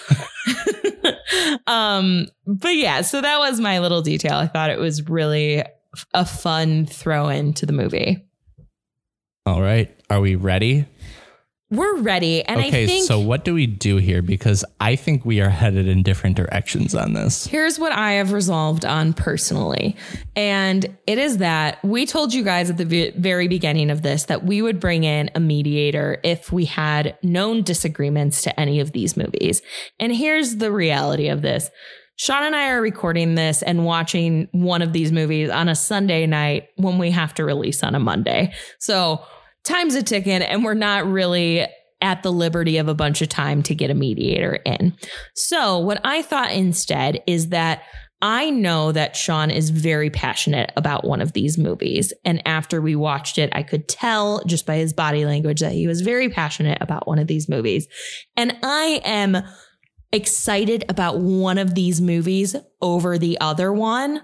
um, 1.68 2.26
but 2.46 2.74
yeah, 2.74 3.02
so 3.02 3.20
that 3.20 3.38
was 3.38 3.60
my 3.60 3.78
little 3.78 4.02
detail. 4.02 4.34
I 4.34 4.48
thought 4.48 4.70
it 4.70 4.80
was 4.80 5.08
really 5.08 5.62
a 6.12 6.26
fun 6.26 6.86
throw 6.86 7.28
in 7.28 7.52
to 7.54 7.66
the 7.66 7.72
movie. 7.72 8.24
All 9.46 9.62
right. 9.62 9.94
Are 10.10 10.20
we 10.20 10.34
ready? 10.34 10.86
We're 11.72 12.02
ready. 12.02 12.44
And 12.44 12.60
okay, 12.60 12.84
I 12.84 12.86
think 12.86 13.06
so 13.06 13.18
what 13.18 13.46
do 13.46 13.54
we 13.54 13.66
do 13.66 13.96
here? 13.96 14.20
Because 14.20 14.62
I 14.78 14.94
think 14.94 15.24
we 15.24 15.40
are 15.40 15.48
headed 15.48 15.88
in 15.88 16.02
different 16.02 16.36
directions 16.36 16.94
on 16.94 17.14
this. 17.14 17.46
Here's 17.46 17.78
what 17.78 17.92
I 17.92 18.12
have 18.12 18.32
resolved 18.32 18.84
on 18.84 19.14
personally. 19.14 19.96
And 20.36 20.84
it 21.06 21.16
is 21.16 21.38
that 21.38 21.82
we 21.82 22.04
told 22.04 22.34
you 22.34 22.44
guys 22.44 22.68
at 22.68 22.76
the 22.76 23.12
very 23.16 23.48
beginning 23.48 23.90
of 23.90 24.02
this 24.02 24.24
that 24.24 24.44
we 24.44 24.60
would 24.60 24.80
bring 24.80 25.04
in 25.04 25.30
a 25.34 25.40
mediator 25.40 26.20
if 26.22 26.52
we 26.52 26.66
had 26.66 27.16
known 27.22 27.62
disagreements 27.62 28.42
to 28.42 28.60
any 28.60 28.78
of 28.78 28.92
these 28.92 29.16
movies. 29.16 29.62
And 29.98 30.14
here's 30.14 30.56
the 30.56 30.70
reality 30.70 31.28
of 31.28 31.40
this. 31.40 31.70
Sean 32.16 32.42
and 32.42 32.54
I 32.54 32.68
are 32.68 32.82
recording 32.82 33.34
this 33.34 33.62
and 33.62 33.86
watching 33.86 34.46
one 34.52 34.82
of 34.82 34.92
these 34.92 35.10
movies 35.10 35.48
on 35.48 35.70
a 35.70 35.74
Sunday 35.74 36.26
night 36.26 36.68
when 36.76 36.98
we 36.98 37.10
have 37.12 37.32
to 37.34 37.44
release 37.46 37.82
on 37.82 37.94
a 37.94 37.98
Monday. 37.98 38.52
So 38.78 39.24
time's 39.64 39.94
a 39.94 40.02
ticking 40.02 40.42
and 40.42 40.64
we're 40.64 40.74
not 40.74 41.06
really 41.06 41.66
at 42.00 42.22
the 42.22 42.32
liberty 42.32 42.78
of 42.78 42.88
a 42.88 42.94
bunch 42.94 43.22
of 43.22 43.28
time 43.28 43.62
to 43.62 43.74
get 43.74 43.90
a 43.90 43.94
mediator 43.94 44.54
in. 44.66 44.94
So, 45.34 45.78
what 45.78 46.00
I 46.04 46.22
thought 46.22 46.52
instead 46.52 47.22
is 47.26 47.50
that 47.50 47.82
I 48.20 48.50
know 48.50 48.92
that 48.92 49.16
Sean 49.16 49.50
is 49.50 49.70
very 49.70 50.08
passionate 50.08 50.72
about 50.76 51.04
one 51.04 51.20
of 51.20 51.32
these 51.32 51.58
movies. 51.58 52.12
And 52.24 52.40
after 52.46 52.80
we 52.80 52.94
watched 52.94 53.36
it, 53.36 53.50
I 53.52 53.64
could 53.64 53.88
tell 53.88 54.44
just 54.46 54.64
by 54.64 54.76
his 54.76 54.92
body 54.92 55.26
language 55.26 55.58
that 55.58 55.72
he 55.72 55.88
was 55.88 56.02
very 56.02 56.28
passionate 56.28 56.78
about 56.80 57.08
one 57.08 57.18
of 57.18 57.26
these 57.26 57.48
movies. 57.48 57.88
And 58.36 58.56
I 58.62 59.00
am 59.04 59.38
excited 60.12 60.84
about 60.88 61.18
one 61.18 61.58
of 61.58 61.74
these 61.74 62.00
movies 62.00 62.54
over 62.80 63.18
the 63.18 63.40
other 63.40 63.72
one 63.72 64.20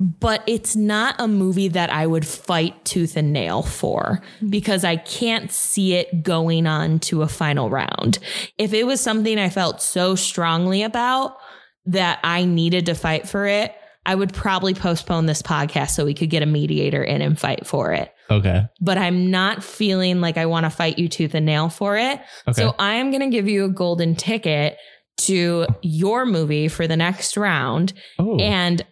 but 0.00 0.42
it's 0.46 0.74
not 0.74 1.14
a 1.18 1.28
movie 1.28 1.68
that 1.68 1.92
I 1.92 2.06
would 2.06 2.26
fight 2.26 2.84
tooth 2.86 3.18
and 3.18 3.34
nail 3.34 3.62
for 3.62 4.22
because 4.48 4.82
I 4.82 4.96
can't 4.96 5.52
see 5.52 5.92
it 5.94 6.22
going 6.22 6.66
on 6.66 7.00
to 7.00 7.20
a 7.20 7.28
final 7.28 7.68
round. 7.68 8.18
If 8.56 8.72
it 8.72 8.84
was 8.84 9.02
something 9.02 9.38
I 9.38 9.50
felt 9.50 9.82
so 9.82 10.14
strongly 10.14 10.82
about 10.82 11.36
that 11.84 12.18
I 12.24 12.46
needed 12.46 12.86
to 12.86 12.94
fight 12.94 13.28
for 13.28 13.46
it, 13.46 13.74
I 14.06 14.14
would 14.14 14.32
probably 14.32 14.72
postpone 14.72 15.26
this 15.26 15.42
podcast 15.42 15.90
so 15.90 16.06
we 16.06 16.14
could 16.14 16.30
get 16.30 16.42
a 16.42 16.46
mediator 16.46 17.04
in 17.04 17.20
and 17.20 17.38
fight 17.38 17.66
for 17.66 17.92
it. 17.92 18.10
Okay. 18.30 18.62
But 18.80 18.96
I'm 18.96 19.30
not 19.30 19.62
feeling 19.62 20.22
like 20.22 20.38
I 20.38 20.46
want 20.46 20.64
to 20.64 20.70
fight 20.70 20.98
you 20.98 21.08
tooth 21.08 21.34
and 21.34 21.44
nail 21.44 21.68
for 21.68 21.98
it. 21.98 22.18
Okay. 22.48 22.62
So 22.62 22.74
I 22.78 22.94
am 22.94 23.10
going 23.10 23.20
to 23.20 23.28
give 23.28 23.48
you 23.48 23.66
a 23.66 23.68
golden 23.68 24.16
ticket 24.16 24.78
to 25.18 25.66
your 25.82 26.24
movie 26.24 26.68
for 26.68 26.86
the 26.86 26.96
next 26.96 27.36
round. 27.36 27.92
oh. 28.18 28.38
And 28.38 28.82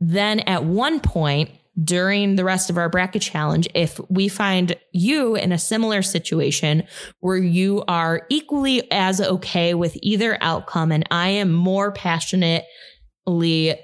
then 0.00 0.40
at 0.40 0.64
one 0.64 1.00
point 1.00 1.50
during 1.82 2.36
the 2.36 2.44
rest 2.44 2.70
of 2.70 2.78
our 2.78 2.88
bracket 2.88 3.22
challenge, 3.22 3.68
if 3.74 4.00
we 4.08 4.28
find 4.28 4.76
you 4.92 5.36
in 5.36 5.52
a 5.52 5.58
similar 5.58 6.00
situation 6.02 6.84
where 7.20 7.36
you 7.36 7.84
are 7.86 8.26
equally 8.30 8.90
as 8.90 9.20
okay 9.20 9.74
with 9.74 9.96
either 10.02 10.38
outcome 10.40 10.90
and 10.90 11.06
I 11.10 11.28
am 11.28 11.52
more 11.52 11.92
passionately 11.92 12.64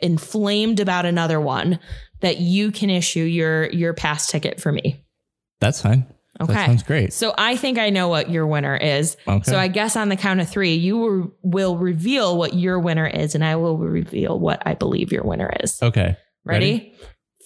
inflamed 0.00 0.80
about 0.80 1.04
another 1.04 1.40
one, 1.40 1.78
that 2.20 2.38
you 2.38 2.70
can 2.72 2.88
issue 2.88 3.24
your 3.24 3.68
your 3.70 3.92
pass 3.92 4.28
ticket 4.28 4.60
for 4.60 4.72
me. 4.72 5.04
That's 5.60 5.82
fine. 5.82 6.06
Okay. 6.43 6.53
That 6.53 6.66
sounds 6.66 6.82
great. 6.82 7.12
So 7.12 7.34
I 7.36 7.57
think 7.57 7.78
I 7.78 7.90
know 7.90 8.09
what 8.09 8.30
your 8.30 8.47
winner 8.47 8.76
is. 8.76 9.16
Okay. 9.26 9.43
So 9.51 9.59
I 9.59 9.68
guess 9.68 9.97
on 9.97 10.09
the 10.09 10.16
count 10.16 10.40
of 10.40 10.49
three, 10.49 10.74
you 10.74 10.99
will, 10.99 11.32
will 11.43 11.76
reveal 11.76 12.36
what 12.36 12.55
your 12.55 12.78
winner 12.78 13.07
is, 13.07 13.34
and 13.34 13.45
I 13.45 13.57
will 13.57 13.78
reveal 13.78 14.38
what 14.38 14.62
I 14.66 14.74
believe 14.74 15.12
your 15.12 15.24
winner 15.24 15.51
is. 15.61 15.82
Okay. 15.82 16.16
Ready? 16.45 16.95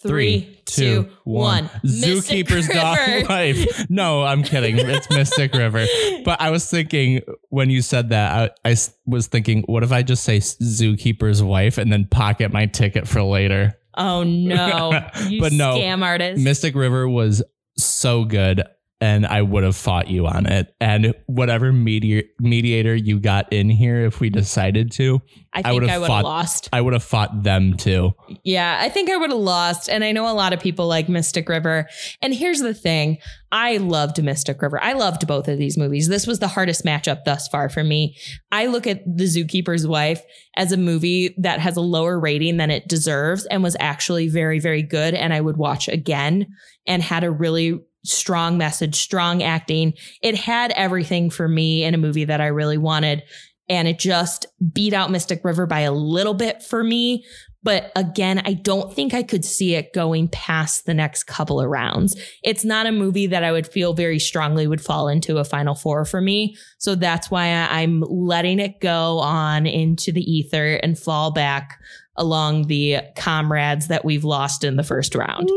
Three, 0.03 0.61
two, 0.67 1.09
one. 1.25 1.69
Mystic 1.83 2.47
Zookeeper's 2.47 2.69
dog. 2.69 3.87
No, 3.91 4.23
I'm 4.23 4.43
kidding. 4.43 4.79
It's 4.79 5.11
Mystic 5.11 5.53
River. 5.53 5.85
But 6.25 6.41
I 6.41 6.51
was 6.51 6.71
thinking 6.71 7.23
when 7.49 7.71
you 7.71 7.83
said 7.83 8.11
that, 8.11 8.59
I 8.65 8.77
was 9.07 9.27
thinking, 9.27 9.63
what 9.63 9.83
if 9.83 9.91
I 9.93 10.03
just 10.03 10.23
say 10.23 10.39
Zookeeper's 10.39 11.43
wife 11.43 11.79
and 11.79 11.91
then 11.91 12.07
pocket 12.09 12.53
my 12.53 12.67
ticket 12.67 13.09
for 13.09 13.23
later? 13.23 13.75
Oh 13.97 14.23
no. 14.23 15.01
You 15.29 15.41
But 15.41 15.53
no, 15.53 15.75
scam 15.77 16.05
artist. 16.05 16.43
Mystic 16.43 16.75
River 16.77 17.09
was 17.09 17.43
so 17.79 18.25
good, 18.25 18.63
and 19.01 19.27
I 19.27 19.43
would 19.43 19.63
have 19.63 19.77
fought 19.77 20.09
you 20.09 20.27
on 20.27 20.47
it. 20.47 20.75
And 20.81 21.15
whatever 21.27 21.73
medi- 21.73 22.31
mediator 22.41 22.95
you 22.95 23.21
got 23.21 23.53
in 23.53 23.69
here, 23.69 24.07
if 24.07 24.21
we 24.21 24.31
decided 24.31 24.91
to, 24.93 25.21
I 25.53 25.63
think 25.63 25.67
I 25.67 25.73
would 25.73 25.89
have 25.89 26.07
fought- 26.07 26.25
lost. 26.25 26.69
I 26.73 26.81
would 26.81 26.95
have 26.95 27.03
fought 27.03 27.43
them 27.43 27.77
too. 27.77 28.13
Yeah, 28.43 28.79
I 28.81 28.89
think 28.89 29.11
I 29.11 29.17
would 29.17 29.31
have 29.31 29.39
lost. 29.39 29.91
And 29.91 30.03
I 30.03 30.13
know 30.13 30.31
a 30.31 30.33
lot 30.33 30.55
of 30.55 30.61
people 30.61 30.87
like 30.87 31.09
Mystic 31.11 31.49
River. 31.49 31.89
And 32.23 32.35
here's 32.35 32.61
the 32.61 32.73
thing 32.73 33.19
I 33.53 33.77
loved 33.77 34.23
Mystic 34.23 34.61
River. 34.63 34.83
I 34.83 34.95
loved 34.95 35.27
both 35.27 35.47
of 35.47 35.59
these 35.59 35.77
movies. 35.77 36.09
This 36.09 36.27
was 36.27 36.39
the 36.39 36.49
hardest 36.49 36.85
matchup 36.85 37.25
thus 37.25 37.49
far 37.49 37.69
for 37.69 37.85
me. 37.85 38.17
I 38.51 38.67
look 38.67 38.87
at 38.87 39.03
The 39.07 39.25
Zookeeper's 39.25 39.87
Wife 39.87 40.23
as 40.57 40.73
a 40.73 40.77
movie 40.77 41.35
that 41.39 41.61
has 41.61 41.77
a 41.77 41.83
lower 41.83 42.19
rating 42.19 42.57
than 42.57 42.71
it 42.71 42.89
deserves 42.89 43.47
and 43.47 43.63
was 43.63 43.77
actually 43.79 44.29
very, 44.29 44.59
very 44.59 44.83
good. 44.83 45.15
And 45.15 45.35
I 45.35 45.41
would 45.43 45.59
watch 45.59 45.87
again 45.89 46.47
and 46.87 47.03
had 47.03 47.25
a 47.25 47.31
really 47.31 47.81
strong 48.09 48.59
message, 48.59 48.97
strong 48.97 49.43
acting. 49.43 49.95
It 50.23 50.35
had 50.35 50.73
everything 50.73 51.31
for 51.31 51.49
me 51.49 51.85
in 51.85 51.95
a 51.95 51.99
movie 51.99 52.25
that 52.25 52.41
I 52.41 52.47
really 52.47 52.79
wanted. 52.79 53.23
And 53.69 53.89
it 53.89 53.99
just 53.99 54.47
beat 54.73 54.93
out 54.93 55.11
Mystic 55.11 55.45
River 55.45 55.67
by 55.67 55.81
a 55.81 55.93
little 55.93 56.35
bit 56.35 56.63
for 56.63 56.85
me. 56.85 57.25
But 57.65 57.91
again, 57.97 58.43
I 58.45 58.53
don't 58.53 58.95
think 58.95 59.13
I 59.13 59.25
could 59.25 59.45
see 59.45 59.75
it 59.75 59.93
going 59.93 60.29
past 60.29 60.87
the 60.87 60.95
next 60.95 61.25
couple 61.25 61.61
of 61.61 61.69
rounds. 61.69 62.17
It's 62.45 62.65
not 62.65 62.87
a 62.87 62.93
movie 62.93 63.27
that 63.27 63.43
I 63.43 63.51
would 63.51 63.67
feel 63.67 63.93
very 63.93 64.21
strongly 64.21 64.69
would 64.69 64.81
fall 64.81 65.09
into 65.09 65.39
a 65.39 65.45
final 65.45 65.75
four 65.75 66.05
for 66.05 66.21
me. 66.21 66.57
So 66.79 66.95
that's 66.95 67.29
why 67.29 67.49
I'm 67.49 68.03
letting 68.03 68.61
it 68.61 68.79
go 68.81 69.19
on 69.19 69.67
into 69.67 70.13
the 70.13 70.23
ether 70.23 70.75
and 70.75 70.97
fall 70.97 71.33
back 71.33 71.81
along 72.17 72.69
the 72.69 72.99
comrades 73.17 73.89
that 73.89 74.05
we've 74.05 74.25
lost 74.25 74.63
in 74.63 74.77
the 74.77 74.85
first 74.85 75.17
round. 75.17 75.51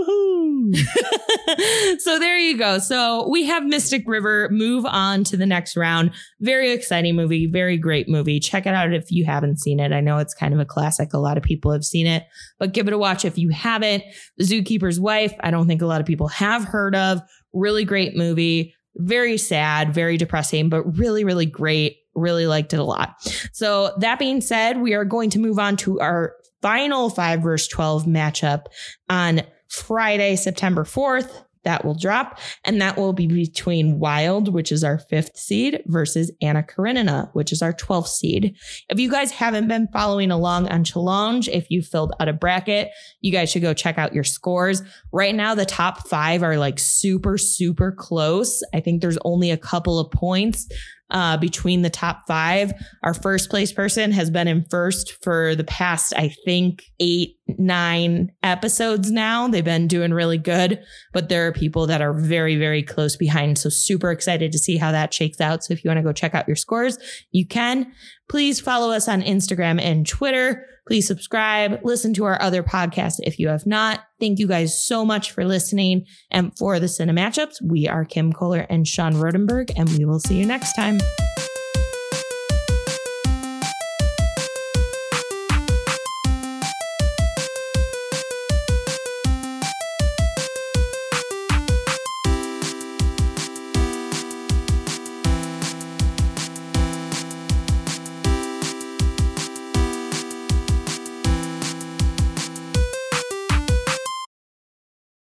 so 1.99 2.19
there 2.19 2.37
you 2.37 2.57
go. 2.57 2.79
So 2.79 3.27
we 3.29 3.45
have 3.45 3.65
Mystic 3.65 4.03
River 4.05 4.49
move 4.51 4.85
on 4.85 5.23
to 5.25 5.37
the 5.37 5.45
next 5.45 5.75
round. 5.75 6.11
Very 6.39 6.71
exciting 6.71 7.15
movie, 7.15 7.47
very 7.47 7.77
great 7.77 8.07
movie. 8.07 8.39
Check 8.39 8.65
it 8.65 8.73
out 8.73 8.93
if 8.93 9.11
you 9.11 9.25
haven't 9.25 9.59
seen 9.59 9.79
it. 9.79 9.91
I 9.91 10.01
know 10.01 10.17
it's 10.17 10.33
kind 10.33 10.53
of 10.53 10.59
a 10.59 10.65
classic. 10.65 11.13
A 11.13 11.17
lot 11.17 11.37
of 11.37 11.43
people 11.43 11.71
have 11.71 11.83
seen 11.83 12.07
it, 12.07 12.23
but 12.59 12.73
give 12.73 12.87
it 12.87 12.93
a 12.93 12.97
watch 12.97 13.25
if 13.25 13.37
you 13.37 13.49
haven't. 13.49 14.03
The 14.37 14.45
Zookeeper's 14.45 14.99
Wife, 14.99 15.33
I 15.39 15.51
don't 15.51 15.67
think 15.67 15.81
a 15.81 15.87
lot 15.87 16.01
of 16.01 16.07
people 16.07 16.27
have 16.27 16.63
heard 16.63 16.95
of. 16.95 17.21
Really 17.53 17.85
great 17.85 18.15
movie. 18.15 18.75
Very 18.95 19.37
sad, 19.37 19.93
very 19.93 20.17
depressing, 20.17 20.69
but 20.69 20.83
really, 20.97 21.23
really 21.23 21.45
great. 21.45 21.97
Really 22.15 22.47
liked 22.47 22.73
it 22.73 22.79
a 22.79 22.83
lot. 22.83 23.15
So 23.53 23.93
that 23.99 24.19
being 24.19 24.41
said, 24.41 24.81
we 24.81 24.93
are 24.93 25.05
going 25.05 25.29
to 25.31 25.39
move 25.39 25.57
on 25.57 25.77
to 25.77 25.99
our 25.99 26.33
final 26.61 27.09
5 27.09 27.41
verse 27.41 27.67
12 27.67 28.05
matchup 28.05 28.65
on 29.09 29.41
Friday, 29.69 30.35
September 30.35 30.83
4th. 30.83 31.43
That 31.65 31.83
will 31.83 31.93
drop, 31.93 32.39
and 32.63 32.81
that 32.81 32.95
will 32.95 33.11
be 33.11 33.27
between 33.27 33.99
Wild, 33.99 34.53
which 34.53 34.71
is 34.71 34.81
our 34.81 34.97
fifth 34.97 35.37
seed, 35.37 35.83
versus 35.87 36.31
Anna 36.41 36.63
Karenina, 36.63 37.29
which 37.33 37.51
is 37.51 37.61
our 37.61 37.73
12th 37.73 38.07
seed. 38.07 38.55
If 38.87 38.97
you 38.97 39.11
guys 39.11 39.31
haven't 39.31 39.67
been 39.67 39.89
following 39.91 40.31
along 40.31 40.69
on 40.69 40.85
Challenge, 40.85 41.49
if 41.49 41.69
you 41.69 41.81
filled 41.81 42.13
out 42.19 42.29
a 42.29 42.33
bracket, 42.33 42.91
you 43.19 43.33
guys 43.33 43.51
should 43.51 43.61
go 43.61 43.73
check 43.73 43.97
out 43.97 44.13
your 44.13 44.23
scores. 44.23 44.81
Right 45.11 45.35
now, 45.35 45.53
the 45.53 45.65
top 45.65 46.07
five 46.07 46.43
are 46.43 46.57
like 46.57 46.79
super, 46.79 47.37
super 47.37 47.91
close. 47.91 48.63
I 48.73 48.79
think 48.79 49.01
there's 49.01 49.19
only 49.25 49.51
a 49.51 49.57
couple 49.57 49.99
of 49.99 50.11
points 50.11 50.69
uh, 51.11 51.37
between 51.37 51.81
the 51.81 51.89
top 51.89 52.27
five. 52.27 52.71
Our 53.03 53.13
first 53.13 53.49
place 53.49 53.71
person 53.71 54.11
has 54.11 54.29
been 54.29 54.47
in 54.47 54.65
first 54.69 55.23
for 55.23 55.55
the 55.55 55.63
past, 55.63 56.13
I 56.15 56.33
think, 56.45 56.83
eight, 56.99 57.37
nine 57.57 58.31
episodes 58.43 59.11
now. 59.11 59.47
They've 59.47 59.65
been 59.65 59.87
doing 59.87 60.13
really 60.13 60.37
good, 60.37 60.83
but 61.13 61.29
there 61.29 61.47
are 61.47 61.51
people 61.51 61.87
that 61.87 62.01
are 62.01 62.13
very, 62.13 62.55
very 62.55 62.83
close 62.83 63.15
behind. 63.15 63.57
So, 63.57 63.69
super 63.69 64.11
excited 64.11 64.51
to 64.51 64.59
see 64.59 64.77
how 64.77 64.91
that 64.91 65.13
shakes 65.13 65.41
out. 65.41 65.63
So, 65.63 65.73
if 65.73 65.83
you 65.83 65.89
want 65.89 65.99
to 65.99 66.03
go 66.03 66.13
check 66.13 66.35
out 66.35 66.47
your 66.47 66.55
scores, 66.55 66.97
you 67.31 67.47
can. 67.47 67.91
Please 68.29 68.59
follow 68.59 68.91
us 68.91 69.07
on 69.07 69.21
Instagram 69.21 69.81
and 69.81 70.07
Twitter. 70.07 70.65
Please 70.89 71.05
subscribe, 71.05 71.81
listen 71.83 72.15
to 72.15 72.25
our 72.25 72.41
other 72.41 72.63
podcasts 72.63 73.19
if 73.21 73.37
you 73.37 73.47
have 73.49 73.67
not. 73.67 73.99
Thank 74.19 74.39
you 74.39 74.47
guys 74.47 74.83
so 74.83 75.05
much 75.05 75.29
for 75.29 75.45
listening. 75.45 76.07
And 76.31 76.51
for 76.57 76.79
the 76.79 76.87
Cine 76.87 77.11
Matchups, 77.11 77.61
we 77.61 77.87
are 77.87 78.05
Kim 78.05 78.33
Kohler 78.33 78.65
and 78.71 78.87
Sean 78.87 79.13
Rodenberg, 79.13 79.71
and 79.75 79.87
we 79.91 80.05
will 80.05 80.19
see 80.19 80.39
you 80.39 80.47
next 80.47 80.73
time. 80.73 80.97